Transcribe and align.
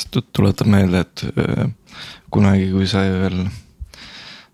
sest 0.00 0.20
tuletab 0.36 0.70
meelde, 0.70 1.04
et 1.04 1.24
äh, 1.30 1.66
kunagi, 2.32 2.70
kui 2.72 2.88
sai 2.88 3.10
veel 3.12 3.42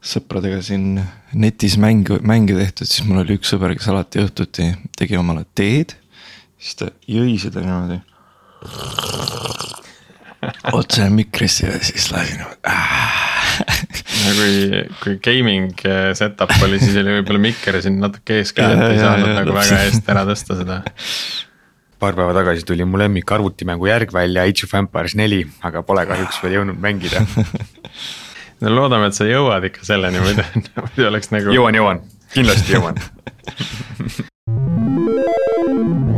sõpradega 0.07 0.61
siin 0.62 0.99
netis 1.38 1.76
mängu, 1.83 2.21
mänge 2.26 2.57
tehtud, 2.58 2.88
siis 2.88 3.06
mul 3.06 3.22
oli 3.24 3.38
üks 3.38 3.51
sõber, 3.54 3.74
kes 3.77 3.88
alati 3.93 4.22
õhtuti 4.22 4.69
tegi 4.98 5.19
omale 5.19 5.46
teed. 5.54 5.96
siis 6.59 6.79
ta 6.79 6.90
jõi 7.11 7.38
seda 7.43 7.62
niimoodi. 7.64 8.01
otse 10.72 11.09
mikrisse 11.11 11.66
ja 11.66 11.78
siis 11.82 12.10
lasi 12.12 12.36
niimoodi 12.36 13.26
no 14.26 14.32
kui, 14.36 14.82
kui 15.02 15.18
gaming 15.22 15.84
eh, 15.86 16.10
setup 16.18 16.52
oli, 16.66 16.78
siis 16.82 16.96
oli 17.00 17.18
võib-olla 17.18 17.42
mikker 17.42 17.80
siin 17.84 17.98
natuke 18.02 18.40
ees 18.40 18.52
ka, 18.56 18.68
et 18.74 18.84
ei 18.90 19.00
saanud 19.00 19.32
nagu 19.38 19.56
väga 19.56 19.82
eest 19.86 20.10
ära 20.12 20.24
tõsta 20.28 20.58
seda. 20.60 20.80
paar 21.98 22.16
päeva 22.16 22.34
tagasi 22.36 22.66
tuli 22.66 22.84
mu 22.84 22.98
lemmik 23.00 23.32
arvutimängu 23.32 23.88
järg 23.88 24.12
välja, 24.12 24.45
Age 24.45 24.68
of 24.68 24.74
Empires 24.78 25.16
neli, 25.18 25.42
aga 25.66 25.82
pole 25.86 26.06
kahjuks 26.08 26.42
veel 26.45 26.58
jõudnud 26.58 26.80
mängida 26.82 27.24
no 28.62 28.74
loodame, 28.74 29.10
et 29.10 29.18
sa 29.18 29.28
jõuad 29.28 29.68
ikka 29.70 29.87
selleni, 29.88 30.23
muidu, 30.24 30.46
muidu 30.84 31.10
oleks 31.10 31.32
nagu. 31.34 31.56
jõuan, 31.56 31.80
jõuan, 31.80 32.04
kindlasti 32.34 32.77
jõuan 32.77 33.01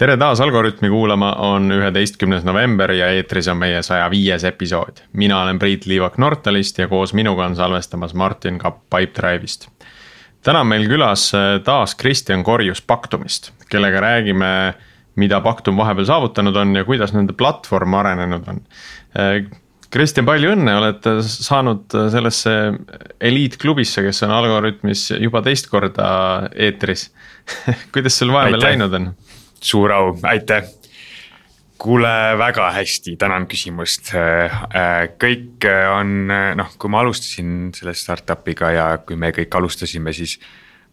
tere 0.00 0.16
taas 0.16 0.40
Algorütmi 0.40 0.88
kuulama, 0.88 1.32
on 1.44 1.72
üheteistkümnes 1.76 2.44
november 2.48 2.92
ja 2.96 3.10
eetris 3.12 3.50
on 3.52 3.58
meie 3.60 3.82
saja 3.84 4.06
viies 4.10 4.44
episood. 4.48 5.02
mina 5.12 5.42
olen 5.42 5.58
Priit 5.58 5.84
Liivak 5.86 6.16
Nortalist 6.18 6.78
ja 6.78 6.88
koos 6.88 7.12
minuga 7.12 7.44
on 7.44 7.56
salvestamas 7.56 8.14
Martin 8.14 8.58
Kapp 8.58 8.78
Pipedrive'ist. 8.94 9.68
täna 10.42 10.60
on 10.60 10.70
meil 10.72 10.88
külas 10.88 11.34
äh, 11.36 11.60
taas 11.64 11.94
Kristjan 11.94 12.44
Korjus 12.44 12.80
Paktumist, 12.82 13.52
kellega 13.68 14.00
räägime, 14.00 14.74
mida 15.16 15.40
Paktum 15.40 15.76
vahepeal 15.76 16.08
saavutanud 16.08 16.56
on 16.56 16.76
ja 16.76 16.84
kuidas 16.84 17.12
nende 17.12 17.36
platvorm 17.36 17.94
arenenud 17.94 18.48
on. 18.48 18.62
Äh, 19.18 19.44
Kristjan, 19.90 20.24
palju 20.24 20.54
õnne, 20.54 20.78
oled 20.78 21.06
saanud 21.26 21.92
sellesse 22.12 22.56
eliitklubisse, 23.20 24.06
kes 24.06 24.22
on 24.22 24.32
Algorütmis 24.32 25.10
juba 25.18 25.42
teist 25.42 25.68
korda 25.68 26.08
eetris 26.54 27.10
kuidas 27.92 28.16
sul 28.18 28.32
vahepeal 28.32 28.64
läinud 28.64 28.96
on? 28.96 29.10
Suur 29.60 29.92
au, 29.92 30.14
aitäh. 30.22 30.68
kuule, 31.80 32.36
väga 32.36 32.66
hästi, 32.76 33.14
tänan 33.16 33.46
küsimust. 33.48 34.10
Äh, 34.12 34.56
kõik 35.20 35.64
on 35.94 36.28
noh, 36.28 36.72
kui 36.76 36.92
ma 36.92 37.00
alustasin 37.00 37.70
selle 37.72 37.94
startup'iga 37.96 38.72
ja 38.74 38.86
kui 39.00 39.16
me 39.16 39.32
kõik 39.32 39.56
alustasime, 39.56 40.12
siis. 40.12 40.38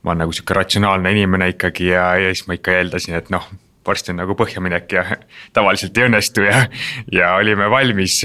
ma 0.04 0.14
olen 0.14 0.22
nagu 0.24 0.32
sihuke 0.32 0.54
ratsionaalne 0.54 1.12
inimene 1.12 1.50
ikkagi 1.52 1.90
ja, 1.90 2.12
ja 2.22 2.30
siis 2.32 2.48
ma 2.48 2.56
ikka 2.56 2.76
eeldasin, 2.78 3.18
et 3.18 3.32
noh 3.34 3.48
varsti 3.88 4.14
on 4.14 4.22
nagu 4.22 4.36
põhjaminek 4.38 4.96
ja 4.96 5.04
tavaliselt 5.58 5.98
ei 5.98 6.08
õnnestu 6.08 6.46
ja, 6.46 6.66
ja 7.12 7.34
olime 7.40 7.70
valmis. 7.72 8.22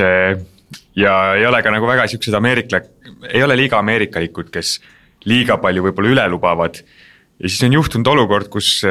ja 0.96 1.12
ei 1.38 1.46
ole 1.46 1.62
ka 1.62 1.72
nagu 1.72 1.88
väga 1.88 2.06
siuksed 2.10 2.34
ameerikla-, 2.34 2.84
ei 3.32 3.42
ole 3.42 3.56
liiga 3.56 3.78
ameerikalikud, 3.78 4.50
kes 4.52 4.80
liiga 5.24 5.58
palju 5.62 5.86
võib-olla 5.88 6.14
üle 6.14 6.28
lubavad. 6.34 6.82
ja 7.38 7.48
siis 7.48 7.62
on 7.66 7.78
juhtunud 7.78 8.06
olukord, 8.14 8.50
kus 8.52 8.82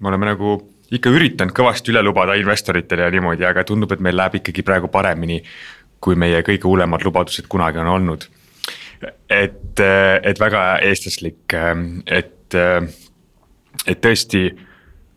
me 0.00 0.08
oleme 0.08 0.30
nagu 0.30 0.54
ikka 0.90 1.12
üritanud 1.14 1.54
kõvasti 1.54 1.92
üle 1.92 2.02
lubada 2.02 2.34
investoritele 2.38 3.06
ja 3.06 3.12
niimoodi, 3.14 3.46
aga 3.46 3.64
tundub, 3.66 3.92
et 3.94 4.02
meil 4.02 4.16
läheb 4.18 4.40
ikkagi 4.40 4.64
praegu 4.66 4.90
paremini. 4.92 5.42
kui 6.00 6.16
meie 6.16 6.40
kõige 6.40 6.64
hullemad 6.64 7.02
lubadused 7.04 7.44
kunagi 7.48 7.78
on 7.78 7.88
olnud. 7.88 8.24
et, 9.30 9.80
et 10.22 10.40
väga 10.40 10.78
eestlaslik, 10.82 11.52
et, 12.06 12.54
et 13.86 14.00
tõesti 14.00 14.50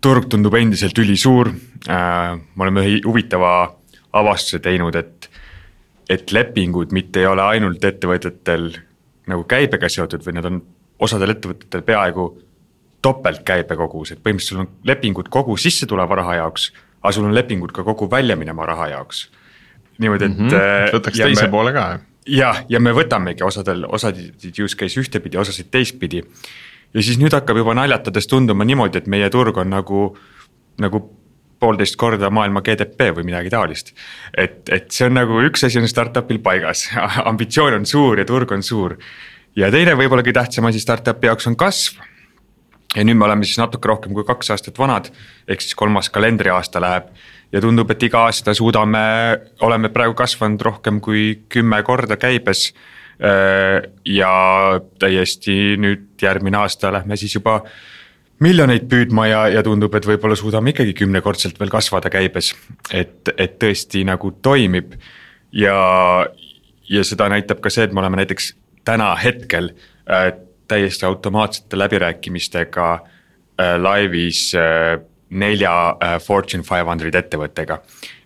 turg 0.01 0.27
tundub 0.29 0.53
endiselt 0.53 0.97
ülisuur. 0.97 1.53
me 1.87 2.63
oleme 2.63 2.81
ühe 2.81 3.01
huvitava 3.05 3.75
avastuse 4.13 4.59
teinud, 4.59 4.95
et, 4.95 5.29
et 6.09 6.31
lepingud 6.31 6.91
mitte 6.91 7.19
ei 7.19 7.25
ole 7.25 7.41
ainult 7.41 7.83
ettevõtetel 7.83 8.73
nagu 9.27 9.43
käibega 9.43 9.89
seotud, 9.89 10.23
vaid 10.25 10.35
nad 10.35 10.45
on 10.45 10.61
osadel 10.99 11.33
ettevõtetel 11.33 11.81
peaaegu 11.81 12.27
topeltkäibekogus, 13.03 14.13
et 14.13 14.23
põhimõtteliselt 14.23 14.55
sul 14.55 14.63
on 14.63 14.71
lepingud 14.87 15.29
kogu 15.31 15.57
sisse 15.59 15.87
tuleva 15.89 16.17
raha 16.21 16.39
jaoks, 16.41 16.69
aga 17.01 17.13
sul 17.15 17.27
on 17.27 17.35
lepingud 17.35 17.73
ka 17.75 17.83
kogu 17.85 18.07
välja 18.11 18.37
minema 18.39 18.65
raha 18.69 18.89
jaoks. 18.95 19.29
niimoodi, 19.97 20.25
et 20.25 20.37
mm. 20.37 20.49
-hmm. 20.49 20.93
võtaks 20.95 21.17
teise 21.17 21.45
me, 21.45 21.51
poole 21.51 21.73
ka. 21.73 21.99
jah, 22.27 22.63
ja 22.69 22.79
me 22.79 22.91
võtamegi 22.91 23.43
osadel, 23.43 23.85
osasid 23.89 24.59
use 24.63 24.77
case 24.77 24.99
ühtepidi, 24.99 25.37
osasid 25.37 25.71
teistpidi. 25.71 26.23
ja 26.93 27.03
siis 27.03 27.19
nüüd 27.19 27.33
hakkab 27.33 27.57
juba 27.57 27.73
naljatades 27.73 28.27
tunduma 28.27 28.65
niimoodi, 28.65 28.97
et 28.97 29.07
meie 29.07 29.29
turg 29.29 29.57
on 29.57 29.69
nagu, 29.69 30.17
nagu 30.79 31.03
poolteist 31.59 31.95
korda 31.95 32.29
maailma 32.29 32.61
GDP 32.61 33.11
või 33.17 33.23
midagi 33.23 33.49
taolist. 33.49 33.93
et, 34.37 34.69
et 34.69 34.91
see 34.91 35.05
on 35.07 35.13
nagu 35.19 35.43
üks 35.43 35.67
asi 35.67 35.79
on 35.79 35.87
startup'il 35.87 36.39
paigas 36.39 36.89
ambitsioon 37.31 37.81
on 37.81 37.85
suur 37.85 38.19
ja 38.19 38.25
turg 38.25 38.51
on 38.51 38.63
suur. 38.63 38.97
ja 39.55 39.71
teine 39.71 39.99
võib-olla 39.99 40.23
kõige 40.23 40.39
tähtsam 40.39 40.71
asi 40.71 40.79
startup'i 40.79 41.27
jaoks 41.27 41.51
on 41.51 41.59
kasv 41.59 42.12
ja 42.95 43.05
nüüd 43.05 43.17
me 43.17 43.25
oleme 43.25 43.47
siis 43.47 43.59
natuke 43.61 43.89
rohkem 43.89 44.13
kui 44.15 44.25
kaks 44.27 44.53
aastat 44.53 44.79
vanad, 44.79 45.09
ehk 45.47 45.63
siis 45.63 45.75
kolmas 45.77 46.09
kalendriaasta 46.13 46.81
läheb. 46.81 47.13
ja 47.53 47.61
tundub, 47.61 47.91
et 47.91 48.03
iga 48.03 48.23
aasta 48.25 48.53
suudame, 48.57 49.03
oleme 49.61 49.89
praegu 49.93 50.15
kasvanud 50.17 50.61
rohkem 50.61 50.99
kui 51.01 51.43
kümme 51.49 51.83
korda 51.83 52.17
käibes. 52.17 52.73
ja 54.05 54.29
täiesti 54.99 55.77
nüüd 55.77 56.21
järgmine 56.21 56.57
aasta 56.57 56.91
lähme 56.91 57.15
siis 57.15 57.35
juba 57.35 57.61
miljoneid 58.43 58.87
püüdma 58.89 59.27
ja, 59.29 59.43
ja 59.53 59.61
tundub, 59.63 59.93
et 59.95 60.07
võib-olla 60.07 60.35
suudame 60.35 60.73
ikkagi 60.73 60.95
kümnekordselt 60.97 61.59
veel 61.59 61.71
kasvada 61.71 62.09
käibes. 62.09 62.53
et, 62.91 63.29
et 63.37 63.59
tõesti 63.61 64.03
nagu 64.03 64.31
toimib 64.41 64.97
ja, 65.53 65.77
ja 66.89 67.03
seda 67.03 67.29
näitab 67.29 67.61
ka 67.61 67.69
see, 67.69 67.85
et 67.85 67.93
me 67.93 68.01
oleme 68.01 68.19
näiteks 68.23 68.53
täna 68.83 69.13
hetkel 69.15 69.71
täiesti 70.73 71.05
automaatsete 71.05 71.79
läbirääkimistega 71.79 72.91
äh, 72.93 73.75
laivis 73.81 74.51
äh, 74.57 74.99
nelja 75.29 75.73
äh, 76.03 76.19
Fortune 76.21 76.63
five 76.63 76.89
hundred 76.89 77.15
ettevõttega. 77.15 77.79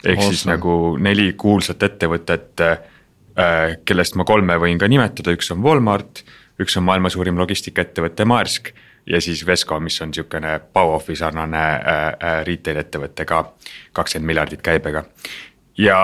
ehk 0.03 0.17
awesome. 0.17 0.33
siis 0.33 0.47
nagu 0.47 0.97
neli 0.99 1.33
kuulsat 1.37 1.83
ettevõtet 1.83 2.63
äh,, 2.63 2.77
kellest 3.85 4.15
ma 4.17 4.25
kolme 4.25 4.55
võin 4.57 4.79
ka 4.81 4.87
nimetada, 4.89 5.29
üks 5.35 5.51
on 5.53 5.61
Walmart, 5.61 6.23
üks 6.61 6.77
on 6.79 6.87
maailma 6.87 7.11
suurim 7.13 7.37
logistikaettevõte 7.37 8.25
Maersk 8.25 8.71
ja 9.07 9.21
siis 9.21 9.45
Vesco, 9.45 9.79
mis 9.79 10.01
on 10.01 10.13
sihukene 10.13 10.59
Bauhofi 10.73 11.15
sarnane 11.15 11.63
äh, 11.63 12.07
äh, 12.07 12.39
retail 12.47 12.81
ettevõte 12.81 13.25
ka, 13.25 13.43
kakskümmend 13.93 14.27
miljardit 14.33 14.63
käibega 14.65 15.05
ja, 15.77 15.99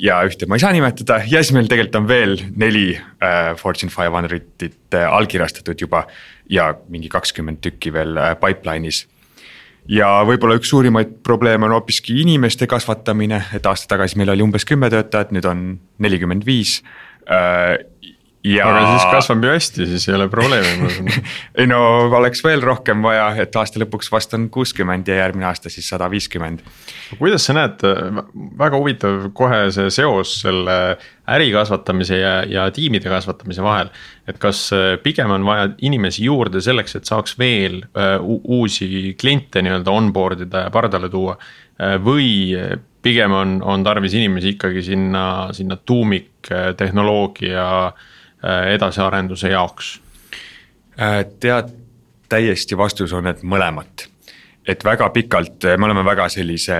ja 0.00 0.20
ühte 0.26 0.48
ma 0.48 0.58
ei 0.58 0.64
saa 0.64 0.72
nimetada. 0.74 1.20
Ja 1.28 1.42
siis 1.42 1.54
meil 1.56 1.70
tegelikult 1.70 2.00
on 2.00 2.08
veel 2.10 2.36
neli 2.58 2.86
äh, 2.96 3.52
Fortune 3.60 3.92
five 3.92 4.12
hundred'it 4.16 4.96
äh, 4.96 5.06
allkirjastatud 5.08 5.80
juba 5.80 6.06
ja 6.50 6.72
mingi 6.92 7.10
kakskümmend 7.12 7.62
tükki 7.64 7.92
veel 7.94 8.16
äh, 8.16 8.34
pipeline'is. 8.40 9.06
ja 9.88 10.08
võib-olla 10.26 10.56
üks 10.60 10.70
suurimaid 10.70 11.16
probleeme 11.26 11.66
on 11.66 11.74
hoopiski 11.74 12.20
inimeste 12.22 12.68
kasvatamine, 12.70 13.42
et 13.54 13.66
aasta 13.66 13.90
tagasi 13.96 14.18
meil 14.20 14.30
oli 14.30 14.44
umbes 14.44 14.66
kümme 14.68 14.90
töötajat, 14.90 15.32
nüüd 15.34 15.48
on 15.48 15.64
nelikümmend 15.98 16.46
viis. 16.46 16.80
Äh, 17.26 17.80
ja.... 18.44 18.66
aga 18.66 18.82
siis 18.90 19.04
kasvab 19.12 19.44
ju 19.46 19.50
hästi, 19.52 19.86
siis 19.92 20.04
ei 20.08 20.14
ole 20.16 20.26
probleemi 20.32 20.72
ma 20.80 20.86
usun 20.90 21.08
ei 21.60 21.66
no 21.70 21.78
oleks 22.18 22.42
veel 22.44 22.62
rohkem 22.64 23.02
vaja, 23.04 23.26
et 23.42 23.56
aasta 23.58 23.80
lõpuks 23.82 24.10
vast 24.12 24.34
on 24.36 24.48
kuuskümmend 24.52 25.08
ja 25.08 25.16
järgmine 25.22 25.46
aasta 25.48 25.70
siis 25.72 25.88
sada 25.92 26.06
viiskümmend. 26.10 26.58
kuidas 27.18 27.42
sa 27.46 27.52
näed, 27.56 27.76
väga 28.58 28.76
huvitav 28.78 29.14
kohe 29.36 29.60
see 29.74 29.88
seos 29.94 30.40
selle 30.42 30.76
äri 31.32 31.48
kasvatamise 31.54 32.16
ja, 32.18 32.34
ja 32.48 32.70
tiimide 32.74 33.08
kasvatamise 33.12 33.62
vahel. 33.64 33.88
et 34.26 34.38
kas 34.42 34.72
äh, 34.74 34.98
pigem 35.02 35.30
on 35.34 35.44
vaja 35.46 35.68
inimesi 35.82 36.24
juurde 36.26 36.60
selleks, 36.64 36.96
et 36.98 37.04
saaks 37.08 37.38
veel 37.38 37.82
uh, 37.94 38.18
uusi 38.22 39.14
kliente 39.20 39.62
nii-öelda 39.62 39.90
onboard 39.90 40.40
ida 40.48 40.58
ja 40.66 40.70
pardale 40.74 41.08
tuua 41.12 41.34
uh, 41.38 41.96
või 42.02 42.56
pigem 43.02 43.32
on, 43.34 43.62
on 43.66 43.84
tarvis 43.84 44.14
inimesi 44.14 44.48
ikkagi 44.54 44.82
sinna, 44.86 45.48
sinna 45.54 45.76
tuumiktehnoloogia 45.76 47.66
Äh, 47.86 47.92
edasiarenduse 48.74 49.52
jaoks? 49.52 50.00
Äh, 51.00 51.24
tead, 51.40 51.70
täiesti 52.28 52.76
vastus 52.76 53.12
on, 53.12 53.26
et 53.26 53.42
mõlemat. 53.42 54.08
et 54.66 54.84
väga 54.84 55.08
pikalt, 55.10 55.64
äh, 55.64 55.78
me 55.78 55.84
oleme 55.84 56.04
väga 56.04 56.28
sellise 56.28 56.76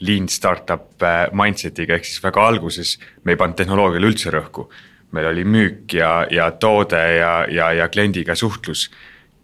lean 0.00 0.28
startup 0.28 1.02
mindset'iga, 1.32 1.96
ehk 1.96 2.04
siis 2.04 2.22
väga 2.22 2.46
alguses 2.46 2.98
me 3.24 3.32
ei 3.32 3.36
pannud 3.40 3.56
tehnoloogiale 3.56 4.06
üldse 4.06 4.30
rõhku. 4.30 4.68
meil 5.12 5.26
oli 5.26 5.44
müük 5.44 5.94
ja, 5.94 6.26
ja 6.30 6.50
toode 6.50 6.98
ja, 7.16 7.46
ja, 7.48 7.72
ja 7.72 7.88
kliendiga 7.88 8.34
suhtlus. 8.34 8.90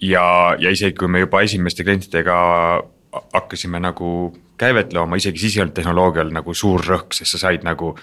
ja, 0.01 0.57
ja 0.59 0.71
isegi 0.71 0.97
kui 0.99 1.09
me 1.09 1.21
juba 1.21 1.41
esimeste 1.41 1.85
klientidega 1.85 2.37
hakkasime 3.33 3.81
nagu 3.81 4.37
käivet 4.59 4.93
looma, 4.93 5.17
isegi 5.17 5.39
siis 5.39 5.57
ei 5.57 5.63
olnud 5.63 5.75
tehnoloogial 5.75 6.33
nagu 6.33 6.55
suur 6.55 6.81
rõhk, 6.81 7.15
sest 7.17 7.37
sa 7.37 7.47
said 7.47 7.65
nagu 7.65 7.97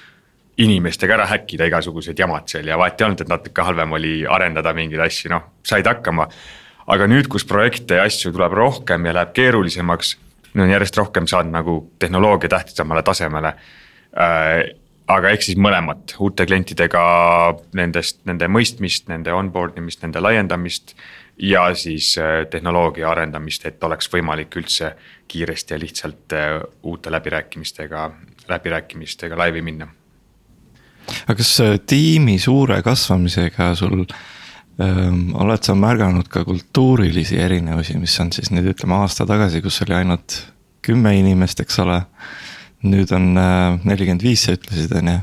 inimestega 0.60 1.16
ära 1.16 1.28
häkkida 1.30 1.70
igasugused 1.70 2.20
jamad 2.20 2.50
seal 2.52 2.68
ja 2.68 2.78
vahet 2.80 3.00
ei 3.00 3.08
olnud, 3.08 3.22
et 3.24 3.32
natuke 3.32 3.64
halvem 3.64 3.96
oli 4.00 4.14
arendada 4.28 4.74
mingeid 4.76 5.04
asju, 5.06 5.32
noh, 5.34 5.46
said 5.64 5.88
hakkama. 5.88 6.28
aga 6.90 7.06
nüüd, 7.08 7.28
kus 7.30 7.46
projekte 7.46 8.00
ja 8.00 8.08
asju 8.10 8.32
tuleb 8.34 8.54
rohkem 8.58 9.06
ja 9.06 9.14
läheb 9.14 9.34
keerulisemaks, 9.38 10.18
on 10.58 10.70
järjest 10.70 10.98
rohkem 10.98 11.28
saanud 11.30 11.54
nagu 11.54 11.80
tehnoloogia 12.00 12.50
tähtsamale 12.50 13.04
tasemele 13.06 13.54
äh, 13.54 14.64
aga 15.10 15.32
eks 15.34 15.50
siis 15.50 15.60
mõlemat, 15.62 16.16
uute 16.22 16.46
klientidega 16.46 17.02
nendest, 17.78 18.22
nende 18.30 18.50
mõistmist, 18.52 19.08
nende 19.10 19.34
onboard 19.34 19.78
imist, 19.82 20.04
nende 20.06 20.22
laiendamist. 20.24 20.96
ja 21.40 21.70
siis 21.74 22.18
äh, 22.20 22.46
tehnoloogia 22.52 23.08
arendamist, 23.10 23.66
et 23.66 23.84
oleks 23.84 24.10
võimalik 24.12 24.58
üldse 24.60 24.92
kiiresti 25.28 25.74
ja 25.74 25.80
lihtsalt 25.80 26.34
äh, 26.36 26.60
uute 26.84 27.12
läbirääkimistega, 27.12 28.12
läbirääkimistega 28.50 29.38
laivi 29.38 29.62
minna. 29.62 29.88
Aga 31.26 31.38
kas 31.40 31.54
äh, 31.64 31.78
tiimi 31.86 32.38
suure 32.42 32.82
kasvamisega 32.86 33.72
sul 33.80 34.04
ähm, 34.82 35.30
oled 35.40 35.66
sa 35.66 35.76
märganud 35.78 36.30
ka 36.32 36.44
kultuurilisi 36.48 37.40
erinevusi, 37.42 37.98
mis 38.02 38.16
on 38.24 38.32
siis 38.36 38.52
nüüd 38.54 38.72
ütleme 38.74 39.00
aasta 39.00 39.28
tagasi, 39.30 39.64
kus 39.66 39.82
oli 39.86 39.98
ainult 40.02 40.42
kümme 40.86 41.14
inimest, 41.20 41.60
eks 41.64 41.82
ole 41.84 42.02
nüüd 42.88 43.12
on 43.16 43.34
äh, 43.38 43.80
nelikümmend 43.84 44.24
viis, 44.24 44.46
sa 44.46 44.56
ütlesid, 44.56 44.94
on 44.96 45.12
ju. 45.12 45.18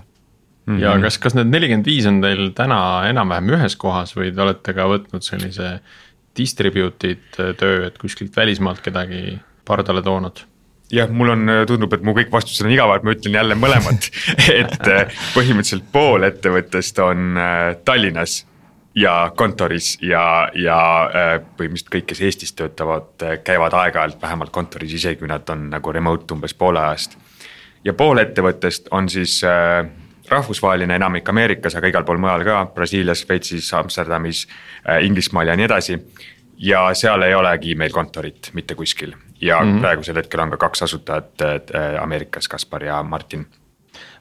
ja 0.83 0.97
mhm. 0.97 1.07
kas, 1.07 1.21
kas 1.23 1.37
need 1.39 1.53
nelikümmend 1.53 1.89
viis 1.89 2.09
on 2.09 2.21
teil 2.25 2.51
täna 2.57 2.81
enam-vähem 3.11 3.55
ühes 3.57 3.79
kohas 3.81 4.17
või 4.19 4.35
te 4.35 4.45
olete 4.45 4.75
ka 4.77 4.89
võtnud 4.91 5.25
sellise 5.25 5.79
distributed 6.37 7.41
äh, 7.41 7.55
töö, 7.59 7.87
et 7.89 7.97
kuskilt 8.03 8.37
välismaalt 8.37 8.83
kedagi 8.85 9.39
pardale 9.67 10.05
toonud? 10.05 10.45
Jah, 10.93 11.11
mul 11.11 11.35
on, 11.35 11.49
äh, 11.49 11.63
tundub, 11.69 11.93
et 11.97 12.05
mu 12.07 12.15
kõik 12.17 12.33
vastused 12.33 12.67
on 12.67 12.75
igavad, 12.75 13.07
ma 13.07 13.15
ütlen 13.17 13.39
jälle 13.41 13.57
mõlemat 13.59 14.11
et 14.61 14.77
põhimõtteliselt 15.35 15.89
pool 15.93 16.27
ettevõttest 16.29 17.01
on 17.05 17.41
Tallinnas 17.85 18.45
ja 18.97 19.31
kontoris 19.37 19.97
ja, 20.01 20.49
ja 20.55 20.79
põhimõtteliselt 21.59 21.93
kõik, 21.93 22.09
kes 22.13 22.23
Eestis 22.25 22.57
töötavad, 22.57 23.13
käivad 23.45 23.77
aeg-ajalt 23.77 24.23
vähemalt 24.23 24.55
kontoris, 24.55 24.95
isegi 24.97 25.21
kui 25.21 25.31
nad 25.31 25.49
on 25.53 25.69
nagu 25.75 25.93
remote 25.93 26.35
umbes 26.35 26.55
poole 26.57 26.81
ajast. 26.81 27.19
Ja 27.85 27.95
pool 27.95 28.19
ettevõttest 28.19 28.89
on 28.97 29.09
siis 29.13 29.39
äh, 29.47 29.85
rahvusvaheline, 30.31 30.97
enamik 30.97 31.29
Ameerikas, 31.29 31.77
aga 31.79 31.91
igal 31.93 32.07
pool 32.09 32.19
mujal 32.23 32.43
ka, 32.47 32.65
Brasiilias, 32.75 33.23
Šveitsis, 33.23 33.69
Amsterdamis 33.79 34.47
äh,, 34.49 35.05
Inglismaal 35.07 35.53
ja 35.53 35.59
nii 35.59 35.69
edasi. 35.69 36.01
ja 36.59 36.89
seal 36.95 37.23
ei 37.23 37.35
olegi 37.35 37.75
meil 37.75 37.93
kontorit 37.93 38.51
mitte 38.55 38.75
kuskil 38.75 39.13
ja 39.41 39.61
mm 39.61 39.73
-hmm. 39.73 39.81
praegusel 39.81 40.17
hetkel 40.17 40.41
on 40.41 40.51
ka 40.51 40.57
kaks 40.57 40.83
asutajat 40.83 41.41
äh, 41.41 42.03
Ameerikas, 42.03 42.49
Kaspar 42.49 42.85
ja 42.85 43.03
Martin 43.03 43.47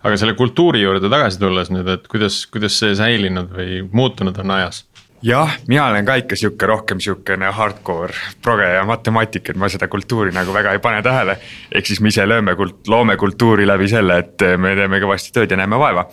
aga 0.03 0.17
selle 0.17 0.33
kultuuri 0.33 0.81
juurde 0.81 1.09
tagasi 1.09 1.39
tulles 1.39 1.71
nüüd, 1.71 1.87
et 1.87 2.07
kuidas, 2.07 2.45
kuidas 2.51 2.79
see 2.79 2.95
säilinud 2.95 3.49
või 3.51 3.81
muutunud 3.91 4.37
on 4.43 4.51
ajas? 4.51 4.85
jah, 5.25 5.57
mina 5.67 5.87
olen 5.87 6.05
ka 6.05 6.15
ikka 6.21 6.37
sihuke 6.37 6.67
rohkem 6.69 6.99
sihukene 7.01 7.49
hardcore 7.51 8.13
proge 8.43 8.67
ja 8.75 8.83
matemaatik, 8.85 9.49
et 9.49 9.59
ma 9.59 9.69
seda 9.71 9.87
kultuuri 9.87 10.33
nagu 10.35 10.53
väga 10.53 10.75
ei 10.75 10.79
pane 10.79 11.01
tähele. 11.03 11.37
ehk 11.71 11.85
siis 11.85 12.01
me 12.01 12.13
ise 12.13 12.25
lööme 12.27 12.55
kult-, 12.59 12.83
loome 12.87 13.17
kultuuri 13.17 13.67
läbi 13.67 13.87
selle, 13.89 14.19
et 14.19 14.45
me 14.57 14.75
teeme 14.75 14.99
kõvasti 15.01 15.33
tööd 15.33 15.51
ja 15.51 15.57
näeme 15.57 15.79
vaeva. 15.79 16.05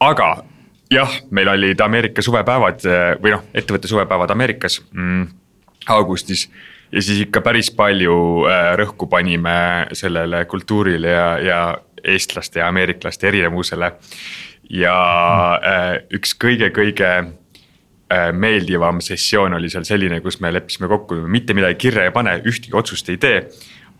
aga 0.00 0.30
jah, 0.90 1.18
meil 1.30 1.48
olid 1.48 1.80
Ameerika 1.80 2.22
suvepäevad 2.22 2.86
või 3.22 3.34
noh, 3.34 3.44
ettevõtte 3.54 3.88
suvepäevad 3.90 4.30
Ameerikas 4.30 4.80
mm, 4.92 5.26
augustis. 5.88 6.48
Ja 6.92 7.02
siis 7.02 7.20
ikka 7.26 7.40
päris 7.40 7.70
palju 7.70 8.46
äh, 8.50 8.74
rõhku 8.80 9.08
panime 9.10 9.86
sellele 9.92 10.44
kultuurile 10.44 11.08
ja, 11.08 11.26
ja 11.38 11.60
eestlaste 12.04 12.60
ja 12.60 12.68
ameeriklaste 12.68 13.28
erinevusele. 13.28 13.92
ja 14.70 14.94
äh, 15.62 15.90
üks 16.14 16.34
kõige-kõige 16.42 17.10
Äh, 18.06 18.32
meeldivam 18.32 19.00
sessioon 19.02 19.56
oli 19.56 19.66
seal 19.66 19.82
selline, 19.82 20.20
kus 20.22 20.36
me 20.38 20.52
leppisime 20.54 20.86
kokku, 20.86 21.16
mitte 21.26 21.56
midagi 21.58 21.74
kirja 21.88 22.04
ei 22.06 22.12
pane, 22.14 22.36
ühtegi 22.46 22.76
otsust 22.78 23.08
ei 23.10 23.18
tee. 23.18 23.40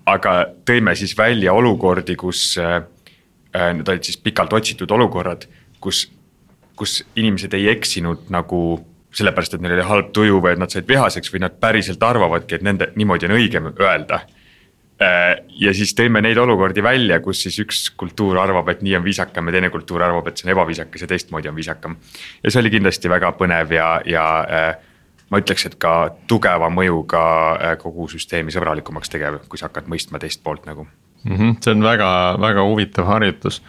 aga 0.07 0.33
tõime 0.63 0.93
siis 0.95 1.17
välja 1.19 1.51
olukordi, 1.51 2.15
kus 2.15 2.55
need 2.55 3.89
olid 3.91 4.07
siis 4.07 4.21
pikalt 4.23 4.53
otsitud 4.55 4.93
olukorrad, 4.95 5.49
kus, 5.83 6.05
kus 6.79 7.01
inimesed 7.19 7.57
ei 7.59 7.67
eksinud 7.73 8.31
nagu 8.31 8.61
sellepärast, 9.17 9.55
et 9.57 9.63
neil 9.65 9.79
oli 9.79 9.87
halb 9.89 10.11
tuju 10.13 10.41
või 10.45 10.53
et 10.53 10.61
nad 10.61 10.73
said 10.73 10.89
vihaseks 10.89 11.33
või 11.33 11.45
nad 11.47 11.61
päriselt 11.61 12.03
arvavadki, 12.03 12.59
et 12.59 12.67
nende, 12.67 12.91
niimoodi 12.97 13.31
on 13.31 13.39
õigem 13.39 13.71
öelda 13.75 14.21
Äh, 14.97 15.43
ja 15.61 15.75
siis 15.77 15.91
tõime 15.93 16.23
neid 16.25 16.39
olukordi 16.41 16.81
välja, 16.81 17.19
kus 17.21 17.43
siis 17.45 17.59
üks 17.61 17.83
kultuur 18.01 18.39
arvab, 18.41 18.71
et 18.73 18.81
nii 18.81 18.95
on 18.97 19.03
viisakam 19.05 19.51
ja 19.51 19.53
teine 19.59 19.69
kultuur 19.69 20.01
arvab, 20.07 20.31
et 20.31 20.41
see 20.41 20.47
on 20.49 20.55
ebaviisakas 20.55 21.05
ja 21.05 21.09
teistmoodi 21.11 21.51
on 21.51 21.57
viisakam. 21.59 21.99
ja 22.41 22.53
see 22.53 22.63
oli 22.63 22.73
kindlasti 22.73 23.11
väga 23.13 23.35
põnev 23.37 23.75
ja, 23.77 23.91
ja 24.09 24.25
äh, 24.49 24.71
ma 25.29 25.43
ütleks, 25.43 25.67
et 25.69 25.77
ka 25.77 25.93
tugeva 26.33 26.71
mõjuga 26.73 27.25
äh, 27.53 27.75
kogu 27.83 28.09
süsteemi 28.09 28.55
sõbralikumaks 28.55 29.13
tegev, 29.13 29.43
kui 29.53 29.61
sa 29.61 29.69
hakkad 29.69 29.93
mõistma 29.93 30.23
teist 30.23 30.41
poolt 30.41 30.65
nagu 30.65 30.87
mm. 30.87 31.37
-hmm, 31.37 31.55
see 31.61 31.77
on 31.77 31.85
väga, 31.85 32.09
väga 32.41 32.65
huvitav 32.65 33.13
harjutus 33.13 33.61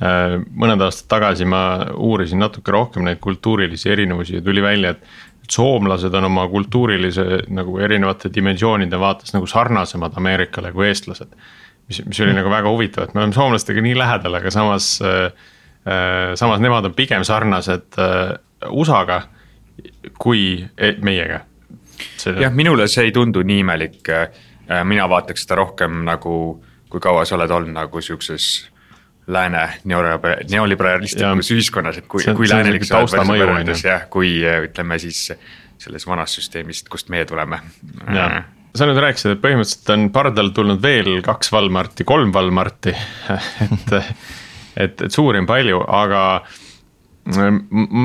mõned 0.00 0.82
aastad 0.84 1.08
tagasi 1.08 1.46
ma 1.48 1.60
uurisin 1.96 2.42
natuke 2.42 2.72
rohkem 2.74 3.06
neid 3.06 3.20
kultuurilisi 3.22 3.88
erinevusi 3.90 4.34
ja 4.36 4.42
tuli 4.44 4.62
välja, 4.62 4.90
et 4.92 5.50
soomlased 5.50 6.14
on 6.14 6.24
oma 6.24 6.48
kultuurilise 6.48 7.24
nagu 7.54 7.78
erinevate 7.78 8.30
dimensioonide 8.34 8.98
vaates 9.00 9.32
nagu 9.34 9.46
sarnasemad 9.46 10.16
Ameerikale 10.16 10.72
kui 10.72 10.88
eestlased. 10.88 11.32
mis, 11.88 12.02
mis 12.06 12.20
oli 12.20 12.34
nagu 12.34 12.50
väga 12.50 12.70
huvitav, 12.70 13.06
et 13.06 13.14
me 13.14 13.22
oleme 13.22 13.32
soomlastega 13.32 13.82
nii 13.82 13.94
lähedal, 13.98 14.34
aga 14.34 14.50
samas 14.50 14.98
äh,, 15.02 15.32
äh 15.86 16.34
samas 16.34 16.60
nemad 16.60 16.84
on 16.84 16.94
pigem 16.94 17.24
sarnased 17.24 17.98
äh, 17.98 18.36
USA-ga 18.70 19.22
kui 20.18 20.66
e-, 20.78 20.96
meiega. 21.00 21.40
jah, 22.40 22.52
minule 22.52 22.88
see 22.88 23.06
ei 23.06 23.12
tundu 23.12 23.42
nii 23.42 23.60
imelik, 23.62 24.08
äh, 24.08 24.28
mina 24.84 25.08
vaataks 25.08 25.46
seda 25.46 25.62
rohkem 25.62 26.02
nagu, 26.04 26.64
kui 26.90 27.00
kaua 27.00 27.24
sa 27.24 27.36
oled 27.38 27.50
olnud 27.50 27.76
nagu 27.76 28.00
sihukeses 28.00 28.66
lääne 29.26 29.62
neoliberalistlikus 29.84 31.50
ühiskonnas, 31.54 32.00
et 32.00 32.06
kui, 32.10 32.24
kui 32.36 32.48
läänelik 32.50 32.84
sa 32.86 33.02
oled 33.02 33.30
võrreldes 33.30 33.82
jah, 33.86 34.04
kui 34.10 34.38
ütleme 34.42 34.98
siis 35.02 35.30
selles 35.82 36.06
vanas 36.06 36.36
süsteemist, 36.38 36.88
kust 36.92 37.10
meie 37.12 37.26
tuleme. 37.28 37.58
sa 38.76 38.86
nüüd 38.88 39.00
rääkisid, 39.02 39.34
et 39.34 39.42
põhimõtteliselt 39.42 39.92
on 39.94 40.06
pardal 40.14 40.52
tulnud 40.56 40.82
veel 40.82 41.20
kaks 41.26 41.50
Valmarti, 41.52 42.06
kolm 42.08 42.32
Valmarti. 42.34 42.94
Et, 43.66 43.98
et, 44.76 45.02
et 45.06 45.12
suuri 45.12 45.40
on 45.40 45.46
palju, 45.48 45.78
aga 45.88 46.20
ma 47.26 47.46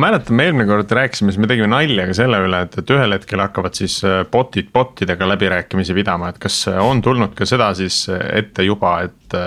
mäletan, 0.02 0.36
me 0.36 0.48
eelmine 0.48 0.66
kord 0.70 0.92
rääkisime, 0.98 1.32
siis 1.32 1.42
me 1.42 1.50
tegime 1.50 1.70
nalja 1.70 2.08
ka 2.10 2.16
selle 2.18 2.40
üle, 2.42 2.64
et, 2.66 2.78
et 2.82 2.94
ühel 2.96 3.14
hetkel 3.16 3.44
hakkavad 3.44 3.78
siis 3.78 4.00
äh, 4.08 4.22
bot'id 4.32 4.72
bot'idega 4.74 5.28
läbirääkimisi 5.30 5.96
pidama, 5.98 6.32
et 6.32 6.40
kas 6.42 6.64
on 6.72 7.04
tulnud 7.06 7.36
ka 7.38 7.46
seda 7.50 7.72
siis 7.78 8.04
ette 8.10 8.66
juba, 8.68 9.00
et. 9.08 9.40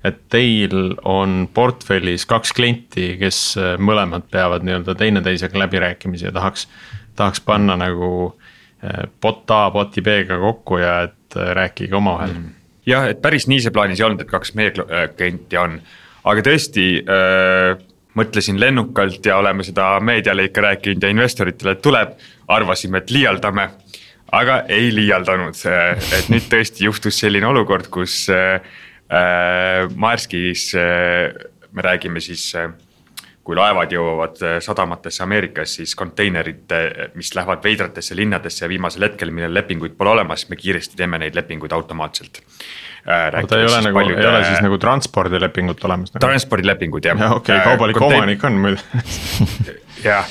et 0.00 0.16
teil 0.32 0.94
on 1.04 1.42
portfellis 1.52 2.22
kaks 2.28 2.54
klienti, 2.56 3.18
kes 3.20 3.40
äh, 3.60 3.74
mõlemad 3.76 4.24
peavad 4.32 4.64
nii-öelda 4.64 4.94
teineteisega 4.96 5.60
läbirääkimisi 5.60 6.24
ja 6.24 6.32
tahaks, 6.32 6.64
tahaks 7.20 7.42
panna 7.44 7.76
nagu 7.76 8.08
äh, 8.80 9.04
bot 9.20 9.50
A 9.52 9.66
bot'i 9.74 10.00
B-ga 10.00 10.40
kokku 10.40 10.80
ja 10.80 11.02
et 11.10 11.36
rääkige 11.36 11.94
omavahel 12.00 12.32
mm.. 12.32 12.56
jah, 12.88 13.10
et 13.12 13.20
päris 13.22 13.44
nii 13.52 13.60
see 13.60 13.74
plaanis 13.76 14.00
ei 14.00 14.08
olnud, 14.08 14.24
et 14.24 14.32
kaks 14.32 14.56
meie 14.56 14.72
klienti 14.72 15.60
on, 15.60 15.76
aga 16.32 16.48
tõesti 16.48 16.88
äh 17.04 17.86
mõtlesin 18.14 18.60
lennukalt 18.60 19.26
ja 19.26 19.36
oleme 19.36 19.64
seda 19.66 19.92
meediale 20.00 20.48
ikka 20.48 20.64
rääkinud 20.66 21.02
ja 21.02 21.12
investoritele, 21.12 21.74
tuleb, 21.82 22.16
arvasime, 22.48 22.98
et 22.98 23.10
liialdame. 23.10 23.70
aga 24.32 24.60
ei 24.70 24.92
liialdanud, 24.94 25.56
et 26.18 26.28
nüüd 26.30 26.44
tõesti 26.46 26.84
juhtus 26.84 27.16
selline 27.18 27.46
olukord, 27.46 27.88
kus 27.90 28.28
äh, 28.30 28.60
Maerskis 29.94 30.68
äh, 30.78 31.34
me 31.72 31.82
räägime 31.82 32.20
siis 32.20 32.54
äh, 32.54 32.70
kui 33.42 33.56
laevad 33.56 33.90
jõuavad 33.90 34.38
sadamatesse 34.62 35.22
Ameerikas, 35.24 35.74
siis 35.74 35.96
konteinerid, 35.98 36.70
mis 37.14 37.34
lähevad 37.34 37.64
veidratesse 37.64 38.14
linnadesse 38.14 38.64
ja 38.64 38.68
viimasel 38.68 39.08
hetkel, 39.08 39.32
millel 39.34 39.54
lepinguid 39.54 39.96
pole 39.98 40.12
olemas, 40.12 40.46
me 40.48 40.56
kiiresti 40.60 40.96
teeme 40.96 41.18
neid 41.18 41.34
lepinguid 41.34 41.72
automaatselt 41.74 42.42
äh,. 43.06 43.46
ta 43.46 43.58
ei 43.58 43.66
ole 43.66 43.80
nagu, 43.86 44.04
ei 44.08 44.26
ole 44.26 44.44
siis 44.44 44.62
nagu 44.64 44.78
transpordilepingut 44.78 45.84
olemas 45.84 46.14
nagu.? 46.14 46.22
transpordilepingud 46.26 47.04
jah 47.04 47.18
ja,. 47.18 47.32
okei 47.36 47.56
okay,, 47.56 47.66
kaubalik 47.66 48.00
äh, 48.00 48.06
omanik 48.06 48.44
on 48.44 48.58
muidu 48.60 48.78
jah, 50.08 50.28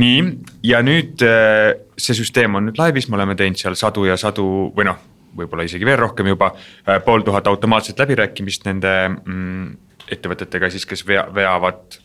nii 0.00 0.24
ja 0.66 0.82
nüüd 0.86 1.24
äh, 1.26 1.74
see 1.98 2.16
süsteem 2.18 2.58
on 2.58 2.70
nüüd 2.70 2.80
laivis, 2.80 3.08
me 3.08 3.20
oleme 3.20 3.36
teinud 3.38 3.60
seal 3.60 3.78
sadu 3.78 4.06
ja 4.08 4.18
sadu 4.20 4.46
või 4.76 4.88
noh, 4.88 4.98
võib-olla 5.36 5.66
isegi 5.68 5.86
veel 5.88 6.00
rohkem 6.00 6.32
juba 6.32 6.52
äh,, 6.54 6.98
pool 7.04 7.24
tuhat 7.26 7.48
automaatset 7.50 8.00
läbirääkimist 8.02 8.66
nende 8.68 8.96
mm, 9.08 9.70
ettevõtetega 10.10 10.70
siis, 10.70 10.86
kes 10.88 11.04
vea, 11.06 11.24
veavad 11.34 12.00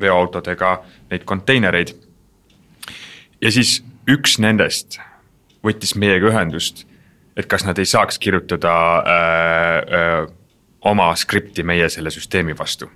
veoautodega 0.00 0.76
neid 1.10 1.26
konteinereid. 1.28 1.94
ja 3.40 3.52
siis 3.52 3.80
üks 4.08 4.38
nendest 4.40 4.98
võttis 5.64 5.94
meiega 5.98 6.30
ühendust 6.30 6.86
et 7.36 7.46
kas 7.46 7.64
nad 7.64 7.78
ei 7.78 7.86
saaks 7.86 8.18
kirjutada 8.18 8.74
öö, 9.00 9.14
äh, 9.14 9.98
öö, 10.00 10.22
äh, 10.22 10.36
oma 10.80 11.12
skripti 11.16 11.62
meie 11.62 11.88
selle 11.88 12.10
süsteemi 12.10 12.58
vastu. 12.58 12.90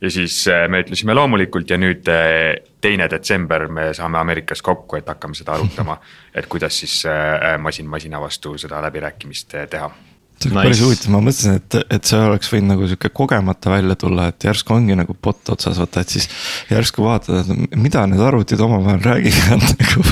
ja 0.00 0.10
siis 0.10 0.48
äh, 0.48 0.68
me 0.68 0.82
ütlesime 0.84 1.14
loomulikult 1.14 1.70
ja 1.70 1.78
nüüd 1.80 2.08
äh, 2.12 2.56
teine 2.80 3.08
detsember 3.10 3.68
me 3.68 3.94
saame 3.96 4.18
Ameerikas 4.18 4.62
kokku, 4.62 4.96
et 4.96 5.08
hakkame 5.08 5.34
seda 5.34 5.54
arutama. 5.56 5.96
et 6.36 6.46
kuidas 6.52 6.78
siis 6.78 6.98
äh, 7.08 7.56
masin 7.58 7.88
masina 7.88 8.20
vastu 8.20 8.58
seda 8.58 8.82
läbirääkimist 8.84 9.56
teha 9.70 9.90
see 10.36 10.50
oleks 10.50 10.54
nice. 10.54 10.66
päris 10.66 10.80
huvitav, 10.84 11.12
ma 11.14 11.20
mõtlesin, 11.24 11.56
et, 11.56 11.76
et 11.96 12.08
see 12.10 12.18
oleks 12.20 12.50
võinud 12.52 12.72
nagu 12.74 12.88
sihuke 12.90 13.10
kogemata 13.16 13.72
välja 13.72 13.96
tulla, 13.96 14.28
et 14.32 14.44
järsku 14.44 14.74
ongi 14.76 14.96
nagu 14.98 15.16
bot 15.22 15.52
otsas, 15.54 15.78
vaata, 15.80 16.02
et 16.04 16.12
siis. 16.12 16.28
järsku 16.70 17.04
vaatad, 17.06 17.40
et 17.40 17.76
mida 17.80 18.04
need 18.10 18.20
arvutid 18.20 18.60
omavahel 18.60 19.00
räägivad 19.06 19.64
nagu. 19.70 20.04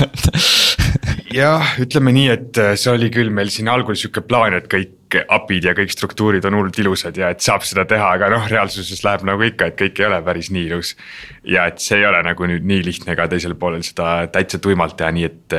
Jah, 1.35 1.75
ütleme 1.83 2.13
nii, 2.15 2.27
et 2.31 2.59
see 2.79 2.91
oli 2.93 3.09
küll 3.13 3.31
meil 3.33 3.51
siin 3.53 3.69
algul 3.71 3.97
sihuke 3.99 4.23
plaan, 4.25 4.55
et 4.57 4.67
kõik 4.71 4.93
API-d 5.15 5.69
ja 5.69 5.73
kõik 5.77 5.93
struktuurid 5.93 6.45
on 6.47 6.57
hullult 6.57 6.79
ilusad 6.81 7.15
ja 7.19 7.29
et 7.31 7.43
saab 7.43 7.63
seda 7.67 7.85
teha, 7.87 8.07
aga 8.17 8.29
noh, 8.33 8.47
reaalsuses 8.51 9.03
läheb 9.05 9.23
nagu 9.27 9.45
ikka, 9.47 9.69
et 9.69 9.77
kõik 9.79 10.01
ei 10.01 10.07
ole 10.09 10.19
päris 10.25 10.49
nii 10.51 10.65
ilus. 10.71 10.95
ja 11.43 11.67
et 11.71 11.79
see 11.83 11.99
ei 12.01 12.07
ole 12.09 12.21
nagu 12.25 12.49
nüüd 12.49 12.65
nii 12.67 12.83
lihtne 12.87 13.15
ka 13.15 13.27
teisel 13.31 13.55
poolel 13.59 13.85
seda 13.85 14.25
täitsa 14.33 14.59
tuimalt 14.63 14.97
teha, 14.99 15.11
nii 15.15 15.27
et, 15.29 15.57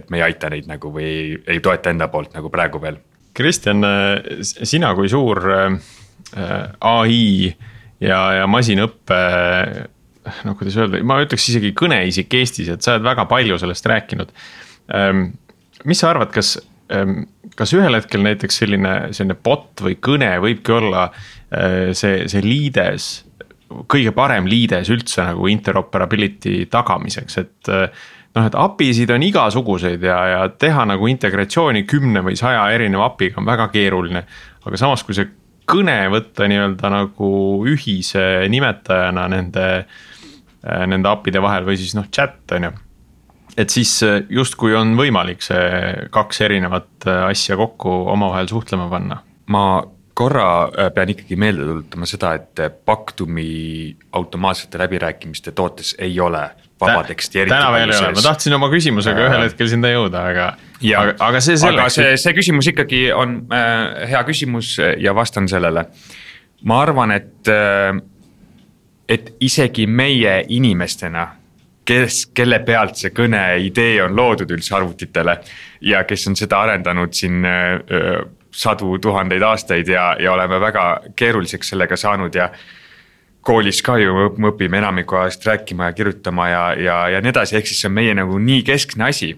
et 0.00 0.10
me 0.10 0.20
ei 0.20 0.26
aita 0.28 0.50
neid 0.52 0.68
nagu 0.70 0.92
või 0.92 1.06
ei, 1.08 1.36
ei 1.56 1.62
toeta 1.64 1.90
enda 1.94 2.10
poolt 2.12 2.36
nagu 2.36 2.52
praegu 2.52 2.82
veel 2.82 3.00
Kristjan, 3.36 3.84
sina 4.40 4.94
kui 4.96 5.10
suur 5.12 5.42
äh, 5.52 5.74
ai 6.80 7.52
ja, 8.00 8.20
ja 8.40 8.46
masinõppe 8.48 9.18
noh, 10.46 10.56
kuidas 10.58 10.76
öelda, 10.80 11.00
ma 11.06 11.18
ütleks 11.24 11.50
isegi 11.52 11.72
kõneisik 11.76 12.32
Eestis, 12.38 12.70
et 12.72 12.84
sa 12.84 12.96
oled 12.96 13.06
väga 13.06 13.26
palju 13.30 13.58
sellest 13.62 13.86
rääkinud. 13.90 14.32
Ähm, 14.94 15.28
mis 15.84 16.02
sa 16.02 16.12
arvad, 16.12 16.32
kas, 16.34 16.56
ähm, 16.94 17.24
kas 17.58 17.74
ühel 17.76 17.98
hetkel 17.98 18.24
näiteks 18.26 18.60
selline, 18.62 18.96
selline 19.16 19.38
bot 19.42 19.82
või 19.84 19.96
kõne 20.02 20.34
võibki 20.42 20.76
olla 20.76 21.08
äh, 21.08 21.94
see, 21.96 22.26
see 22.30 22.44
liides, 22.44 23.08
kõige 23.90 24.12
parem 24.14 24.46
liides 24.50 24.90
üldse 24.94 25.24
nagu 25.26 25.48
interoperability 25.50 26.68
tagamiseks, 26.70 27.40
et 27.42 27.72
äh, 27.72 28.04
noh, 28.36 28.46
et 28.46 28.58
API-sid 28.60 29.10
on 29.14 29.24
igasuguseid 29.26 30.04
ja, 30.06 30.20
ja 30.32 30.44
teha 30.52 30.86
nagu 30.88 31.08
integratsiooni 31.10 31.86
kümne 31.88 32.22
või 32.26 32.38
saja 32.38 32.68
erineva 32.74 33.10
API-ga 33.10 33.42
on 33.42 33.48
väga 33.48 33.68
keeruline. 33.74 34.22
aga 34.66 34.80
samas, 34.80 35.02
kui 35.06 35.16
see 35.16 35.28
kõne 35.66 35.98
võtta 36.12 36.46
nii-öelda 36.46 36.90
nagu 36.92 37.28
ühise 37.66 38.46
nimetajana 38.50 39.26
nende, 39.30 39.68
nende 40.62 41.10
API-de 41.10 41.42
vahel 41.42 41.66
või 41.66 41.78
siis 41.80 41.96
noh, 41.98 42.06
chat 42.12 42.54
on 42.54 42.68
ju. 42.68 42.72
Et 43.56 43.72
siis 43.72 43.98
justkui 44.28 44.74
on 44.76 44.94
võimalik 44.98 45.44
see 45.44 46.06
kaks 46.12 46.40
erinevat 46.44 47.06
asja 47.26 47.56
kokku 47.56 47.92
omavahel 48.12 48.48
suhtlema 48.50 48.88
panna. 48.92 49.22
ma 49.46 49.66
korra 50.16 50.48
äh, 50.64 50.90
pean 50.94 51.12
ikkagi 51.12 51.36
meelde 51.36 51.66
tuletama 51.68 52.08
seda, 52.08 52.32
et 52.38 52.62
Pactumi 52.88 53.96
automaatsete 54.16 54.80
läbirääkimiste 54.80 55.52
tootes 55.52 55.94
ei 55.98 56.20
ole 56.20 56.42
vaba 56.80 57.04
teksti. 57.04 57.44
täna 57.48 57.72
veel 57.74 57.92
ei 57.92 57.98
ole, 58.00 58.14
ma 58.16 58.24
tahtsin 58.24 58.56
oma 58.56 58.70
küsimusega 58.72 59.26
äh, 59.26 59.28
ühel 59.30 59.44
hetkel 59.44 59.70
sinna 59.72 59.92
jõuda, 59.92 60.24
aga, 60.32 60.46
aga, 61.02 61.16
aga 61.28 61.42
see 61.44 61.58
selleks. 61.60 61.82
aga 61.82 61.94
see, 61.98 62.16
see 62.24 62.36
küsimus 62.38 62.70
ikkagi 62.72 63.02
on 63.12 63.38
äh, 63.52 64.08
hea 64.12 64.22
küsimus 64.28 64.76
ja 64.80 65.14
vastan 65.16 65.50
sellele. 65.52 65.84
ma 66.64 66.80
arvan, 66.86 67.12
et 67.12 67.52
äh,, 67.52 67.92
et 69.08 69.34
isegi 69.40 69.84
meie 69.86 70.38
inimestena, 70.48 71.28
kes, 71.86 72.26
kelle 72.34 72.58
pealt 72.66 72.98
see 73.00 73.12
kõne 73.14 73.42
idee 73.62 74.00
on 74.04 74.16
loodud 74.16 74.50
üldse 74.50 74.74
arvutitele 74.76 75.38
ja 75.86 76.02
kes 76.04 76.26
on 76.30 76.36
seda 76.38 76.64
arendanud 76.66 77.14
siin 77.14 77.44
äh, 77.46 78.24
sadu 78.56 78.98
tuhandeid 79.02 79.42
aastaid 79.42 79.88
ja, 79.88 80.14
ja 80.20 80.32
oleme 80.32 80.60
väga 80.60 80.86
keeruliseks 81.16 81.74
sellega 81.74 81.96
saanud 81.96 82.34
ja 82.34 82.50
koolis 83.46 83.82
ka 83.84 83.98
ju 84.00 84.30
me 84.38 84.50
õpime 84.50 84.80
enamiku 84.80 85.20
ajast 85.20 85.44
rääkima 85.46 85.90
ja 85.90 85.96
kirjutama 85.96 86.48
ja, 86.48 86.62
ja, 86.74 86.96
ja 87.14 87.20
nii 87.22 87.34
edasi, 87.34 87.58
ehk 87.58 87.68
siis 87.68 87.84
see 87.84 87.90
on 87.90 87.98
meie 87.98 88.14
nagu 88.16 88.38
nii 88.42 88.62
keskne 88.66 89.10
asi. 89.10 89.36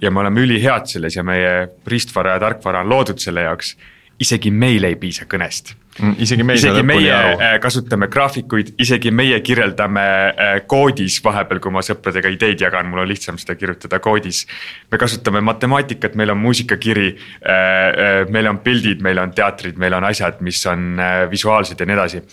ja 0.00 0.10
me 0.10 0.20
oleme 0.22 0.40
ülihead 0.40 0.86
selles 0.88 1.16
ja 1.16 1.22
meie 1.22 1.68
riistvara 1.86 2.38
ja 2.38 2.40
tarkvara 2.40 2.80
on 2.80 2.88
loodud 2.88 3.18
selle 3.20 3.42
jaoks. 3.44 3.74
Isegi 4.20 4.50
meil 4.52 4.84
ei 4.84 4.96
piisa 5.00 5.24
kõnest 5.30 5.72
mm,. 5.74 6.14
isegi 6.24 6.44
meil 6.46 6.60
isegi 6.60 6.84
meie. 6.86 7.14
Äh, 7.14 7.56
kasutame 7.62 8.08
graafikuid, 8.12 8.74
isegi 8.82 9.12
meie 9.14 9.40
kirjeldame 9.44 10.04
äh, 10.04 10.52
koodis 10.70 11.20
vahepeal, 11.24 11.62
kui 11.62 11.74
ma 11.74 11.82
sõpradega 11.84 12.32
ideid 12.32 12.60
jagan, 12.60 12.90
mul 12.90 13.04
on 13.04 13.10
lihtsam 13.10 13.40
seda 13.40 13.56
kirjutada 13.58 14.00
koodis. 14.04 14.44
me 14.92 15.00
kasutame 15.00 15.42
matemaatikat, 15.44 16.16
meil 16.20 16.34
on 16.34 16.40
muusikakiri, 16.44 17.10
äh, 17.40 18.24
meil 18.30 18.50
on 18.52 18.60
pildid, 18.64 19.04
meil 19.04 19.22
on 19.22 19.34
teatrid, 19.36 19.78
meil 19.80 19.96
on 19.96 20.08
asjad, 20.10 20.40
mis 20.44 20.64
on 20.70 21.00
visuaalsed 21.30 21.80
ja 21.80 21.88
nii 21.88 21.98
edasi 21.98 22.24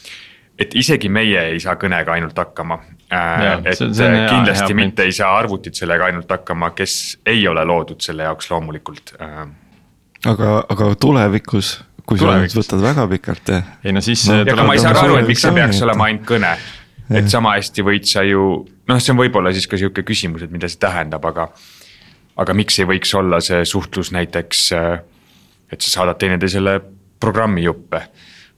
et 0.58 0.74
isegi 0.74 1.10
meie 1.13 1.44
ei 1.51 1.60
saa 1.62 1.75
kõnega 1.77 2.15
ainult 2.15 2.39
hakkama. 2.41 2.79
Et 3.13 3.77
see, 3.77 3.91
see 3.94 4.08
hea, 4.10 4.24
kindlasti 4.25 4.72
hea 4.74 4.79
mitte 4.79 5.06
ei 5.06 5.13
saa 5.13 5.36
arvutid 5.38 5.77
sellega 5.77 6.10
ainult 6.10 6.32
hakkama, 6.34 6.72
kes 6.75 7.20
ei 7.29 7.46
ole 7.48 7.62
loodud 7.70 8.01
selle 8.01 8.25
jaoks 8.25 8.50
loomulikult. 8.50 9.13
Aga, 10.25 10.63
aga 10.74 10.89
tulevikus, 10.97 11.75
kui 12.07 12.17
tulevikus. 12.17 12.53
sa 12.53 12.57
nüüd 12.57 12.57
võtad 12.57 12.83
väga 12.88 13.07
pikalt. 13.12 13.51
ei 13.86 13.93
no 13.93 14.01
siis 14.01 14.25
no,. 14.29 14.41
aga 14.41 14.65
ma 14.65 14.74
ei 14.74 14.81
saa 14.81 14.95
ka 14.97 15.05
aru, 15.05 15.19
et 15.21 15.29
miks 15.29 15.43
see 15.45 15.53
peaks 15.53 15.81
olema 15.86 16.07
ainult 16.09 16.25
kõne. 16.29 16.53
et 17.19 17.29
sama 17.29 17.53
hästi 17.57 17.86
võid 17.86 18.07
sa 18.09 18.24
ju, 18.25 18.47
noh, 18.89 19.01
see 19.03 19.13
on 19.13 19.19
võib-olla 19.21 19.53
siis 19.53 19.69
ka 19.69 19.77
sihuke 19.77 20.03
küsimus, 20.07 20.47
et 20.47 20.53
mida 20.53 20.69
see 20.71 20.81
tähendab, 20.81 21.25
aga. 21.29 21.51
aga 22.38 22.55
miks 22.57 22.79
ei 22.81 22.89
võiks 22.89 23.13
olla 23.17 23.41
see 23.41 23.63
suhtlus 23.65 24.12
näiteks, 24.15 24.63
äh, 24.77 25.01
et 25.71 25.86
sa 25.86 26.00
saadad 26.00 26.17
teineteisele 26.21 26.79
programmijuppe 27.21 28.01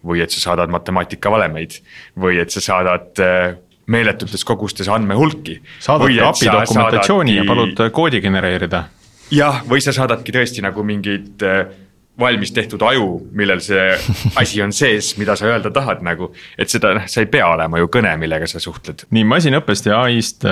või 0.07 0.23
et 0.23 0.31
sa 0.31 0.39
saadad 0.39 0.71
matemaatikavalemeid 0.71 1.81
või 2.19 2.39
et 2.39 2.55
sa 2.55 2.63
saadad 2.63 3.19
äh, 3.23 3.57
meeletutes 3.89 4.45
kogustes 4.45 4.87
andmehulki. 4.87 5.59
saadad 5.79 6.07
API 6.07 6.47
dokumentatsiooni 6.51 7.35
saadadki... 7.35 7.35
ja 7.35 7.43
palud 7.47 7.83
koodi 7.91 8.21
genereerida. 8.21 8.83
Jah, 9.31 9.61
või 9.69 9.83
sa 9.83 9.93
saadadki 9.95 10.33
tõesti 10.35 10.63
nagu 10.65 10.83
mingid 10.85 11.43
äh, 11.45 11.69
valmis 12.19 12.51
tehtud 12.51 12.81
aju, 12.83 13.07
millel 13.35 13.61
see 13.63 13.83
asi 14.41 14.61
on 14.63 14.73
sees, 14.75 15.13
mida 15.19 15.35
sa 15.39 15.47
öelda 15.49 15.71
tahad 15.75 16.03
nagu. 16.05 16.31
et 16.59 16.71
seda, 16.71 16.93
noh, 16.97 17.05
see 17.11 17.25
ei 17.25 17.29
pea 17.31 17.47
olema 17.53 17.79
ju 17.81 17.89
kõne, 17.91 18.11
millega 18.21 18.47
sa 18.49 18.61
suhtled. 18.63 19.05
nii 19.15 19.25
masinaõppest 19.29 19.89
ja 19.89 20.01
ai-st, 20.05 20.47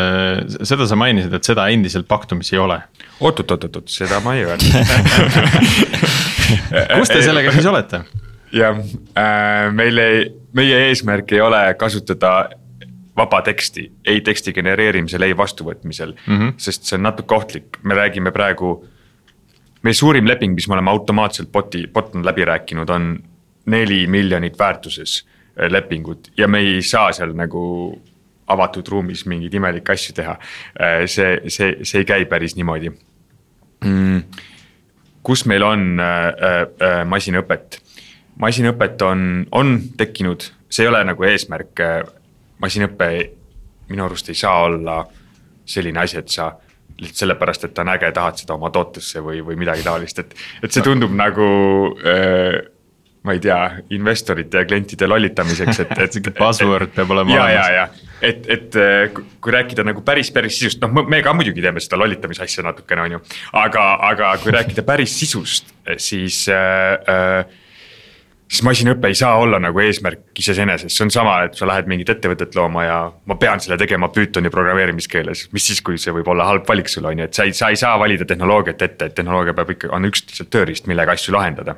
seda 0.61 0.87
sa 0.87 0.99
mainisid, 0.99 1.33
et 1.33 1.47
seda 1.47 1.67
endiselt 1.73 2.07
paktumis 2.07 2.53
ei 2.53 2.61
ole. 2.63 2.79
oot-oot-oot-oot, 3.19 3.89
seda 3.91 4.21
ma 4.25 4.37
ei 4.37 4.45
öelnud 4.47 4.71
kus 6.97 7.11
te 7.11 7.21
sellega 7.25 7.51
siis 7.55 7.67
olete? 7.67 8.03
jah 8.55 8.77
äh,, 8.79 9.67
meil 9.75 9.99
ei, 9.99 10.23
meie 10.55 10.87
eesmärk 10.87 11.35
ei 11.35 11.43
ole 11.43 11.61
kasutada 11.79 12.37
vaba 13.17 13.41
teksti 13.41 13.85
ei 14.05 14.21
teksti 14.21 14.53
genereerimisel, 14.53 15.25
ei 15.25 15.37
vastuvõtmisel 15.37 16.13
mm, 16.13 16.37
-hmm. 16.37 16.53
sest 16.57 16.85
see 16.89 16.97
on 16.97 17.07
natuke 17.07 17.35
ohtlik, 17.35 17.79
me 17.83 17.95
räägime 17.95 18.31
praegu. 18.31 18.85
meie 19.83 19.93
suurim 19.93 20.27
leping, 20.27 20.55
mis 20.55 20.67
me 20.67 20.73
oleme 20.73 20.89
automaatselt 20.89 21.51
bot'i, 21.51 21.87
bot 21.87 22.15
on 22.15 22.25
läbi 22.25 22.45
rääkinud, 22.45 22.89
on 22.89 23.23
neli 23.65 24.07
miljonit 24.07 24.59
väärtuses 24.59 25.25
äh, 25.59 25.71
lepingut 25.71 26.31
ja 26.37 26.47
me 26.47 26.59
ei 26.59 26.81
saa 26.81 27.11
seal 27.11 27.33
nagu 27.33 28.01
avatud 28.47 28.87
ruumis 28.87 29.25
mingeid 29.25 29.53
imelikke 29.53 29.91
asju 29.91 30.13
teha. 30.15 30.37
Äh, 30.81 31.05
see, 31.05 31.41
see, 31.47 31.77
see 31.83 31.99
ei 31.99 32.05
käi 32.05 32.25
päris 32.25 32.55
niimoodi 32.55 32.91
mm,. 33.85 34.23
kus 35.23 35.45
meil 35.45 35.63
on 35.63 35.99
äh, 35.99 36.27
äh, 36.81 37.03
masinõpet 37.05 37.81
masinõpet 38.41 39.01
on, 39.01 39.47
on 39.51 39.79
tekkinud, 39.97 40.43
see 40.69 40.85
ei 40.85 40.91
ole 40.91 41.03
nagu 41.07 41.23
eesmärk, 41.23 41.81
masinõpe 42.61 43.09
minu 43.89 44.05
arust 44.05 44.29
ei 44.29 44.39
saa 44.39 44.63
olla 44.67 45.01
selline 45.67 45.99
asi, 45.99 46.17
et 46.17 46.31
sa 46.31 46.51
lihtsalt 46.97 47.19
sellepärast, 47.21 47.67
et 47.67 47.75
ta 47.77 47.83
on 47.83 47.91
äge, 47.93 48.09
tahad 48.15 48.39
seda 48.41 48.55
oma 48.55 48.71
tootesse 48.73 49.21
või, 49.21 49.43
või 49.45 49.59
midagi 49.59 49.85
taolist, 49.85 50.19
et, 50.23 50.33
et 50.63 50.73
see 50.73 50.85
tundub 50.85 51.13
nagu 51.13 51.45
äh, 52.01 52.57
ma 53.27 53.35
ei 53.35 53.41
tea, 53.43 53.59
investorite 53.95 54.61
ja 54.61 54.65
klientide 54.67 55.07
lollitamiseks, 55.09 55.81
et, 55.83 55.93
et 55.99 56.13
sihuke 56.15 56.33
buzzword 56.37 56.93
peab 56.95 57.11
olema 57.15 57.35
ja, 57.35 57.43
olemas. 57.43 57.69
ja, 57.69 57.83
ja, 57.83 58.15
et, 58.29 58.47
et 58.55 58.77
kui 59.43 59.53
rääkida 59.53 59.85
nagu 59.87 60.03
päris, 60.07 60.31
päris 60.33 60.57
sisust, 60.59 60.81
noh, 60.83 61.05
me 61.11 61.21
ka 61.25 61.35
muidugi 61.35 61.63
teeme 61.63 61.83
seda 61.83 61.99
lollitamise 61.99 62.45
asja 62.47 62.65
natukene, 62.69 63.03
on 63.03 63.17
ju. 63.17 63.21
aga, 63.61 63.85
aga 64.09 64.33
kui 64.43 64.55
rääkida 64.55 64.85
päris 64.87 65.17
sisust, 65.19 65.73
siis 66.01 66.45
äh, 66.53 66.95
äh, 67.11 67.57
siis 68.47 68.63
masinõpe 68.63 69.09
ei 69.11 69.15
saa 69.17 69.35
olla 69.41 69.59
nagu 69.59 69.79
eesmärk 69.83 70.39
iseenesest, 70.39 70.95
see 70.95 71.05
on 71.05 71.11
sama, 71.13 71.35
et 71.47 71.57
sa 71.59 71.67
lähed 71.67 71.89
mingit 71.91 72.09
ettevõtet 72.13 72.55
looma 72.55 72.85
ja 72.85 72.97
ma 73.27 73.35
pean 73.39 73.59
selle 73.63 73.77
tegema 73.79 74.09
Pythoni 74.13 74.49
programmeerimiskeeles. 74.53 75.47
mis 75.51 75.67
siis, 75.67 75.81
kui 75.81 75.99
see 76.01 76.15
võib 76.15 76.31
olla 76.31 76.47
halb 76.47 76.67
valik 76.67 76.89
sul 76.91 77.05
on 77.05 77.19
ju, 77.19 77.27
et 77.27 77.33
sa 77.33 77.47
ei, 77.47 77.53
sa 77.53 77.71
ei 77.73 77.79
saa 77.79 77.97
valida 77.99 78.25
tehnoloogiat 78.25 78.81
ette, 78.81 79.11
et 79.11 79.15
tehnoloogia 79.15 79.55
peab 79.57 79.75
ikka, 79.75 79.91
on 79.95 80.07
üks 80.07 80.23
lihtsalt 80.25 80.51
tööriist, 80.53 80.87
millega 80.87 81.17
asju 81.17 81.35
lahendada. 81.35 81.75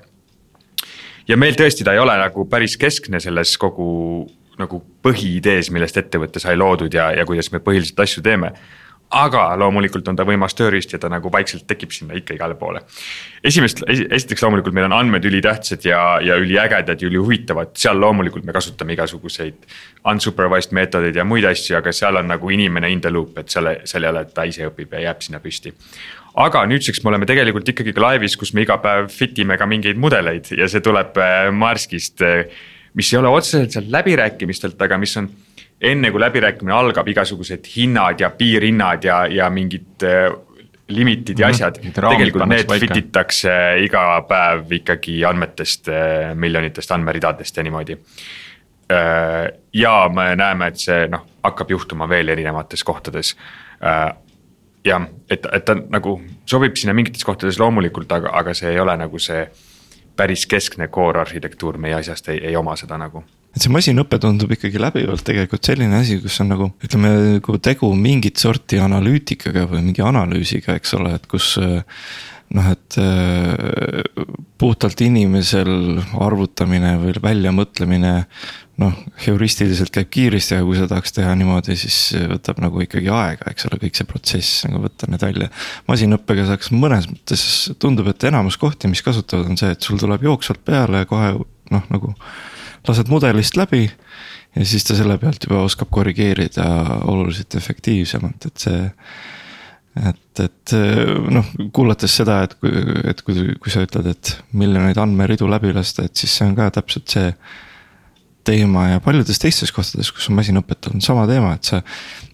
ja 1.27 1.38
meil 1.38 1.57
tõesti, 1.57 1.85
ta 1.85 1.93
ei 1.93 2.03
ole 2.03 2.17
nagu 2.17 2.45
päris 2.49 2.77
keskne 2.77 3.19
selles 3.19 3.57
kogu 3.57 4.27
nagu 4.59 4.81
põhiidees, 5.05 5.71
millest 5.71 5.97
ettevõte 5.97 6.41
sai 6.43 6.57
loodud 6.59 6.93
ja, 6.93 7.09
ja 7.15 7.25
kuidas 7.25 7.51
me 7.53 7.61
põhiliselt 7.63 7.99
asju 8.03 8.23
teeme. 8.25 8.51
Aga 9.10 9.44
loomulikult 9.58 10.08
on 10.12 10.18
ta 10.18 10.25
võimas 10.28 10.54
tööriist 10.58 10.94
ja 10.94 11.00
ta 11.01 11.10
nagu 11.10 11.32
vaikselt 11.34 11.66
tekib 11.70 11.94
sinna 11.96 12.18
ikka 12.18 12.36
igale 12.36 12.56
poole. 12.60 12.84
esimest, 13.44 13.82
esiteks 13.88 14.44
loomulikult 14.46 14.75
meil 14.75 14.86
on 14.86 14.94
andmed 15.00 15.25
ülitähtsad 15.25 15.86
ja, 15.86 16.20
ja 16.22 16.38
üliägedad 16.38 17.01
ja 17.01 17.10
ülihuvitavad, 17.10 17.74
seal 17.74 18.00
loomulikult 18.00 18.46
me 18.46 18.54
kasutame 18.54 18.94
igasuguseid. 18.94 19.66
Unsupervised 20.10 20.72
meetodeid 20.78 21.18
ja 21.18 21.25
muid 21.25 21.46
asju, 21.50 21.75
aga 21.80 21.92
seal 21.96 22.22
on 22.22 22.30
nagu 22.30 22.54
inimene 22.54 22.92
in 22.94 23.01
the 23.01 23.12
loop, 23.12 23.38
et 23.42 23.50
seal, 23.50 23.74
seal 23.89 24.06
ei 24.06 24.13
ole, 24.13 24.24
et 24.28 24.34
ta 24.34 24.46
ise 24.48 24.70
õpib 24.70 24.94
ja 24.96 25.10
jääb 25.10 25.25
sinna 25.25 25.42
püsti 25.44 25.74
aga 26.39 26.62
nüüdseks 26.70 27.01
me 27.04 27.10
oleme 27.12 27.28
tegelikult 27.28 27.68
ikkagi 27.68 27.94
ka 27.96 28.04
laivis, 28.04 28.38
kus 28.39 28.54
me 28.54 28.63
iga 28.63 28.78
päev 28.80 29.10
fit 29.12 29.38
ime 29.42 29.58
ka 29.60 29.68
mingeid 29.68 29.98
mudeleid 30.00 30.51
ja 30.56 30.70
see 30.72 30.84
tuleb 30.86 31.18
äh, 31.20 31.50
Marskist. 31.51 32.22
Äh, 32.22 32.46
mis 32.98 33.12
ei 33.13 33.20
ole 33.20 33.30
otseselt 33.30 33.75
sealt 33.75 33.89
läbirääkimistelt, 33.94 34.80
aga 34.82 34.98
mis 34.98 35.13
on 35.20 35.28
enne 35.81 36.12
kui 36.12 36.21
läbirääkimine 36.21 36.75
algab, 36.75 37.07
igasugused 37.07 37.67
hinnad 37.75 38.19
ja 38.19 38.29
piirhinnad 38.36 39.03
ja, 39.03 39.24
ja 39.31 39.50
mingid 39.50 40.03
äh, 40.03 40.27
limitid 40.88 41.39
ja 41.39 41.48
mhm. 41.48 41.55
asjad 41.55 41.77
mm, 41.77 41.89
-hmm. 41.89 42.09
tegelikult 42.09 42.50
need 42.50 42.79
fit 42.79 42.98
itakse 42.98 43.51
iga 43.83 44.21
päev 44.27 44.71
ikkagi 44.71 45.25
andmetest, 45.25 45.88
äh, 45.88 46.36
miljonitest 46.36 46.91
andmeridadest 46.91 47.57
ja 47.57 47.63
niimoodi. 47.63 47.98
Äh, 48.91 49.59
ja 49.74 50.09
me 50.13 50.36
näeme, 50.36 50.67
et 50.67 50.77
see 50.77 51.07
noh, 51.07 51.25
hakkab 51.43 51.71
juhtuma 51.71 52.09
veel 52.09 52.27
erinevates 52.27 52.83
kohtades. 52.83 53.36
jah, 54.86 55.01
et, 55.29 55.45
et 55.53 55.65
ta 55.65 55.75
nagu 55.75 56.21
sobib 56.45 56.75
sinna 56.75 56.93
mingites 56.93 57.24
kohtades 57.24 57.59
loomulikult, 57.59 58.12
aga, 58.12 58.29
aga 58.33 58.53
see 58.53 58.71
ei 58.71 58.79
ole 58.79 58.98
nagu 58.98 59.19
see 59.19 59.48
päris 60.15 60.45
keskne 60.48 60.88
core 60.88 61.19
arhitektuur 61.19 61.77
meie 61.77 61.95
asjast 61.95 62.27
ei, 62.29 62.39
ei 62.48 62.55
oma 62.55 62.75
seda 62.75 62.98
nagu 62.98 63.24
et 63.56 63.63
see 63.63 63.74
masinõpe 63.74 64.20
tundub 64.22 64.51
ikkagi 64.53 64.82
läbivalt 64.82 65.25
tegelikult 65.25 65.65
selline 65.65 66.00
asi, 66.00 66.20
kus 66.22 66.38
on 66.44 66.51
nagu 66.53 66.72
ütleme, 66.86 67.13
nagu 67.39 67.60
tegu 67.65 67.91
mingit 67.98 68.41
sorti 68.41 68.82
analüütikaga 68.82 69.65
või 69.72 69.84
mingi 69.89 70.06
analüüsiga, 70.06 70.77
eks 70.77 70.98
ole, 71.00 71.15
et 71.20 71.29
kus. 71.29 71.56
noh, 72.50 72.65
et 72.65 72.96
äh, 72.98 74.00
puhtalt 74.58 75.01
inimesel 75.06 76.00
arvutamine 76.18 76.96
või 76.98 77.13
väljamõtlemine. 77.22 78.13
noh, 78.79 78.96
heuristiliselt 79.25 79.91
käib 79.91 80.08
kiiresti, 80.10 80.56
aga 80.56 80.65
kui 80.65 80.77
sa 80.79 80.86
tahaks 80.88 81.12
teha 81.12 81.34
niimoodi, 81.36 81.75
siis 81.77 81.98
võtab 82.32 82.62
nagu 82.63 82.79
ikkagi 82.82 83.10
aega, 83.12 83.51
eks 83.51 83.68
ole, 83.68 83.79
kõik 83.82 83.98
see 84.00 84.08
protsess 84.08 84.62
nagu 84.65 84.82
võtta 84.86 85.10
need 85.12 85.25
välja. 85.25 85.50
masinõppega 85.89 86.48
saaks 86.48 86.72
mõnes 86.72 87.10
mõttes, 87.12 87.44
tundub, 87.77 88.08
et 88.08 88.24
enamus 88.32 88.58
kohti, 88.58 88.88
mis 88.88 89.03
kasutavad, 89.03 89.51
on 89.51 89.60
see, 89.60 89.74
et 89.75 89.84
sul 89.84 90.00
tuleb 90.00 90.24
jooksvalt 90.24 90.63
peale 90.65 91.03
kohe 91.12 91.34
noh, 91.70 91.91
nagu 91.91 92.15
lased 92.88 93.12
mudelist 93.12 93.57
läbi 93.59 93.86
ja 94.55 94.65
siis 94.65 94.86
ta 94.88 94.98
selle 94.98 95.17
pealt 95.21 95.45
juba 95.45 95.63
oskab 95.65 95.91
korrigeerida 95.93 96.65
oluliselt 97.09 97.55
efektiivsemalt, 97.59 98.50
et 98.50 98.65
see. 98.65 98.83
et, 100.09 100.43
et 100.43 100.75
noh, 101.33 101.48
kuulates 101.75 102.13
seda, 102.21 102.41
et 102.45 102.53
kui, 102.62 102.71
et 103.12 103.24
kui, 103.25 103.48
kui 103.62 103.74
sa 103.74 103.83
ütled, 103.86 104.07
et 104.13 104.36
miljoneid 104.57 105.00
andmeridu 105.01 105.50
läbi 105.50 105.74
lasta, 105.75 106.05
et 106.07 106.15
siis 106.15 106.38
see 106.39 106.48
on 106.48 106.55
ka 106.57 106.69
täpselt 106.79 107.17
see 107.17 107.33
teema 108.48 108.88
ja 108.93 109.01
paljudes 109.03 109.41
teistes 109.41 109.74
kohtades, 109.75 110.09
kus 110.15 110.29
on 110.31 110.38
masinõpet, 110.39 110.89
on 110.93 111.03
sama 111.05 111.27
teema, 111.29 111.53
et 111.57 111.69
sa. 111.74 111.83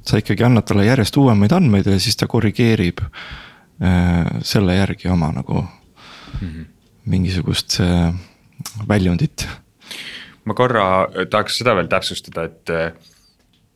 sa 0.05 0.19
ikkagi 0.21 0.45
annad 0.45 0.67
talle 0.69 0.85
järjest 0.85 1.17
uuemaid 1.17 1.55
andmeid 1.57 1.87
ja 1.89 1.97
siis 1.99 2.15
ta 2.19 2.27
korrigeerib 2.29 3.01
äh, 3.01 4.27
selle 4.45 4.75
järgi 4.77 5.09
oma 5.09 5.31
nagu 5.33 5.63
mm 5.63 6.47
-hmm. 6.47 6.65
mingisugust 7.05 7.79
äh, 7.81 8.13
väljundit 8.87 9.47
ma 10.45 10.53
korra 10.57 10.85
äh, 11.03 11.27
tahaks 11.29 11.59
seda 11.61 11.75
veel 11.77 11.89
täpsustada, 11.91 12.47
et, 12.49 12.73
äh, 12.73 13.15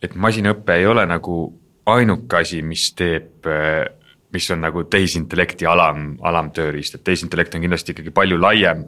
et 0.06 0.16
masinõpe 0.16 0.78
ei 0.78 0.88
ole 0.90 1.06
nagu 1.10 1.42
ainuke 1.90 2.42
asi, 2.44 2.62
mis 2.66 2.90
teeb, 2.98 3.48
äh, 3.50 3.86
mis 4.34 4.50
on 4.54 4.62
nagu 4.62 4.86
tehisintellekti 4.86 5.68
alam, 5.70 6.14
alamtööriist, 6.22 7.00
et 7.00 7.08
tehisintellekt 7.08 7.58
on 7.58 7.66
kindlasti 7.66 7.96
ikkagi 7.96 8.14
palju 8.14 8.38
laiem 8.42 8.86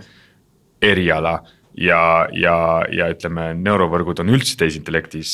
eriala 0.81 1.39
ja, 1.77 2.03
ja, 2.33 2.55
ja 2.93 3.09
ütleme, 3.13 3.51
neurovõrgud 3.57 4.21
on 4.21 4.33
üldse 4.35 4.57
tehisintellektis 4.59 5.33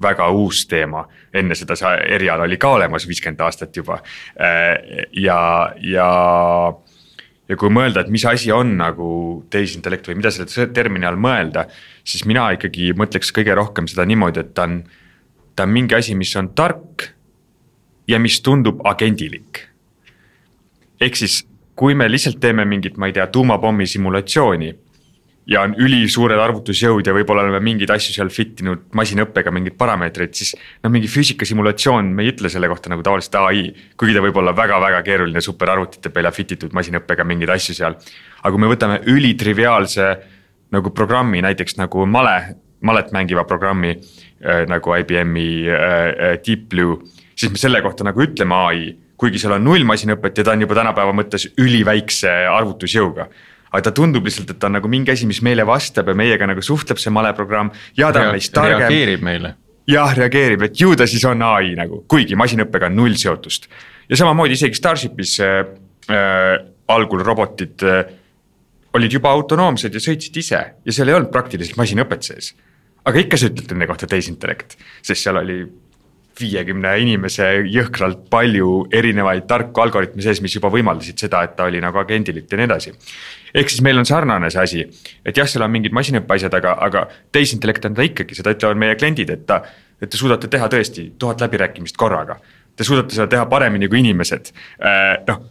väga 0.00 0.28
uus 0.30 0.62
teema, 0.70 1.02
enne 1.34 1.56
seda 1.58 1.74
see 1.76 1.90
eriala 2.14 2.46
oli 2.46 2.56
ka 2.60 2.70
olemas 2.76 3.04
viiskümmend 3.08 3.40
aastat 3.42 3.74
juba. 3.76 3.96
Ja, 5.18 5.40
ja 5.82 6.10
ja 7.48 7.56
kui 7.56 7.70
mõelda, 7.72 8.04
et 8.04 8.12
mis 8.12 8.24
asi 8.28 8.52
on 8.52 8.74
nagu 8.78 9.10
tehisintellekt 9.50 10.08
või 10.08 10.18
mida 10.20 10.32
selle 10.34 10.68
termini 10.74 11.08
all 11.08 11.20
mõelda, 11.20 11.66
siis 12.04 12.26
mina 12.28 12.48
ikkagi 12.56 12.92
mõtleks 12.98 13.32
kõige 13.34 13.56
rohkem 13.56 13.88
seda 13.88 14.04
niimoodi, 14.08 14.44
et 14.44 14.52
ta 14.56 14.66
on, 14.68 14.82
ta 15.56 15.64
on 15.64 15.72
mingi 15.72 15.96
asi, 15.96 16.16
mis 16.18 16.34
on 16.36 16.52
tark 16.58 17.08
ja 18.08 18.20
mis 18.20 18.40
tundub 18.44 18.84
agendilik. 18.88 19.64
ehk 21.00 21.16
siis, 21.16 21.44
kui 21.78 21.94
me 21.94 22.08
lihtsalt 22.10 22.40
teeme 22.40 22.64
mingit, 22.66 22.96
ma 22.98 23.06
ei 23.06 23.12
tea, 23.14 23.26
tuumapommi 23.30 23.86
simulatsiooni 23.86 24.72
ja 25.48 25.62
on 25.64 25.74
ülisuured 25.80 26.38
arvutusjõud 26.40 27.06
ja 27.08 27.14
võib-olla 27.16 27.46
oleme 27.46 27.60
mingeid 27.64 27.90
asju 27.94 28.12
seal 28.12 28.30
fit 28.32 28.60
inud 28.60 28.84
masinõppega 28.96 29.52
mingeid 29.54 29.78
parameetreid, 29.80 30.34
siis. 30.36 30.52
noh, 30.84 30.92
mingi 30.92 31.08
füüsikasimulatsioon, 31.10 32.10
me 32.14 32.26
ei 32.26 32.34
ütle 32.34 32.50
selle 32.52 32.68
kohta 32.68 32.92
nagu 32.92 33.04
tavaliselt 33.04 33.38
ai, 33.40 33.64
kuigi 33.96 34.16
ta 34.16 34.24
võib 34.24 34.36
olla 34.42 34.52
väga-väga 34.56 35.00
keeruline 35.06 35.42
superarvutite 35.44 36.12
peale 36.12 36.32
fit 36.36 36.52
itud 36.58 36.76
masinõppega 36.76 37.24
mingeid 37.28 37.54
asju 37.56 37.78
seal. 37.80 37.96
aga 38.42 38.52
kui 38.54 38.64
me 38.64 38.72
võtame 38.74 39.00
ülitriviaalse 39.08 40.12
nagu 40.76 40.92
programmi, 40.92 41.40
näiteks 41.44 41.78
nagu 41.80 42.04
male, 42.06 42.38
malet 42.84 43.12
mängiva 43.16 43.48
programmi 43.48 43.96
äh, 43.96 44.66
nagu 44.68 44.96
IBM-i 45.00 45.50
äh, 45.64 46.38
Deep 46.44 46.68
Blue, 46.68 47.00
siis 47.34 47.52
me 47.54 47.60
selle 47.60 47.80
kohta 47.82 48.04
nagu 48.04 48.20
ütleme 48.20 48.64
ai 48.68 48.88
kuigi 49.18 49.40
seal 49.42 49.56
on 49.56 49.64
null 49.66 49.82
masinõpet 49.88 50.36
ja 50.38 50.44
ta 50.46 50.52
on 50.54 50.60
juba 50.62 50.76
tänapäeva 50.78 51.14
mõttes 51.16 51.48
üliväikse 51.58 52.30
arvutusjõuga 52.52 53.26
aga 53.72 53.82
ta 53.88 53.94
tundub 53.96 54.26
lihtsalt, 54.28 54.50
et 54.52 54.60
ta 54.60 54.68
on 54.70 54.78
nagu 54.78 54.90
mingi 54.90 55.12
asi, 55.12 55.26
mis 55.28 55.40
meile 55.44 55.66
vastab 55.68 56.08
ja 56.08 56.16
meiega 56.16 56.48
nagu 56.48 56.64
suhtleb 56.64 57.00
see 57.00 57.12
maleprogramm 57.14 57.72
ja 57.98 58.12
ta 58.12 58.26
on 58.26 58.36
meist 58.36 58.54
targem. 58.54 58.84
reageerib 58.84 59.24
meile. 59.24 59.54
jah, 59.88 60.14
reageerib, 60.16 60.68
et 60.68 60.80
ju 60.80 60.94
ta 60.96 61.08
siis 61.10 61.24
on 61.28 61.42
ai 61.46 61.74
nagu, 61.78 62.04
kuigi 62.08 62.38
masinõppega 62.38 62.90
on 62.90 62.96
null 63.02 63.18
seotust. 63.20 63.68
ja 64.08 64.20
samamoodi 64.20 64.56
isegi 64.58 64.78
Starshipis 64.78 65.38
äh, 65.44 65.60
äh, 66.08 66.54
algul 66.88 67.24
robotid 67.24 67.84
äh, 67.84 68.04
olid 68.96 69.12
juba 69.12 69.32
autonoomsed 69.36 69.94
ja 69.94 70.00
sõitsid 70.02 70.40
ise 70.40 70.62
ja 70.84 70.94
seal 70.94 71.10
ei 71.10 71.18
olnud 71.18 71.32
praktiliselt 71.34 71.76
masinõpet 71.80 72.30
sees. 72.30 72.54
aga 73.04 73.20
ikka 73.20 73.40
sa 73.40 73.50
ütled 73.50 73.72
nende 73.72 73.88
kohta 73.90 74.08
tehisintellekt, 74.08 74.78
sest 75.02 75.22
seal 75.22 75.40
oli 75.40 75.60
viiekümne 76.40 76.92
inimese 77.02 77.48
jõhkralt 77.68 78.26
palju 78.30 78.70
erinevaid 78.94 79.46
tarku 79.50 79.82
algoritme 79.82 80.22
sees, 80.24 80.40
mis 80.44 80.54
juba 80.56 80.70
võimaldasid 80.72 81.18
seda, 81.24 81.42
et 81.44 81.56
ta 81.58 81.66
oli 81.68 81.82
nagu 81.84 82.00
agendilit 82.00 82.50
ja 82.50 82.60
nii 82.60 82.68
edasi. 82.68 82.94
ehk 83.54 83.70
siis 83.72 83.82
meil 83.82 83.98
on 83.98 84.06
sarnane 84.08 84.50
see 84.50 84.62
asi, 84.62 84.86
et 85.24 85.36
jah, 85.36 85.48
seal 85.48 85.64
on 85.66 85.74
mingid 85.74 85.92
masinõppe 85.96 86.34
asjad, 86.34 86.54
aga, 86.54 86.76
aga 86.84 87.04
tehisintellekt 87.32 87.84
on 87.90 87.94
ta 87.98 88.06
ikkagi, 88.06 88.38
seda 88.38 88.54
ütlevad 88.56 88.80
meie 88.80 88.96
kliendid, 88.96 89.30
et 89.30 89.46
ta. 89.46 89.62
et 90.00 90.10
te 90.10 90.16
suudate 90.16 90.46
teha 90.48 90.68
tõesti 90.70 91.12
tuhat 91.18 91.40
läbirääkimist 91.42 91.96
korraga. 91.98 92.38
Te 92.76 92.84
suudate 92.86 93.14
seda 93.14 93.26
teha 93.26 93.46
paremini 93.50 93.88
kui 93.88 93.98
inimesed, 93.98 94.52
äh, 94.78 95.16
noh 95.26 95.46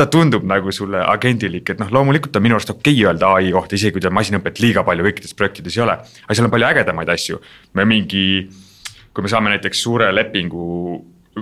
ta 0.00 0.06
tundub 0.06 0.46
nagu 0.48 0.72
sulle 0.72 1.02
agendilik, 1.04 1.74
et 1.74 1.80
noh, 1.80 1.90
loomulikult 1.92 2.36
on 2.38 2.44
minu 2.44 2.56
arust 2.56 2.72
okei 2.72 2.94
okay 2.94 3.06
öelda 3.10 3.34
ai 3.36 3.50
kohta, 3.52 3.76
isegi 3.76 3.96
kui 3.96 4.04
tal 4.04 4.14
masinõpet 4.16 4.62
liiga 4.62 4.84
palju 4.86 5.04
kõikides 5.04 5.36
projektides 5.36 5.76
ei 5.76 5.84
ole. 5.84 5.98
aga 6.24 6.36
seal 6.36 6.48
on 6.48 6.54
palju 6.54 6.68
ägedamaid 6.70 7.12
asju, 7.12 7.40
me 7.76 7.84
mingi 7.88 8.24
kui 9.14 9.22
me 9.22 9.28
saame 9.32 9.50
näiteks 9.54 9.82
suure 9.82 10.10
lepingu 10.14 10.66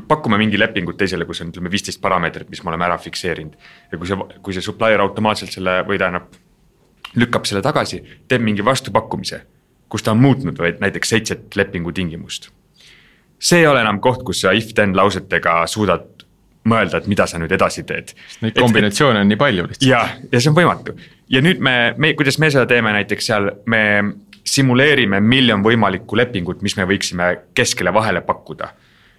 pakume 0.09 0.39
mingi 0.39 0.59
lepingut 0.59 0.99
teisele, 1.01 1.25
kus 1.25 1.41
on 1.43 1.53
ütleme 1.53 1.71
viisteist 1.73 2.01
parameetrit, 2.01 2.51
mis 2.51 2.63
me 2.63 2.73
oleme 2.73 2.85
ära 2.85 2.99
fikseerinud. 3.01 3.55
ja 3.93 3.99
kui 3.99 4.07
see, 4.07 4.19
kui 4.43 4.57
see 4.57 4.65
supplier 4.65 5.01
automaatselt 5.01 5.55
selle 5.55 5.81
või 5.89 5.99
tähendab, 6.01 6.29
lükkab 7.17 7.49
selle 7.49 7.63
tagasi, 7.65 8.03
teeb 8.29 8.45
mingi 8.45 8.65
vastupakkumise. 8.65 9.43
kus 9.89 10.03
ta 10.05 10.13
on 10.13 10.21
muutnud 10.21 10.59
või 10.61 10.75
näiteks 10.81 11.09
seitset 11.09 11.57
lepingu 11.57 11.93
tingimust. 11.93 12.51
see 13.39 13.59
ei 13.59 13.67
ole 13.67 13.81
enam 13.81 14.01
koht, 14.01 14.23
kus 14.23 14.41
sa 14.41 14.53
if-then 14.53 14.97
lausetega 14.97 15.67
suudad 15.67 16.07
mõelda, 16.69 16.99
et 16.99 17.07
mida 17.07 17.27
sa 17.27 17.39
nüüd 17.39 17.53
edasi 17.53 17.83
teed. 17.83 18.13
Neid 18.43 18.59
kombinatsioone 18.59 19.21
on 19.21 19.29
nii 19.29 19.41
palju 19.41 19.69
lihtsalt. 19.69 19.89
jah, 19.89 20.19
ja 20.33 20.41
see 20.41 20.51
on 20.51 20.57
võimatu 20.57 20.99
ja 21.29 21.43
nüüd 21.45 21.61
me, 21.65 21.95
me, 21.97 22.13
kuidas 22.19 22.39
me 22.39 22.51
seda 22.53 22.67
teeme 22.69 22.93
näiteks 22.97 23.31
seal, 23.31 23.51
me 23.67 23.83
simuleerime 24.45 25.21
miljon 25.21 25.63
võimalikku 25.65 26.17
lepingut, 26.17 26.63
mis 26.63 26.77
me 26.77 26.87
võiksime 26.89 27.33
keskele 27.55 27.93
vahele 27.95 28.21
pakkuda. 28.27 28.69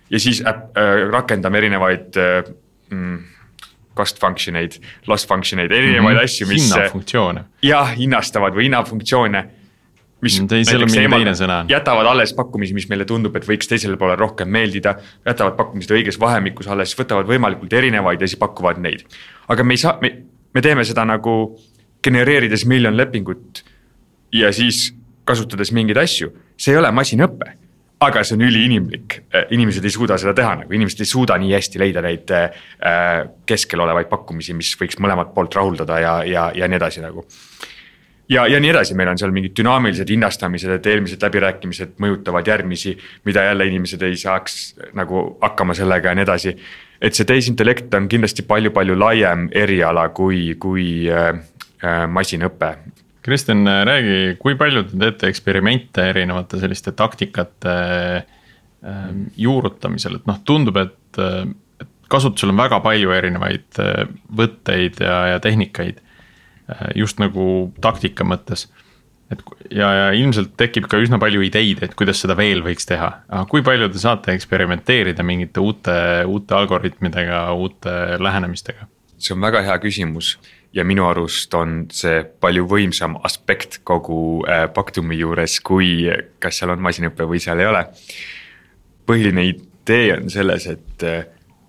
ja 0.09 0.19
siis 0.19 0.41
äpp, 0.41 0.77
äh, 0.77 1.09
rakendame 1.11 1.57
erinevaid 1.57 2.17
äh, 2.17 2.43
mm, 2.89 3.19
cost 3.99 4.19
function 4.19 4.55
eid, 4.55 4.79
loss 5.07 5.27
function 5.27 5.59
eid, 5.59 5.71
erinevaid 5.71 6.15
mm 6.15 6.19
-hmm. 6.19 6.23
asju, 6.23 6.47
mis. 6.47 6.67
hinnafunktsioone. 6.67 7.43
jah, 7.61 7.95
hinnastavad 7.97 8.53
või 8.55 8.69
hinnafunktsioone. 8.69 9.45
mis 10.21 10.41
Tei, 10.47 10.63
eemal, 10.99 11.23
jätavad 11.67 12.05
alles 12.05 12.33
pakkumisi, 12.33 12.73
mis 12.73 12.89
meile 12.89 13.05
tundub, 13.05 13.35
et 13.35 13.45
võiks 13.47 13.69
teisele 13.71 13.97
poole 13.97 14.15
rohkem 14.15 14.49
meeldida. 14.49 14.95
jätavad 15.25 15.55
pakkumised 15.55 15.95
õiges 15.95 16.19
vahemikus 16.19 16.67
alles, 16.67 16.95
võtavad 16.99 17.27
võimalikult 17.27 17.73
erinevaid 17.73 18.21
ja 18.21 18.27
siis 18.27 18.39
pakuvad 18.39 18.77
neid. 18.77 19.05
aga 19.47 19.63
me 19.63 19.73
ei 19.73 19.77
saa, 19.77 19.97
me, 20.01 20.15
me 20.53 20.61
teeme 20.61 20.83
seda 20.83 21.05
nagu 21.05 21.59
genereerides 22.03 22.65
miljon 22.65 22.97
lepingut 22.97 23.63
ja 24.31 24.51
siis 24.53 24.98
kasutades 25.29 25.73
mingeid 25.75 25.99
asju, 26.01 26.31
see 26.59 26.75
ei 26.75 26.81
ole 26.81 26.91
masinõpe. 26.95 27.55
aga 27.99 28.21
see 28.23 28.37
on 28.37 28.45
üliinimlik, 28.47 29.17
inimesed 29.51 29.83
ei 29.83 29.91
suuda 29.91 30.15
seda 30.15 30.31
teha, 30.31 30.53
nagu 30.61 30.71
inimesed 30.71 31.01
ei 31.03 31.07
suuda 31.09 31.35
nii 31.35 31.49
hästi 31.51 31.81
leida 31.81 31.99
neid 31.99 32.31
äh, 32.31 33.25
keskel 33.43 33.83
olevaid 33.83 34.07
pakkumisi, 34.07 34.53
mis 34.55 34.69
võiks 34.79 34.95
mõlemat 35.03 35.33
poolt 35.35 35.57
rahuldada 35.59 35.97
ja, 35.99 36.13
ja, 36.23 36.45
ja 36.55 36.69
nii 36.71 36.79
edasi 36.79 37.03
nagu. 37.03 37.25
ja, 38.31 38.45
ja 38.47 38.61
nii 38.63 38.71
edasi, 38.71 38.95
meil 38.95 39.11
on 39.11 39.19
seal 39.19 39.35
mingid 39.35 39.51
dünaamilised 39.59 40.13
hinnastamised, 40.15 40.71
et 40.77 40.87
eelmised 40.93 41.25
läbirääkimised 41.27 41.99
mõjutavad 41.99 42.47
järgmisi, 42.47 42.95
mida 43.27 43.43
jälle 43.49 43.67
inimesed 43.67 44.07
ei 44.07 44.15
saaks 44.23 44.55
nagu 44.95 45.25
hakkama 45.43 45.75
sellega 45.75 46.13
ja 46.13 46.21
nii 46.21 46.27
edasi. 46.29 46.55
et 47.01 47.19
see 47.19 47.27
tehisintellekt 47.27 47.99
on 47.99 48.07
kindlasti 48.07 48.47
palju-palju 48.47 48.95
laiem 48.95 49.49
eriala 49.51 50.07
kui, 50.15 50.55
kui 50.55 50.87
äh, 51.11 51.35
äh 51.83 52.07
masinõpe 52.07 52.77
Kristjan, 53.21 53.67
räägi, 53.85 54.37
kui 54.39 54.55
palju 54.55 54.85
te 54.87 54.99
teete 54.99 55.27
eksperimente 55.27 56.05
erinevate 56.13 56.59
selliste 56.61 56.93
taktikate 56.95 57.73
äh, 58.19 59.07
juurutamisel, 59.37 60.19
et 60.19 60.29
noh, 60.29 60.37
tundub, 60.47 60.79
et, 60.79 61.19
et 61.19 61.89
kasutusel 62.11 62.53
on 62.53 62.61
väga 62.61 62.79
palju 62.85 63.11
erinevaid 63.15 63.81
äh, 63.83 64.05
võtteid 64.39 65.01
ja, 65.03 65.17
ja 65.33 65.41
tehnikaid. 65.43 65.99
Äh, 66.69 66.85
just 67.01 67.19
nagu 67.19 67.73
taktika 67.81 68.23
mõttes. 68.27 68.69
et 69.29 69.43
ja, 69.69 69.89
ja 69.93 70.05
ilmselt 70.17 70.55
tekib 70.57 70.87
ka 70.89 70.97
üsna 70.97 71.19
palju 71.21 71.43
ideid, 71.45 71.83
et 71.83 71.95
kuidas 71.99 72.21
seda 72.23 72.37
veel 72.39 72.63
võiks 72.65 72.87
teha, 72.89 73.09
aga 73.27 73.43
kui 73.51 73.61
palju 73.61 73.91
te 73.91 73.99
saate 74.01 74.33
eksperimenteerida 74.33 75.23
mingite 75.23 75.59
uute, 75.59 75.97
uute 76.25 76.55
algoritmidega, 76.55 77.49
uute 77.53 77.97
lähenemistega? 78.17 78.87
see 79.19 79.35
on 79.35 79.41
väga 79.43 79.59
hea 79.65 79.75
küsimus 79.83 80.37
ja 80.73 80.85
minu 80.85 81.07
arust 81.09 81.53
on 81.57 81.81
see 81.93 82.21
palju 82.41 82.67
võimsam 82.69 83.17
aspekt 83.25 83.79
kogu 83.87 84.43
äh, 84.45 84.67
Pactumi 84.73 85.17
juures, 85.17 85.59
kui 85.65 86.05
kas 86.41 86.61
seal 86.61 86.75
on 86.75 86.83
masinõpe 86.85 87.25
või 87.29 87.41
seal 87.43 87.61
ei 87.61 87.69
ole. 87.69 87.85
põhiline 89.09 89.47
idee 89.49 90.13
on 90.13 90.29
selles, 90.29 90.67
et, 90.69 91.03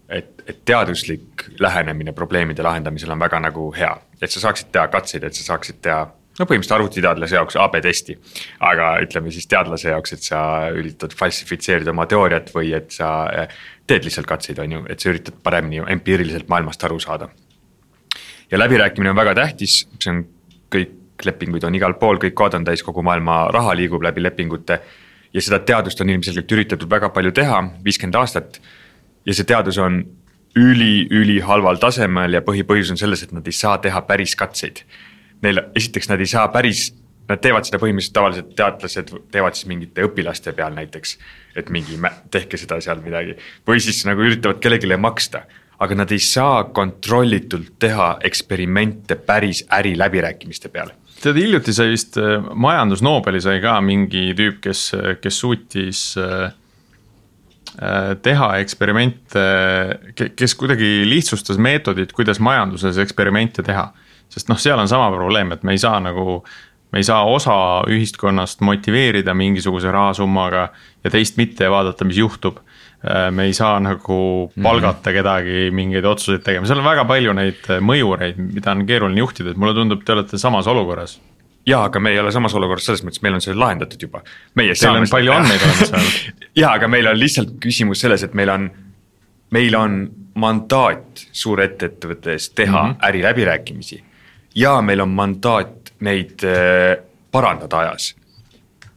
et, 0.09 0.45
et 0.47 0.65
teaduslik 0.65 1.47
lähenemine 1.61 2.13
probleemide 2.13 2.63
lahendamisel 2.63 3.17
on 3.17 3.21
väga 3.25 3.41
nagu 3.41 3.71
hea, 3.73 3.95
et 4.21 4.31
sa 4.31 4.45
saaksid 4.45 4.73
teha 4.73 4.89
katseid, 4.93 5.25
et 5.25 5.35
sa 5.35 5.53
saaksid 5.55 5.81
teha 5.81 6.05
no 6.41 6.47
põhimõtteliselt 6.47 6.77
arvutiteadlase 6.77 7.37
jaoks 7.37 7.57
AB 7.57 7.81
testi. 7.85 8.19
aga 8.61 8.95
ütleme 9.05 9.33
siis 9.33 9.49
teadlase 9.49 9.95
jaoks, 9.95 10.13
et 10.13 10.25
sa 10.29 10.41
üritad 10.77 11.17
falsifitseerida 11.17 11.97
oma 11.97 12.07
teooriat 12.07 12.53
või 12.55 12.75
et 12.77 12.93
sa 12.93 13.13
äh, 13.33 13.61
teed 13.87 14.05
lihtsalt 14.05 14.29
katseid, 14.29 14.61
on 14.61 14.73
ju, 14.77 14.89
et 14.93 15.01
sa 15.01 15.15
üritad 15.15 15.41
paremini 15.43 15.81
empiiriliselt 15.89 16.53
maailmast 16.53 16.85
aru 16.85 17.01
saada 17.01 17.33
ja 18.51 18.59
läbirääkimine 18.59 19.11
on 19.11 19.17
väga 19.17 19.35
tähtis, 19.35 19.89
see 20.03 20.13
on 20.13 20.25
kõik 20.75 21.27
lepinguid 21.27 21.65
on 21.65 21.77
igal 21.77 21.95
pool, 22.01 22.19
kõik 22.21 22.35
kood 22.39 22.57
on 22.57 22.65
täis, 22.65 22.83
kogu 22.83 23.03
maailma 23.05 23.43
raha 23.55 23.75
liigub 23.77 24.03
läbi 24.03 24.23
lepingute. 24.23 24.81
ja 25.33 25.43
seda 25.43 25.61
teadust 25.63 26.01
on 26.01 26.11
ilmselgelt 26.11 26.53
üritatud 26.53 26.91
väga 26.91 27.09
palju 27.15 27.33
teha, 27.33 27.63
viiskümmend 27.85 28.15
aastat. 28.15 28.61
ja 29.27 29.35
see 29.35 29.45
teadus 29.45 29.79
on 29.79 30.05
üli-ülihalval 30.59 31.79
tasemel 31.79 32.33
ja 32.33 32.41
põhipõhjus 32.43 32.91
on 32.91 32.97
selles, 32.97 33.23
et 33.23 33.33
nad 33.33 33.47
ei 33.47 33.53
saa 33.53 33.79
teha 33.79 34.01
päris 34.03 34.35
katseid. 34.37 34.83
Neil, 35.43 35.61
esiteks 35.77 36.09
nad 36.09 36.21
ei 36.21 36.27
saa 36.27 36.49
päris, 36.49 36.91
nad 37.29 37.39
teevad 37.39 37.65
seda 37.65 37.79
põhimõtteliselt 37.79 38.17
tavaliselt 38.17 38.57
teadlased 38.59 39.13
teevad 39.31 39.55
siis 39.55 39.69
mingite 39.71 40.03
õpilaste 40.09 40.53
peal 40.53 40.75
näiteks. 40.75 41.19
et 41.57 41.71
mingi, 41.71 41.99
tehke 42.31 42.57
seda 42.57 42.81
seal 42.81 43.01
midagi 43.03 43.37
või 43.67 43.81
siis 43.81 44.05
nagu 44.07 44.23
üritavad 44.23 44.61
kellelegi 44.63 44.97
maksta 44.97 45.43
aga 45.81 45.97
nad 45.97 46.11
ei 46.13 46.21
saa 46.21 46.65
kontrollitult 46.77 47.79
teha 47.81 48.17
eksperimente 48.25 49.17
päris 49.17 49.65
äriläbirääkimiste 49.73 50.69
peal 50.69 50.93
tead, 51.21 51.37
hiljuti 51.37 51.75
sai 51.77 51.93
vist 51.93 52.17
äh, 52.21 52.39
majandus 52.55 53.03
Nobeli 53.05 53.41
sai 53.45 53.61
ka 53.63 53.79
mingi 53.85 54.31
tüüp, 54.37 54.61
kes, 54.65 54.87
kes 55.21 55.41
suutis 55.43 56.05
äh, 56.21 56.47
äh, 57.77 58.15
teha 58.23 58.51
eksperimente, 58.63 59.45
kes 60.17 60.57
kuidagi 60.59 61.05
lihtsustas 61.09 61.61
meetodit, 61.61 62.15
kuidas 62.17 62.41
majanduses 62.41 63.01
eksperimente 63.03 63.65
teha. 63.67 63.91
sest 64.31 64.49
noh, 64.49 64.59
seal 64.63 64.79
on 64.79 64.89
sama 64.89 65.11
probleem, 65.11 65.51
et 65.53 65.65
me 65.67 65.75
ei 65.75 65.81
saa 65.83 65.99
nagu, 66.01 66.41
me 66.93 67.01
ei 67.03 67.07
saa 67.07 67.25
osa 67.27 67.55
ühiskonnast 67.91 68.61
motiveerida 68.63 69.35
mingisuguse 69.35 69.91
rahasummaga 69.91 70.69
ja 71.05 71.11
teist 71.11 71.37
mitte 71.37 71.67
ja 71.67 71.71
vaadata, 71.71 72.07
mis 72.07 72.21
juhtub 72.23 72.61
Äh, 72.61 72.70
me 73.33 73.49
ei 73.49 73.55
saa 73.57 73.79
nagu 73.81 74.21
mhm. 74.51 74.63
palgata 74.63 75.13
kedagi 75.13 75.71
mingeid 75.73 76.05
otsuseid 76.05 76.45
tegema, 76.45 76.69
seal 76.69 76.83
on 76.83 76.89
väga 76.91 77.07
palju 77.09 77.33
neid 77.37 77.69
äh, 77.71 77.81
mõjureid, 77.81 78.41
mida 78.41 78.75
on 78.77 78.87
keeruline 78.89 79.23
juhtida, 79.23 79.55
et 79.55 79.61
mulle 79.61 79.75
tundub, 79.79 80.05
te 80.05 80.13
olete 80.17 80.41
samas 80.41 80.69
olukorras 80.69 81.19
jaa, 81.67 81.85
aga 81.85 82.01
me 82.01 82.11
ei 82.11 82.21
ole 82.21 82.33
samas 82.33 82.55
olukorras 82.57 82.87
selles 82.89 83.03
mõttes, 83.05 83.23
meil 83.25 83.37
on 83.37 83.45
see 83.45 83.57
lahendatud 83.57 84.03
juba. 84.07 84.23
Teil 84.57 84.97
on 84.97 85.09
palju 85.11 85.35
andmeid 85.35 85.65
olemas 85.67 85.93
ainult. 85.97 86.47
jaa, 86.57 86.73
aga 86.73 86.89
meil 86.89 87.11
on 87.11 87.19
lihtsalt 87.21 87.57
küsimus 87.63 88.03
selles, 88.05 88.25
et 88.27 88.37
meil 88.39 88.53
on, 88.53 88.69
meil 89.55 89.77
on 89.79 90.01
mandaat 90.41 91.27
suurettevõttes 91.33 92.51
teha 92.55 92.83
mm 92.83 92.93
-hmm. 92.93 93.09
äriläbirääkimisi. 93.09 94.05
ja 94.55 94.81
meil 94.83 95.01
on 95.01 95.09
mandaat 95.09 95.93
neid 96.01 96.45
äh, 96.45 96.97
parandada 97.31 97.79
ajas. 97.79 98.15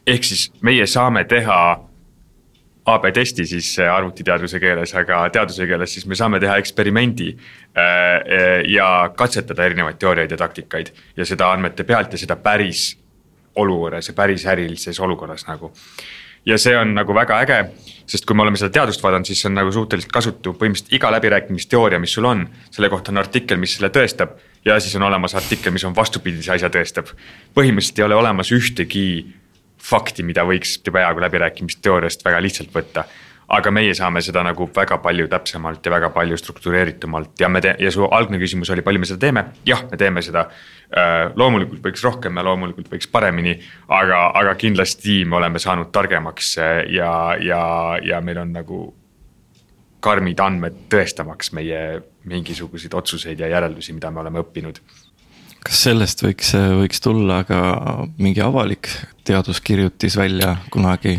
ehk 0.06 0.24
siis 0.24 0.52
meie 0.60 0.86
saame 0.86 1.24
teha 1.24 1.80
AB 2.84 3.06
testi 3.16 3.46
siis 3.48 3.78
äh, 3.78 3.88
arvutiteaduse 3.88 4.60
keeles, 4.60 4.92
aga 4.94 5.22
teaduse 5.32 5.64
keeles 5.66 5.94
siis 5.96 6.04
me 6.06 6.16
saame 6.18 6.40
teha 6.40 6.56
eksperimendi. 6.60 7.30
Äh, 7.32 7.84
äh, 7.84 8.58
ja 8.68 9.10
katsetada 9.16 9.64
erinevaid 9.64 9.96
teooriaid 9.98 10.30
ja 10.30 10.36
taktikaid 10.36 10.92
ja 11.16 11.24
seda 11.24 11.48
andmete 11.52 11.86
pealt 11.88 12.12
ja 12.12 12.20
seda 12.20 12.36
päris 12.36 12.90
olukorras 13.56 14.08
ja 14.08 14.14
päris 14.14 14.44
ärilises 14.46 15.00
olukorras 15.00 15.46
nagu. 15.46 15.72
ja 16.46 16.58
see 16.58 16.74
on 16.76 16.90
nagu 16.94 17.14
väga 17.16 17.38
äge, 17.40 17.58
sest 18.06 18.26
kui 18.28 18.36
me 18.36 18.42
oleme 18.44 18.58
seda 18.60 18.68
teadust 18.70 19.02
vaadanud, 19.02 19.24
siis 19.24 19.40
see 19.40 19.48
on 19.48 19.54
nagu 19.56 19.70
suhteliselt 19.72 20.12
kasutu, 20.12 20.52
põhimõtteliselt 20.52 20.92
iga 20.92 21.08
läbirääkimisteooria, 21.14 21.98
mis 22.02 22.12
sul 22.12 22.28
on, 22.28 22.42
selle 22.70 22.90
kohta 22.92 23.14
on 23.14 23.22
artikkel, 23.22 23.56
mis 23.56 23.78
selle 23.78 23.88
tõestab. 23.94 24.36
ja 24.64 24.76
siis 24.80 24.96
on 24.96 25.06
olemas 25.08 25.34
artikkel, 25.34 25.72
mis 25.72 25.84
on 25.88 25.96
vastupidise 25.96 26.52
asja 26.52 26.68
tõestab. 26.68 27.08
põhimõtteliselt 27.56 27.98
ei 27.98 28.04
ole 28.04 28.20
olemas 28.20 28.52
ühtegi 28.52 29.06
fakti, 29.84 30.24
mida 30.26 30.44
võiks 30.48 30.78
peaaegu 30.84 31.22
läbirääkimisteooriast 31.24 32.24
väga 32.24 32.42
lihtsalt 32.42 32.74
võtta. 32.74 33.04
aga 33.54 33.70
meie 33.70 33.92
saame 33.94 34.22
seda 34.24 34.40
nagu 34.42 34.64
väga 34.76 34.96
palju 35.04 35.26
täpsemalt 35.28 35.84
ja 35.84 35.90
väga 35.92 36.08
palju 36.10 36.36
struktureeritumalt 36.40 37.40
ja 37.40 37.48
me 37.48 37.60
te- 37.60 37.74
ja 37.78 37.90
su 37.92 38.04
algne 38.04 38.38
küsimus 38.40 38.70
oli, 38.72 38.82
palju 38.82 39.00
me 39.00 39.06
seda 39.06 39.20
teeme, 39.20 39.44
jah, 39.66 39.82
me 39.90 39.96
teeme 40.00 40.22
seda. 40.22 40.48
Äh, 40.96 41.28
loomulikult 41.36 41.82
võiks 41.84 42.04
rohkem 42.04 42.36
ja 42.36 42.42
loomulikult 42.42 42.88
võiks 42.88 43.10
paremini, 43.12 43.58
aga, 43.88 44.30
aga 44.34 44.54
kindlasti 44.54 45.24
me 45.24 45.36
oleme 45.36 45.58
saanud 45.58 45.92
targemaks 45.92 46.56
ja, 46.56 47.36
ja, 47.40 47.62
ja 48.02 48.20
meil 48.20 48.38
on 48.38 48.52
nagu 48.52 48.80
karmid 50.04 50.40
andmed 50.40 50.86
tõestamaks 50.92 51.52
meie 51.56 51.80
mingisuguseid 52.28 52.94
otsuseid 52.94 53.40
ja 53.40 53.48
järeldusi, 53.52 53.92
mida 53.92 54.10
me 54.10 54.20
oleme 54.24 54.40
õppinud 54.40 54.80
kas 55.64 55.80
sellest 55.86 56.20
võiks, 56.24 56.52
võiks 56.82 57.00
tulla 57.04 57.40
ka 57.48 57.58
mingi 58.20 58.42
avalik 58.44 58.90
teaduskirjutis 59.24 60.18
välja 60.20 60.58
kunagi? 60.72 61.16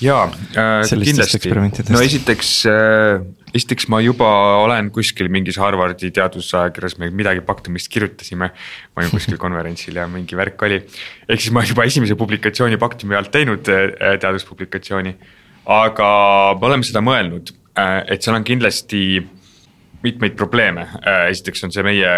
jaa 0.00 0.28
äh,, 0.56 0.86
kindlasti, 0.88 1.50
no 1.92 2.00
esiteks 2.00 2.52
äh,, 2.70 3.24
esiteks 3.54 3.88
ma 3.92 4.00
juba 4.04 4.28
olen 4.62 4.88
kuskil 4.94 5.28
mingis 5.32 5.58
Harvardi 5.60 6.12
teadusajakirjas, 6.14 6.96
me 7.02 7.10
midagi 7.12 7.42
Paktumist 7.44 7.90
kirjutasime. 7.92 8.50
ma 8.50 9.02
olin 9.02 9.12
kuskil 9.12 9.40
konverentsil 9.44 9.98
ja 10.00 10.06
mingi 10.08 10.38
värk 10.38 10.62
oli, 10.68 10.80
ehk 11.28 11.42
siis 11.42 11.52
ma 11.54 11.64
juba 11.66 11.84
esimese 11.88 12.16
publikatsiooni 12.20 12.78
Paktumi 12.80 13.18
alt 13.18 13.32
teinud 13.34 13.68
äh,, 13.68 14.16
teaduspublikatsiooni. 14.22 15.16
aga 15.66 16.10
me 16.60 16.70
oleme 16.70 16.86
seda 16.86 17.02
mõelnud 17.04 17.52
äh,, 17.76 17.98
et 18.14 18.22
seal 18.22 18.38
on 18.38 18.46
kindlasti 18.46 19.20
mitmeid 20.06 20.38
probleeme 20.38 20.86
äh,, 21.02 21.26
esiteks 21.34 21.66
on 21.66 21.74
see 21.74 21.84
meie 21.84 22.14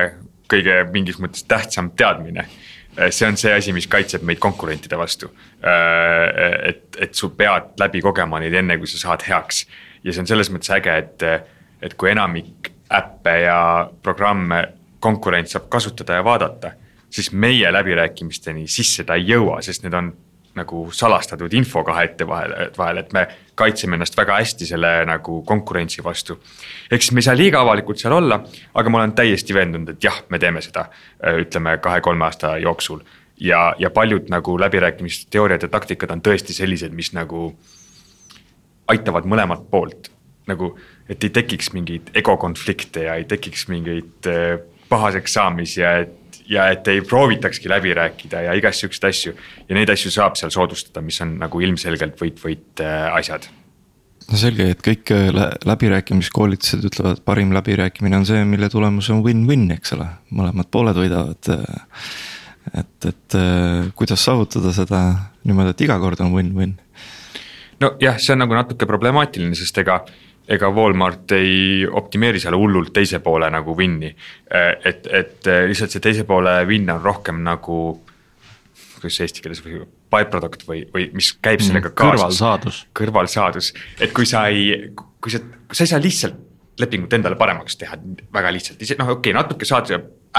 kõige 0.52 0.82
mingis 0.92 1.18
mõttes 1.22 1.46
tähtsam 1.48 1.92
teadmine. 1.96 2.46
see 3.10 3.28
on 3.28 3.36
see 3.40 3.52
asi, 3.52 3.72
mis 3.72 3.86
kaitseb 3.88 4.22
meid 4.22 4.38
konkurentide 4.38 4.98
vastu. 4.98 5.30
et, 5.62 6.96
et 6.98 7.14
su 7.14 7.30
pead 7.36 7.72
läbi 7.80 8.00
kogema 8.00 8.40
neid 8.40 8.54
enne, 8.54 8.78
kui 8.78 8.86
sa 8.86 8.98
saad 8.98 9.24
heaks. 9.28 9.66
ja 10.04 10.12
see 10.12 10.20
on 10.20 10.26
selles 10.26 10.50
mõttes 10.50 10.70
äge, 10.76 10.96
et, 10.98 11.26
et 11.82 11.94
kui 11.94 12.10
enamik 12.10 12.72
äppe 12.92 13.38
ja 13.40 13.90
programme 14.02 14.64
konkurent 15.00 15.48
saab 15.48 15.68
kasutada 15.68 16.20
ja 16.20 16.24
vaadata, 16.24 16.72
siis 17.10 17.32
meie 17.32 17.72
läbirääkimisteni 17.72 18.68
sisse 18.68 19.04
ta 19.04 19.16
ei 19.18 19.26
jõua, 19.32 19.60
sest 19.62 19.82
need 19.82 19.94
on 19.94 20.12
nagu 20.58 20.84
salastatud 20.92 21.52
info 21.56 21.80
kahe 21.84 22.04
ette 22.10 22.26
vahel, 22.28 22.52
vahel, 22.76 23.00
et 23.00 23.12
me 23.16 23.24
kaitseme 23.58 23.96
ennast 23.96 24.16
väga 24.16 24.36
hästi 24.40 24.68
selle 24.68 24.90
nagu 25.08 25.40
konkurentsi 25.48 26.04
vastu. 26.04 26.38
ehk 26.90 27.02
siis 27.02 27.12
me 27.12 27.22
ei 27.22 27.28
saa 27.28 27.36
liiga 27.36 27.60
avalikult 27.60 27.98
seal 28.02 28.16
olla, 28.18 28.42
aga 28.74 28.90
ma 28.90 29.00
olen 29.00 29.14
täiesti 29.16 29.54
veendunud, 29.54 29.94
et 29.94 30.04
jah, 30.04 30.22
me 30.28 30.38
teeme 30.38 30.60
seda, 30.60 30.86
ütleme 31.40 31.78
kahe-kolme 31.78 32.24
aasta 32.24 32.56
jooksul. 32.58 33.00
ja, 33.40 33.74
ja 33.78 33.90
paljud 33.90 34.28
nagu 34.28 34.58
läbirääkimisteooriad 34.60 35.62
ja 35.62 35.68
taktikad 35.68 36.10
on 36.10 36.20
tõesti 36.22 36.52
sellised, 36.52 36.92
mis 36.92 37.12
nagu 37.12 37.52
aitavad 38.88 39.24
mõlemat 39.24 39.70
poolt. 39.70 40.10
nagu, 40.46 40.76
et 41.08 41.24
ei 41.24 41.30
tekiks 41.30 41.70
mingeid 41.72 42.10
egokonflikte 42.18 43.04
ja 43.04 43.14
ei 43.14 43.24
tekiks 43.24 43.68
mingeid 43.70 44.26
äh, 44.26 44.58
pahaseks 44.88 45.32
saamisi 45.38 45.80
ja 45.80 45.92
et 46.02 46.21
ja 46.52 46.68
et 46.72 46.88
ei 46.92 47.00
proovitakski 47.06 47.70
läbi 47.70 47.94
rääkida 47.96 48.44
ja 48.46 48.54
igast 48.58 48.84
siukseid 48.84 49.08
asju. 49.08 49.34
ja 49.68 49.78
neid 49.78 49.90
asju 49.92 50.12
saab 50.12 50.36
seal 50.40 50.52
soodustada, 50.54 51.02
mis 51.04 51.20
on 51.24 51.36
nagu 51.40 51.60
ilmselgelt 51.64 52.20
võit-võit 52.20 52.84
äh, 52.84 53.08
asjad 53.16 53.48
no 54.28 54.40
selge, 54.40 54.68
et 54.74 54.84
kõik 54.84 55.14
äh, 55.14 55.32
läbirääkimiskoolitused 55.68 56.84
ütlevad, 56.90 57.24
parim 57.24 57.54
läbirääkimine 57.56 58.20
on 58.20 58.28
see, 58.28 58.44
mille 58.48 58.68
tulemus 58.72 59.10
on 59.14 59.24
win-win, 59.26 59.68
eks 59.78 59.96
ole, 59.96 60.08
mõlemad 60.30 60.70
pooled 60.70 60.98
võidavad. 60.98 61.52
et, 62.78 63.08
et 63.08 63.38
kuidas 63.98 64.24
saavutada 64.24 64.72
seda 64.76 65.02
niimoodi, 65.44 65.74
et 65.74 65.86
iga 65.88 65.98
kord 66.02 66.20
on 66.24 66.36
win-win? 66.36 66.76
nojah, 67.82 68.20
see 68.22 68.34
on 68.34 68.44
nagu 68.44 68.54
natuke 68.56 68.86
problemaatiline, 68.86 69.56
sest 69.58 69.78
ega 69.82 70.02
ega 70.52 70.68
Walmart 70.74 71.32
ei 71.36 71.86
optimeeri 71.88 72.40
seal 72.42 72.56
hullult 72.58 72.92
teise 72.94 73.22
poole 73.24 73.48
nagu 73.52 73.74
win'i. 73.78 74.12
et, 74.84 75.06
et 75.06 75.50
lihtsalt 75.68 75.94
see 75.94 76.04
teise 76.04 76.24
poole 76.28 76.54
win 76.68 76.90
on 76.92 77.00
rohkem 77.02 77.42
nagu, 77.46 77.78
kuidas 78.98 79.20
eesti 79.24 79.44
keeles 79.44 79.62
või 79.64 79.82
by-product 80.12 80.66
või, 80.68 80.84
või 80.92 81.08
mis 81.16 81.32
käib 81.40 81.60
mm, 81.60 81.68
sellega 81.68 81.90
kaasas. 81.90 82.20
kõrvalsaadus. 82.20 82.80
kõrvalsaadus, 82.98 83.72
et 84.00 84.14
kui 84.16 84.28
sa 84.28 84.46
ei, 84.52 84.92
kui 84.96 85.32
sa, 85.32 85.40
sa 85.72 85.84
ei 85.86 85.92
saa 85.94 86.02
lihtsalt 86.02 86.48
lepingut 86.80 87.12
endale 87.12 87.36
paremaks 87.36 87.76
teha 87.80 87.98
väga 88.32 88.52
lihtsalt, 88.54 88.82
noh, 88.98 89.12
okei 89.16 89.32
okay,, 89.32 89.36
natuke 89.36 89.68
saad 89.68 89.90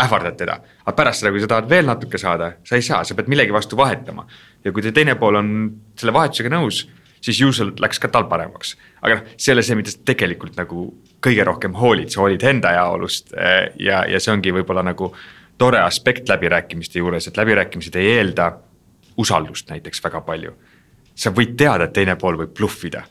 ähvardad 0.02 0.38
teda. 0.38 0.58
aga 0.84 0.96
pärast 0.98 1.22
seda, 1.22 1.32
kui 1.34 1.44
sa 1.44 1.50
tahad 1.52 1.70
veel 1.70 1.86
natuke 1.86 2.18
saada, 2.22 2.56
sa 2.66 2.78
ei 2.80 2.86
saa, 2.86 3.04
sa 3.06 3.16
pead 3.18 3.30
millegi 3.30 3.54
vastu 3.54 3.78
vahetama. 3.78 4.26
ja 4.64 4.74
kui 4.74 4.92
teine 4.92 5.16
pool 5.16 5.38
on 5.42 5.54
selle 6.00 6.14
vahetusega 6.16 6.54
nõus 6.54 6.84
siis 7.24 7.40
ju 7.40 7.52
sul 7.56 7.72
läks 7.80 8.02
ka 8.02 8.10
tal 8.12 8.28
paremaks. 8.30 8.76
aga 9.02 9.20
noh, 9.20 9.32
see 9.38 9.52
ei 9.52 9.56
ole 9.58 9.64
see, 9.66 9.78
mida 9.80 9.94
sa 9.94 10.04
tegelikult 10.06 10.58
nagu 10.60 10.88
kõige 11.24 11.46
rohkem 11.48 11.76
hoolid, 11.80 12.12
sa 12.12 12.24
hoolid 12.24 12.44
enda 12.48 12.74
heaolust 12.76 13.34
eh, 13.38 13.72
ja, 13.80 14.04
ja 14.10 14.20
see 14.20 14.34
ongi 14.34 14.54
võib-olla 14.56 14.84
nagu 14.86 15.14
tore 15.58 15.80
aspekt 15.84 16.30
läbirääkimiste 16.30 17.00
juures, 17.00 17.28
et 17.28 17.38
läbirääkimised 17.40 17.96
ei 18.00 18.18
eelda 18.18 18.52
usaldust 19.22 19.70
näiteks 19.70 20.04
väga 20.04 20.24
palju. 20.26 20.54
sa 21.16 21.30
võid 21.30 21.54
teada, 21.58 21.86
et 21.86 21.94
teine 21.94 22.16
pool 22.18 22.40
võib 22.40 22.56
bluffida. 22.58 23.04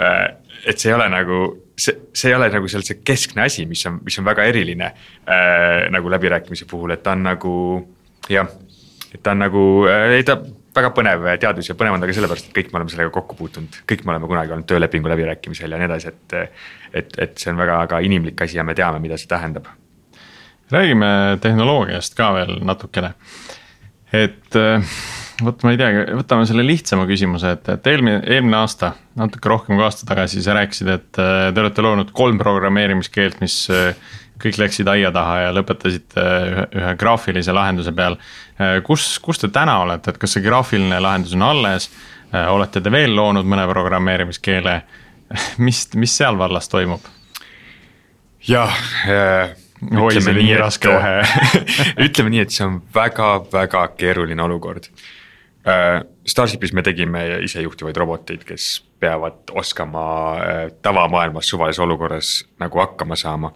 Eh, 0.00 0.28
et 0.66 0.78
see 0.78 0.88
ei 0.88 0.94
ole 0.96 1.08
nagu, 1.12 1.40
see, 1.76 2.08
see 2.16 2.30
ei 2.30 2.36
ole 2.36 2.48
nagu 2.50 2.68
seal 2.68 2.84
see 2.86 3.02
keskne 3.04 3.44
asi, 3.44 3.66
mis 3.68 3.84
on, 3.86 4.00
mis 4.04 4.16
on 4.18 4.24
väga 4.24 4.46
eriline 4.48 4.88
äh, 4.88 5.90
nagu 5.92 6.10
läbirääkimise 6.10 6.64
puhul, 6.70 6.94
et 6.94 7.02
ta 7.02 7.12
on 7.12 7.26
nagu 7.26 7.52
jah, 8.30 8.48
et 9.12 9.20
ta 9.22 9.34
on 9.34 9.42
nagu, 9.44 9.64
ei 9.90 10.24
ta 10.24 10.38
väga 10.76 10.90
põnev 10.96 11.26
teadus 11.40 11.68
ja 11.68 11.76
põnev 11.78 11.96
on 11.96 12.02
ta 12.02 12.08
ka 12.08 12.16
sellepärast, 12.16 12.48
et 12.48 12.56
kõik 12.56 12.72
me 12.72 12.80
oleme 12.80 12.92
sellega 12.92 13.12
kokku 13.14 13.36
puutunud, 13.38 13.80
kõik 13.88 14.04
me 14.06 14.14
oleme 14.14 14.30
kunagi 14.30 14.54
olnud 14.56 14.68
töölepingu 14.70 15.12
läbirääkimisel 15.12 15.74
ja 15.74 15.80
nii 15.80 15.88
edasi, 15.90 16.12
et. 16.12 16.36
et, 16.92 17.16
et 17.26 17.38
see 17.40 17.52
on 17.52 17.60
väga-väga 17.60 18.02
inimlik 18.04 18.44
asi 18.44 18.58
ja 18.58 18.64
me 18.64 18.76
teame, 18.78 19.00
mida 19.02 19.18
see 19.20 19.30
tähendab. 19.30 19.70
räägime 20.72 21.38
tehnoloogiast 21.40 22.14
ka 22.16 22.32
veel 22.34 22.58
natukene. 22.64 23.14
et 24.12 24.60
vot 25.42 25.64
ma 25.64 25.72
ei 25.74 25.80
teagi, 25.80 26.04
võtame 26.16 26.46
selle 26.48 26.64
lihtsama 26.66 27.04
küsimuse, 27.08 27.54
et, 27.56 27.68
et 27.74 27.86
eelmine, 27.92 28.22
eelmine 28.26 28.56
aasta, 28.60 28.92
natuke 29.18 29.48
rohkem 29.48 29.76
kui 29.76 29.84
aasta 29.84 30.06
tagasi 30.08 30.42
sa 30.44 30.56
rääkisid, 30.56 30.88
et 30.92 31.10
te 31.18 31.64
olete 31.64 31.84
loonud 31.84 32.12
kolm 32.16 32.40
programmeerimiskeelt, 32.40 33.40
mis 33.42 33.56
kõik 34.42 34.58
läksid 34.60 34.88
aia 34.90 35.12
taha 35.14 35.38
ja 35.46 35.52
lõpetasite 35.56 36.22
ühe, 36.22 36.66
ühe 36.80 36.94
graafilise 36.98 37.54
lahenduse 37.54 37.92
peal. 37.96 38.18
kus, 38.84 39.18
kus 39.22 39.38
te 39.38 39.48
täna 39.48 39.78
olete, 39.84 40.12
et 40.12 40.18
kas 40.18 40.36
see 40.36 40.44
graafiline 40.44 41.00
lahendus 41.00 41.36
on 41.38 41.46
alles? 41.48 41.90
olete 42.32 42.80
te 42.80 42.90
veel 42.92 43.12
loonud 43.16 43.44
mõne 43.44 43.66
programmeerimiskeele? 43.68 44.76
mis, 45.66 45.88
mis 45.94 46.16
seal 46.16 46.38
vallas 46.38 46.68
toimub? 46.68 47.04
jah 48.48 48.74
äh,. 49.06 49.54
oi, 50.00 50.14
see 50.18 50.32
oli 50.32 50.46
nii 50.48 50.58
raske 50.58 50.90
kohe 50.90 51.12
ütleme 52.06 52.32
nii, 52.34 52.46
et 52.46 52.54
see 52.54 52.66
on 52.66 52.80
väga-väga 52.94 53.86
keeruline 53.98 54.42
olukord 54.42 54.88
äh,. 55.66 56.02
Starshipis 56.26 56.70
me 56.70 56.84
tegime 56.86 57.22
isejuhtivaid 57.42 57.96
roboteid, 57.98 58.44
kes 58.46 58.76
peavad 59.02 59.50
oskama 59.58 60.04
äh, 60.38 60.60
tavamaailmas 60.82 61.48
suvalises 61.50 61.82
olukorras 61.82 62.34
nagu 62.62 62.78
hakkama 62.78 63.18
saama 63.18 63.52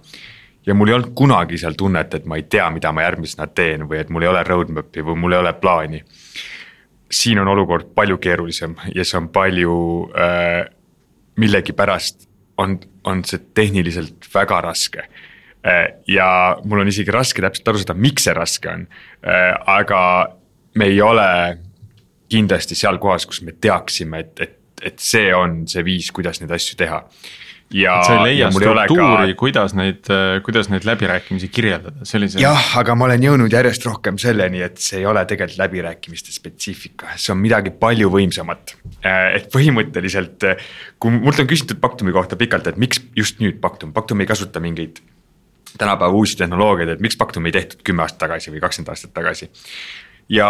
ja 0.67 0.75
mul 0.75 0.89
ei 0.91 0.95
olnud 0.95 1.13
kunagi 1.15 1.59
seal 1.59 1.77
tunnet, 1.79 2.15
et 2.15 2.27
ma 2.27 2.39
ei 2.39 2.47
tea, 2.51 2.67
mida 2.75 2.93
ma 2.93 3.05
järgmisena 3.07 3.47
teen 3.55 3.87
või 3.89 4.01
et 4.03 4.11
mul 4.11 4.27
ei 4.27 4.31
ole 4.33 4.43
roadmap'i 4.47 5.05
või 5.07 5.21
mul 5.23 5.37
ei 5.37 5.43
ole 5.45 5.53
plaani. 5.61 6.03
siin 7.11 7.39
on 7.39 7.49
olukord 7.49 7.95
palju 7.95 8.19
keerulisem 8.19 8.75
ja 8.95 9.05
see 9.05 9.19
on 9.19 9.29
palju 9.29 9.77
äh,, 10.19 10.67
millegipärast 11.37 12.29
on, 12.59 12.79
on 13.05 13.25
see 13.25 13.39
tehniliselt 13.55 14.27
väga 14.35 14.61
raske 14.61 15.07
äh,. 15.67 15.87
ja 16.07 16.57
mul 16.65 16.81
on 16.81 16.89
isegi 16.89 17.11
raske 17.11 17.43
täpselt 17.43 17.69
aru 17.69 17.79
saada, 17.79 17.95
miks 17.95 18.27
see 18.27 18.35
raske 18.35 18.69
on 18.69 18.87
äh,, 19.23 19.55
aga 19.67 20.03
me 20.75 20.91
ei 20.91 21.01
ole 21.01 21.59
kindlasti 22.29 22.75
seal 22.75 22.99
kohas, 22.99 23.27
kus 23.27 23.43
me 23.43 23.53
teaksime, 23.53 24.19
et, 24.19 24.41
et, 24.41 24.59
et 24.83 24.99
see 24.99 25.35
on 25.35 25.63
see 25.71 25.85
viis, 25.85 26.11
kuidas 26.11 26.41
neid 26.41 26.51
asju 26.51 26.77
teha 26.77 27.05
ja. 27.75 27.97
sa 28.07 28.17
ei 28.19 28.23
leia 28.31 28.51
struktuuri 28.55 29.35
ka..., 29.35 29.39
kuidas 29.41 29.75
neid, 29.79 30.11
kuidas 30.47 30.71
neid 30.73 30.87
läbirääkimisi 30.87 31.49
kirjeldada, 31.53 32.07
sellise. 32.09 32.41
jah, 32.43 32.71
aga 32.81 32.97
ma 32.99 33.09
olen 33.09 33.27
jõudnud 33.27 33.57
järjest 33.57 33.87
rohkem 33.89 34.21
selleni, 34.23 34.63
et 34.67 34.79
see 34.83 35.01
ei 35.03 35.09
ole 35.09 35.25
tegelikult 35.29 35.63
läbirääkimiste 35.65 36.35
spetsiifika, 36.35 37.17
see 37.21 37.35
on 37.35 37.43
midagi 37.43 37.75
palju 37.81 38.11
võimsamat. 38.13 38.77
Äh, 39.03 39.37
et 39.41 39.51
põhimõtteliselt, 39.55 40.49
kui 41.03 41.19
mult 41.19 41.43
on 41.43 41.51
küsitud 41.51 41.83
Pactumi 41.83 42.15
kohta 42.15 42.39
pikalt, 42.39 42.71
et 42.71 42.81
miks 42.81 43.03
just 43.17 43.43
nüüd 43.43 43.61
Pactum, 43.63 43.93
Pactum 43.97 44.23
ei 44.23 44.31
kasuta 44.31 44.63
mingeid 44.63 45.03
tänapäeva 45.77 46.15
uusi 46.17 46.39
tehnoloogiaid, 46.41 46.95
et 46.95 47.05
miks 47.05 47.19
Pactum 47.21 47.47
ei 47.47 47.55
tehtud 47.57 47.83
kümme 47.85 48.07
aastat 48.07 48.23
tagasi 48.27 48.53
või 48.55 48.63
kakskümmend 48.65 48.95
aastat 48.95 49.13
tagasi 49.17 49.51
ja 50.29 50.49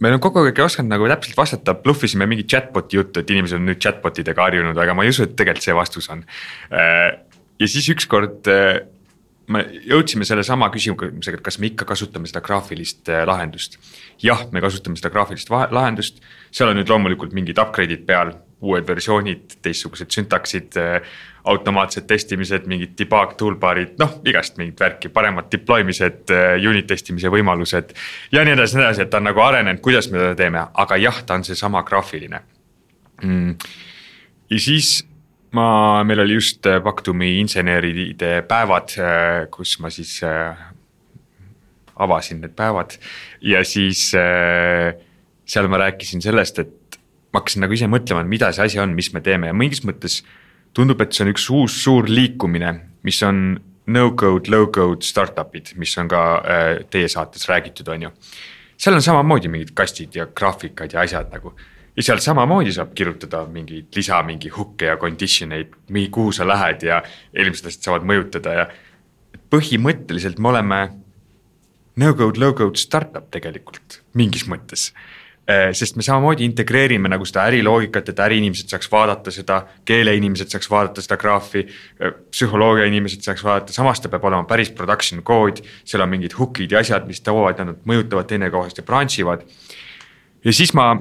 me 0.00 0.08
oleme 0.08 0.22
kogu 0.22 0.42
aeg 0.44 0.58
ei 0.58 0.64
osanud 0.64 0.92
nagu 0.94 1.08
täpselt 1.10 1.36
vastata, 1.38 1.74
bluffisime 1.82 2.28
mingi 2.30 2.46
chatbot'i 2.48 3.00
juttu, 3.00 3.20
et 3.20 3.32
inimesed 3.32 3.60
on 3.60 3.68
nüüd 3.68 3.80
chatbot 3.82 4.20
idega 4.22 4.46
harjunud, 4.46 4.78
aga 4.80 4.94
ma 4.96 5.04
ei 5.04 5.12
usu, 5.12 5.26
et 5.26 5.36
tegelikult 5.36 5.66
see 5.66 5.76
vastus 5.76 6.08
on. 6.12 6.24
Äh, 6.72 7.20
ja 7.60 7.68
siis 7.68 7.88
ükskord 7.92 8.48
äh, 8.50 8.80
me 9.50 9.64
jõudsime 9.90 10.24
sellesama 10.28 10.70
küsimusega, 10.72 11.40
et 11.40 11.44
kas 11.44 11.58
me 11.60 11.68
ikka 11.72 11.88
kasutame 11.88 12.30
seda 12.30 12.42
graafilist 12.44 13.10
äh, 13.12 13.24
lahendust. 13.28 13.76
jah, 14.22 14.46
me 14.52 14.62
kasutame 14.64 14.96
seda 15.00 15.12
graafilist 15.12 15.50
lahendust, 15.50 16.22
seal 16.54 16.72
on 16.72 16.80
nüüd 16.80 16.92
loomulikult 16.92 17.36
mingid 17.36 17.60
upgrade'id 17.60 18.06
peal, 18.08 18.32
uued 18.60 18.88
versioonid, 18.88 19.60
teistsugused 19.64 20.12
süntaksid 20.12 20.76
automaatsed 21.48 22.06
testimised, 22.08 22.66
mingid 22.68 22.96
debug 22.98 23.34
toolbar'id, 23.40 23.94
noh 24.00 24.18
igast 24.28 24.58
mingit 24.60 24.80
värki, 24.80 25.10
paremad 25.12 25.50
deploymised, 25.52 26.32
äh, 26.34 26.56
unit 26.68 26.88
testimise 26.90 27.32
võimalused. 27.32 27.94
ja 28.32 28.44
nii 28.44 28.56
edasi, 28.56 28.78
nii 28.78 28.86
edasi, 28.86 29.04
et 29.06 29.12
ta 29.12 29.20
on 29.20 29.28
nagu 29.30 29.44
arenenud, 29.44 29.82
kuidas 29.84 30.10
me 30.10 30.20
teda 30.20 30.34
teeme, 30.38 30.64
aga 30.84 30.98
jah, 31.00 31.22
ta 31.26 31.38
on 31.38 31.46
seesama 31.46 31.82
graafiline 31.86 32.42
mm.. 33.22 33.54
ja 34.50 34.60
siis 34.60 34.98
ma, 35.56 36.02
meil 36.04 36.26
oli 36.26 36.36
just 36.36 36.66
äh, 36.68 36.82
Pactumi 36.84 37.38
inseneride 37.40 38.40
päevad, 38.48 38.96
äh, 38.98 39.46
kus 39.54 39.78
ma 39.80 39.92
siis 39.94 40.20
avasin 42.00 42.40
need 42.40 42.52
päevad 42.56 42.96
ja 43.44 43.64
siis 43.64 44.10
seal 45.50 45.66
ma 45.68 45.80
rääkisin 45.82 46.22
sellest, 46.24 46.60
et 46.62 47.00
ma 47.32 47.40
hakkasin 47.40 47.64
nagu 47.64 47.74
ise 47.76 47.88
mõtlema, 47.90 48.22
mida 48.26 48.50
see 48.54 48.66
asi 48.66 48.80
on, 48.82 48.94
mis 48.96 49.12
me 49.14 49.22
teeme 49.24 49.50
ja 49.50 49.56
mingis 49.56 49.84
mõttes 49.86 50.20
tundub, 50.76 51.00
et 51.02 51.12
see 51.14 51.24
on 51.26 51.32
üks 51.32 51.48
uus 51.54 51.80
suur 51.84 52.08
liikumine, 52.10 52.72
mis 53.06 53.18
on 53.26 53.58
no-code, 53.90 54.50
low-code 54.52 55.06
startup'id, 55.06 55.74
mis 55.80 55.96
on 55.98 56.08
ka 56.10 56.22
äh, 56.38 56.70
teie 56.92 57.08
saates 57.10 57.48
räägitud, 57.50 57.88
on 57.90 58.08
ju. 58.08 58.14
seal 58.80 58.96
on 58.96 59.04
samamoodi 59.04 59.50
mingid 59.52 59.74
kastid 59.76 60.14
ja 60.16 60.26
graafikad 60.26 60.94
ja 60.94 61.02
asjad 61.02 61.32
nagu 61.34 61.52
ja 61.96 62.04
seal 62.06 62.22
samamoodi 62.22 62.72
saab 62.72 62.94
kirjutada 62.96 63.42
mingeid 63.50 63.90
lisa, 63.96 64.22
mingi 64.26 64.52
hook'e 64.54 64.92
ja 64.92 64.96
condition 65.00 65.52
eid, 65.56 65.74
kuhu 66.10 66.32
sa 66.32 66.46
lähed 66.48 66.86
ja 66.86 67.02
eelmised 67.34 67.66
asjad 67.68 67.88
saavad 67.88 68.06
mõjutada 68.08 68.56
ja. 68.56 68.66
põhimõtteliselt 69.52 70.38
me 70.38 70.52
oleme 70.52 70.80
no-code, 72.00 72.40
low-code 72.40 72.80
startup 72.80 73.28
tegelikult 73.34 74.00
mingis 74.14 74.46
mõttes 74.48 74.90
sest 75.72 75.96
me 75.96 76.04
samamoodi 76.04 76.44
integreerime 76.44 77.08
nagu 77.10 77.24
seda 77.28 77.46
äriloogikat, 77.48 78.10
et 78.12 78.20
äriinimesed 78.24 78.70
saaks 78.70 78.90
vaadata 78.92 79.32
seda, 79.34 79.60
keeleinimesed 79.88 80.52
saaks 80.52 80.68
vaadata 80.70 81.04
seda 81.04 81.16
graafi. 81.20 81.64
Äh, 82.00 82.12
psühholoogia 82.30 82.88
inimesed 82.90 83.24
saaks 83.26 83.44
vaadata, 83.46 83.74
samas 83.74 84.02
ta 84.02 84.10
peab 84.12 84.26
olema 84.28 84.46
päris 84.48 84.72
production 84.76 85.24
code, 85.26 85.64
seal 85.84 86.04
on 86.04 86.12
mingid 86.12 86.36
hook'id 86.38 86.74
ja 86.74 86.84
asjad, 86.84 87.08
mis 87.08 87.24
toovad 87.24 87.62
ja 87.62 87.66
nad 87.70 87.80
mõjutavad 87.88 88.28
teineteist 88.30 88.82
ja 88.82 88.86
branch 88.86 89.18
ivad. 89.22 89.42
ja 90.44 90.54
siis 90.54 90.74
ma, 90.76 90.92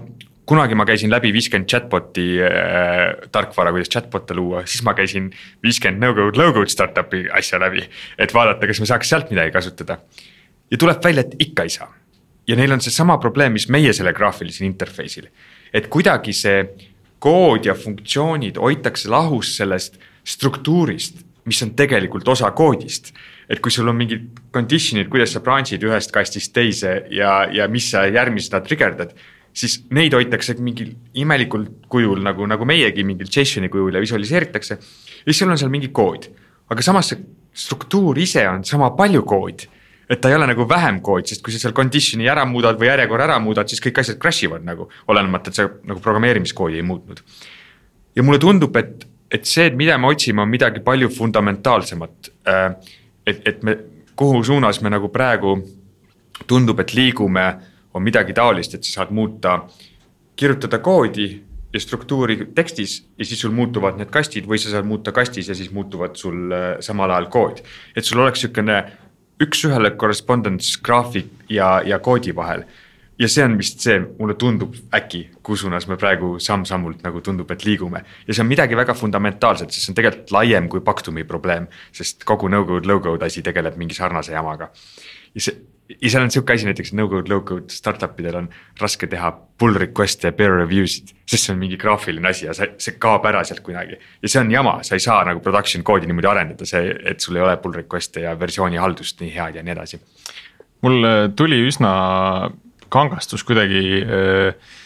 kunagi 0.49 0.75
ma 0.75 0.87
käisin 0.87 1.11
läbi 1.11 1.33
viiskümmend 1.35 1.69
chatbot'i 1.69 2.27
äh, 2.47 3.29
tarkvara, 3.31 3.75
kuidas 3.75 3.91
chatbot'e 3.93 4.39
luua, 4.39 4.65
siis 4.65 4.83
ma 4.87 4.95
käisin 4.97 5.29
viiskümmend 5.65 6.01
no-code, 6.05 6.39
low-code 6.39 6.71
startup'i 6.71 7.27
asja 7.37 7.59
läbi. 7.59 7.85
et 8.17 8.33
vaadata, 8.33 8.67
kas 8.67 8.79
me 8.79 8.89
saaks 8.89 9.09
sealt 9.13 9.29
midagi 9.35 9.51
kasutada. 9.51 9.99
ja 10.71 10.77
tuleb 10.77 11.03
välja, 11.03 11.27
et 11.27 11.35
ikka 11.49 11.67
ei 11.67 11.75
saa 11.77 11.98
ja 12.49 12.57
neil 12.57 12.73
on 12.73 12.81
seesama 12.81 13.19
probleem, 13.21 13.53
mis 13.53 13.67
meie 13.69 13.93
selle 13.93 14.13
graafilisel 14.17 14.65
interface'il. 14.67 15.29
et 15.73 15.87
kuidagi 15.87 16.33
see 16.33 16.63
kood 17.21 17.67
ja 17.67 17.75
funktsioonid 17.77 18.57
hoitakse 18.57 19.09
lahus 19.09 19.51
sellest 19.59 19.99
struktuurist, 20.25 21.21
mis 21.45 21.61
on 21.63 21.75
tegelikult 21.77 22.27
osa 22.27 22.51
koodist. 22.51 23.13
et 23.49 23.59
kui 23.59 23.71
sul 23.71 23.87
on 23.87 23.97
mingid 23.97 24.29
condition'id, 24.53 25.09
kuidas 25.09 25.33
sa 25.33 25.39
branch'id 25.45 25.83
ühest 25.83 26.11
kastist 26.11 26.53
teise 26.53 27.03
ja, 27.09 27.45
ja 27.51 27.67
mis 27.67 27.91
sa 27.91 28.05
järgmisena 28.05 28.61
trigerdad 28.65 29.13
siis 29.53 29.79
neid 29.95 30.13
hoitakse 30.13 30.55
mingil 30.61 30.93
imelikul 31.17 31.65
kujul 31.91 32.21
nagu, 32.23 32.45
nagu 32.49 32.67
meiegi 32.67 33.05
mingil 33.07 33.29
JSON-i 33.29 33.69
kujul 33.71 33.97
ja 33.97 34.03
visualiseeritakse. 34.03 34.77
ja 34.77 35.25
siis 35.25 35.39
sul 35.39 35.51
on 35.51 35.57
seal 35.57 35.71
mingi 35.73 35.89
kood, 35.93 36.29
aga 36.69 36.85
samas 36.85 37.11
see 37.11 37.23
struktuur 37.53 38.17
ise 38.19 38.45
on 38.49 38.63
sama 38.63 38.91
palju 38.97 39.23
koodi. 39.27 39.67
Et 40.09 40.21
ta 40.21 40.29
ei 40.31 40.35
ole 40.35 40.47
nagu 40.49 40.65
vähem 40.69 40.99
kood, 41.05 41.27
sest 41.29 41.43
kui 41.45 41.53
sa 41.53 41.61
seal 41.61 41.75
condition'i 41.77 42.27
ära 42.31 42.45
muudad 42.49 42.79
või 42.79 42.89
järjekorra 42.89 43.27
ära 43.27 43.37
muudad, 43.43 43.69
siis 43.69 43.81
kõik 43.83 44.01
asjad 44.01 44.17
crash 44.21 44.47
ivad 44.47 44.65
nagu, 44.65 44.89
olenemata, 45.07 45.51
et 45.51 45.59
sa 45.59 45.67
nagu 45.69 46.01
programmeerimiskoodi 46.01 46.79
ei 46.79 46.85
muutnud. 46.85 47.21
ja 48.15 48.23
mulle 48.23 48.39
tundub, 48.41 48.75
et, 48.75 49.05
et 49.31 49.45
see, 49.45 49.69
mida 49.77 49.97
me 49.97 50.09
otsime, 50.09 50.41
on 50.41 50.49
midagi 50.49 50.81
palju 50.83 51.09
fundamentaalsemat. 51.13 52.31
Äh, 52.49 52.95
et, 53.27 53.43
et 53.47 53.61
me, 53.63 53.77
kuhu 54.17 54.41
suunas 54.43 54.81
me 54.81 54.89
nagu 54.89 55.11
praegu 55.13 55.59
tundub, 56.47 56.79
et 56.79 56.93
liigume 56.93 57.45
on 57.93 58.03
midagi 58.03 58.33
taolist, 58.33 58.73
et 58.73 58.83
sa 58.83 59.01
saad 59.01 59.13
muuta, 59.15 59.59
kirjutada 60.39 60.79
koodi 60.79 61.29
ja 61.73 61.79
struktuuri 61.79 62.37
tekstis 62.55 63.03
ja 63.17 63.25
siis 63.25 63.41
sul 63.41 63.53
muutuvad 63.53 63.99
need 63.99 64.09
kastid 64.09 64.47
või 64.49 64.57
sa 64.57 64.71
saad 64.73 64.87
muuta 64.89 65.13
kastis 65.13 65.51
ja 65.51 65.55
siis 65.55 65.69
muutuvad 65.71 66.15
sul 66.17 66.49
äh, 66.49 66.69
samal 66.81 67.11
ajal 67.13 67.29
kood. 67.29 67.61
et 67.95 68.05
sul 68.05 68.19
oleks 68.23 68.41
sihukene 68.41 68.79
üks-ühele 69.39 69.95
correspondence 69.97 70.79
graafik 70.83 71.31
ja, 71.49 71.79
ja 71.85 71.99
koodi 71.99 72.35
vahel. 72.35 72.63
ja 73.19 73.27
see 73.27 73.43
on 73.43 73.57
vist 73.59 73.81
see, 73.83 73.97
mulle 74.19 74.37
tundub 74.39 74.77
äkki, 74.95 75.25
kuhu 75.43 75.57
suunas 75.59 75.89
me 75.91 75.97
praegu 75.99 76.37
samm-sammult 76.39 77.01
nagu 77.03 77.19
tundub, 77.21 77.49
et 77.51 77.65
liigume. 77.67 78.03
ja 78.27 78.33
see 78.33 78.43
on 78.43 78.47
midagi 78.47 78.77
väga 78.79 78.93
fundamentaalset, 78.93 79.71
sest 79.71 79.85
see 79.85 79.91
on 79.91 79.97
tegelikult 79.99 80.31
laiem 80.31 80.69
kui 80.69 80.81
Pactumi 80.81 81.23
probleem, 81.27 81.67
sest 81.91 82.23
kogu 82.23 82.47
Nõukogude 82.51 82.87
low-code 82.87 83.27
asi 83.27 83.43
tegeleb 83.43 83.75
mingi 83.77 83.97
sarnase 83.97 84.35
jamaga. 84.35 84.71
ja 85.35 85.41
see 85.41 85.57
ja 85.89 86.09
seal 86.09 86.23
on 86.23 86.31
sihuke 86.31 86.53
asi 86.53 86.67
näiteks 86.67 86.91
no-code, 86.97 87.31
low-code 87.31 87.73
startup 87.73 88.19
idel 88.21 88.37
on 88.43 88.49
raske 88.81 89.07
teha 89.09 89.31
pull 89.59 89.77
request'e 89.81 90.29
ja 90.29 90.35
peer 90.37 90.53
review 90.59 90.87
sid. 90.87 91.13
sest 91.25 91.47
see 91.47 91.53
on 91.53 91.61
mingi 91.61 91.77
graafiline 91.81 92.29
asi 92.29 92.45
ja 92.45 92.53
see, 92.57 92.69
see 92.81 92.97
kaob 93.01 93.25
ära 93.25 93.43
sealt 93.47 93.63
kunagi. 93.65 93.97
ja 94.21 94.31
see 94.31 94.41
on 94.41 94.51
jama, 94.51 94.79
sa 94.85 94.95
ei 94.95 95.05
saa 95.05 95.23
nagu 95.27 95.41
production 95.45 95.83
koodi 95.83 96.09
niimoodi 96.09 96.29
arendada, 96.29 96.67
see, 96.69 96.93
et 97.11 97.21
sul 97.21 97.39
ei 97.39 97.45
ole 97.45 97.57
pull 97.63 97.77
request'e 97.81 98.25
ja 98.27 98.35
versioonihaldust 98.39 99.23
nii 99.23 99.33
head 99.33 99.57
ja 99.57 99.65
nii 99.65 99.75
edasi. 99.77 100.01
mul 100.85 101.09
tuli 101.35 101.63
üsna 101.67 101.93
kangastus 102.89 103.43
kuidagi 103.45 104.03
äh 104.03 104.77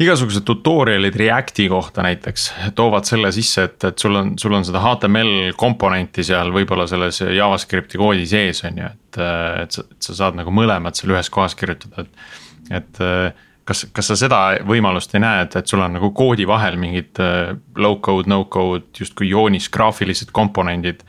igasugused 0.00 0.44
tutorial'id 0.48 1.16
Reacti 1.16 1.68
kohta 1.68 2.02
näiteks 2.02 2.46
toovad 2.74 3.04
selle 3.08 3.32
sisse, 3.34 3.66
et, 3.68 3.84
et 3.84 3.98
sul 4.00 4.16
on, 4.16 4.32
sul 4.40 4.54
on 4.56 4.64
seda 4.64 4.80
HTML 4.84 5.52
komponenti 5.60 6.24
seal 6.26 6.52
võib-olla 6.54 6.86
selles 6.90 7.20
JavaScripti 7.24 8.00
koodi 8.00 8.24
sees 8.28 8.64
on 8.68 8.80
ju, 8.80 8.88
et, 8.88 9.20
et 9.64 9.76
sa, 9.76 9.84
et 9.84 10.08
sa 10.08 10.16
saad 10.22 10.40
nagu 10.40 10.54
mõlemad 10.54 10.96
seal 10.96 11.14
ühes 11.14 11.30
kohas 11.32 11.56
kirjutada, 11.58 12.06
et. 12.06 12.26
et 12.80 13.06
kas, 13.70 13.84
kas 13.94 14.08
sa 14.10 14.16
seda 14.18 14.38
võimalust 14.66 15.12
ei 15.14 15.20
näe, 15.22 15.44
et, 15.44 15.54
et 15.60 15.68
sul 15.68 15.82
on 15.84 15.92
nagu 15.94 16.08
koodi 16.16 16.46
vahel 16.48 16.74
mingid 16.80 17.20
low 17.78 18.00
code, 18.02 18.26
no 18.26 18.40
code 18.50 18.98
justkui 18.98 19.28
joonis 19.30 19.68
graafilised 19.70 20.32
komponendid. 20.34 21.04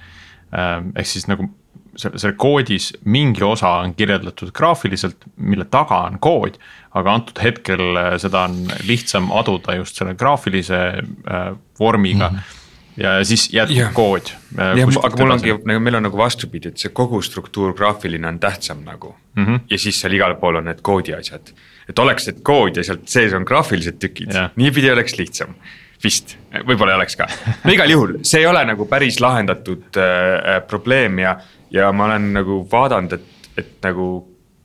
ehk 0.52 1.08
siis 1.08 1.26
nagu 1.32 1.48
selle 1.96 2.34
koodis 2.40 2.92
mingi 3.04 3.44
osa 3.44 3.70
on 3.82 3.96
kirjeldatud 3.96 4.52
graafiliselt, 4.56 5.26
mille 5.36 5.66
taga 5.66 6.04
on 6.08 6.20
kood. 6.20 6.58
Aga 6.98 7.14
antud 7.20 7.44
hetkel 7.44 7.98
äh, 7.98 8.16
seda 8.22 8.46
on 8.50 8.66
lihtsam 8.88 9.32
aduda 9.32 9.78
just 9.80 10.00
selle 10.00 10.16
graafilise 10.20 10.82
äh, 11.02 11.54
vormiga 11.80 12.30
mm. 12.30 12.38
-hmm 12.38 12.58
ja 12.98 13.24
siis 13.26 13.54
jätkub 13.54 13.78
yeah. 13.78 13.94
kood. 13.94 14.32
Äh, 14.60 14.72
aga 15.04 15.24
mul 15.24 15.32
ongi 15.32 15.54
nagu 15.66 15.80
meil 15.80 15.96
on 15.96 16.04
nagu 16.04 16.18
vastupidi, 16.18 16.68
et 16.74 16.82
see 16.82 16.92
kogu 16.94 17.22
struktuur 17.24 17.72
graafiline 17.74 18.28
on 18.28 18.40
tähtsam 18.40 18.84
nagu 18.84 19.16
mm. 19.36 19.46
-hmm. 19.46 19.60
ja 19.70 19.80
siis 19.80 20.02
seal 20.02 20.14
igal 20.14 20.36
pool 20.36 20.60
on 20.60 20.66
need 20.66 20.82
koodi 20.82 21.14
asjad. 21.14 21.54
et 21.90 22.00
oleks 22.00 22.26
see 22.26 22.36
kood 22.44 22.78
ja 22.78 22.84
sealt 22.84 23.08
sees 23.10 23.34
on 23.34 23.44
graafilised 23.44 23.98
tükid 24.00 24.36
niipidi 24.56 24.92
oleks 24.92 25.18
lihtsam 25.18 25.56
vist, 26.04 26.36
võib-olla 26.68 26.92
ei 26.92 27.00
oleks 27.02 27.16
ka, 27.16 27.28
no 27.64 27.72
igal 27.72 27.90
juhul, 27.90 28.14
see 28.24 28.42
ei 28.42 28.46
ole 28.50 28.64
nagu 28.66 28.86
päris 28.86 29.20
lahendatud 29.22 29.98
äh, 29.98 30.62
probleem 30.68 31.20
ja, 31.20 31.36
ja 31.72 31.92
ma 31.92 32.06
olen 32.06 32.34
nagu 32.34 32.68
vaadanud, 32.72 33.14
et, 33.14 33.50
et 33.58 33.74
nagu 33.86 34.08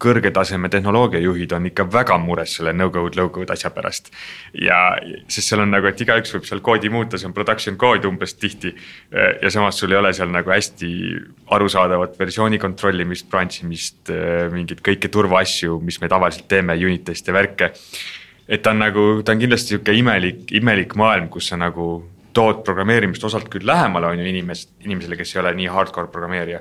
kõrge 0.02 0.30
taseme 0.34 0.68
tehnoloogiajuhid 0.72 1.52
on 1.56 1.68
ikka 1.70 1.86
väga 1.92 2.18
mures 2.20 2.56
selle 2.58 2.72
no-code, 2.76 3.16
low-code 3.18 3.52
asja 3.54 3.70
pärast. 3.74 4.10
ja, 4.52 4.96
sest 5.28 5.48
seal 5.48 5.64
on 5.64 5.72
nagu, 5.72 5.88
et 5.88 6.00
igaüks 6.00 6.34
võib 6.34 6.48
seal 6.48 6.62
koodi 6.64 6.90
muuta, 6.92 7.18
see 7.18 7.28
on 7.28 7.34
production 7.36 7.78
code 7.80 8.08
umbes 8.08 8.34
tihti. 8.34 8.74
ja 9.42 9.50
samas 9.50 9.78
sul 9.80 9.92
ei 9.92 9.98
ole 9.98 10.12
seal 10.16 10.32
nagu 10.32 10.50
hästi 10.50 10.90
arusaadavat 11.56 12.18
versiooni 12.18 12.58
kontrollimist, 12.58 13.30
branch 13.30 13.62
imist, 13.64 14.12
mingeid 14.52 14.82
kõiki 14.84 15.10
turvaasju, 15.12 15.80
mis 15.80 16.00
me 16.00 16.12
tavaliselt 16.12 16.48
teeme, 16.48 16.76
unit 16.76 17.04
test'e, 17.04 17.32
värke. 17.32 17.72
et 18.48 18.62
ta 18.62 18.70
on 18.70 18.82
nagu, 18.84 19.06
ta 19.24 19.32
on 19.32 19.40
kindlasti 19.40 19.76
sihuke 19.76 19.94
imelik, 19.96 20.50
imelik 20.52 20.94
maailm, 20.94 21.28
kus 21.28 21.48
sa 21.52 21.56
nagu 21.56 22.04
tood 22.36 22.60
programmeerimist 22.64 23.24
osalt 23.24 23.48
küll 23.48 23.64
lähemale, 23.66 24.12
on 24.12 24.18
ju 24.20 24.26
inimest, 24.28 24.74
inimesele, 24.84 25.16
kes 25.16 25.32
ei 25.34 25.40
ole 25.40 25.54
nii 25.56 25.70
hardcore 25.72 26.12
programmeerija 26.12 26.60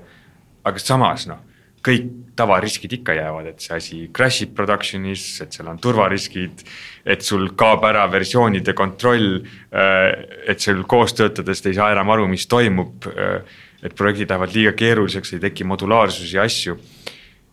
aga 0.66 0.82
samas 0.82 1.28
noh, 1.30 1.42
kõik 1.86 2.10
tavariskid 2.36 2.94
ikka 3.00 3.16
jäävad, 3.16 3.50
et 3.52 3.64
see 3.64 3.78
asi 3.78 4.00
crash 4.16 4.44
ib 4.46 4.56
production'is, 4.58 5.24
et 5.44 5.56
seal 5.56 5.70
on 5.72 5.80
turvariskid. 5.82 6.66
et 7.06 7.22
sul 7.22 7.52
kaob 7.54 7.84
ära 7.86 8.08
versioonide 8.10 8.74
kontroll, 8.74 9.44
äh, 9.70 10.26
et 10.48 10.60
sul 10.60 10.84
koos 10.90 11.14
töötades 11.14 11.62
ei 11.66 11.74
saa 11.74 11.92
enam 11.94 12.10
aru, 12.10 12.28
mis 12.28 12.48
toimub. 12.48 13.08
Äh, 13.08 13.42
et 13.86 13.94
projektid 13.94 14.30
lähevad 14.30 14.54
liiga 14.56 14.72
keeruliseks, 14.74 15.34
ei 15.34 15.40
teki 15.40 15.64
modulaarsusi 15.64 16.36
ja 16.36 16.44
asju. 16.44 16.78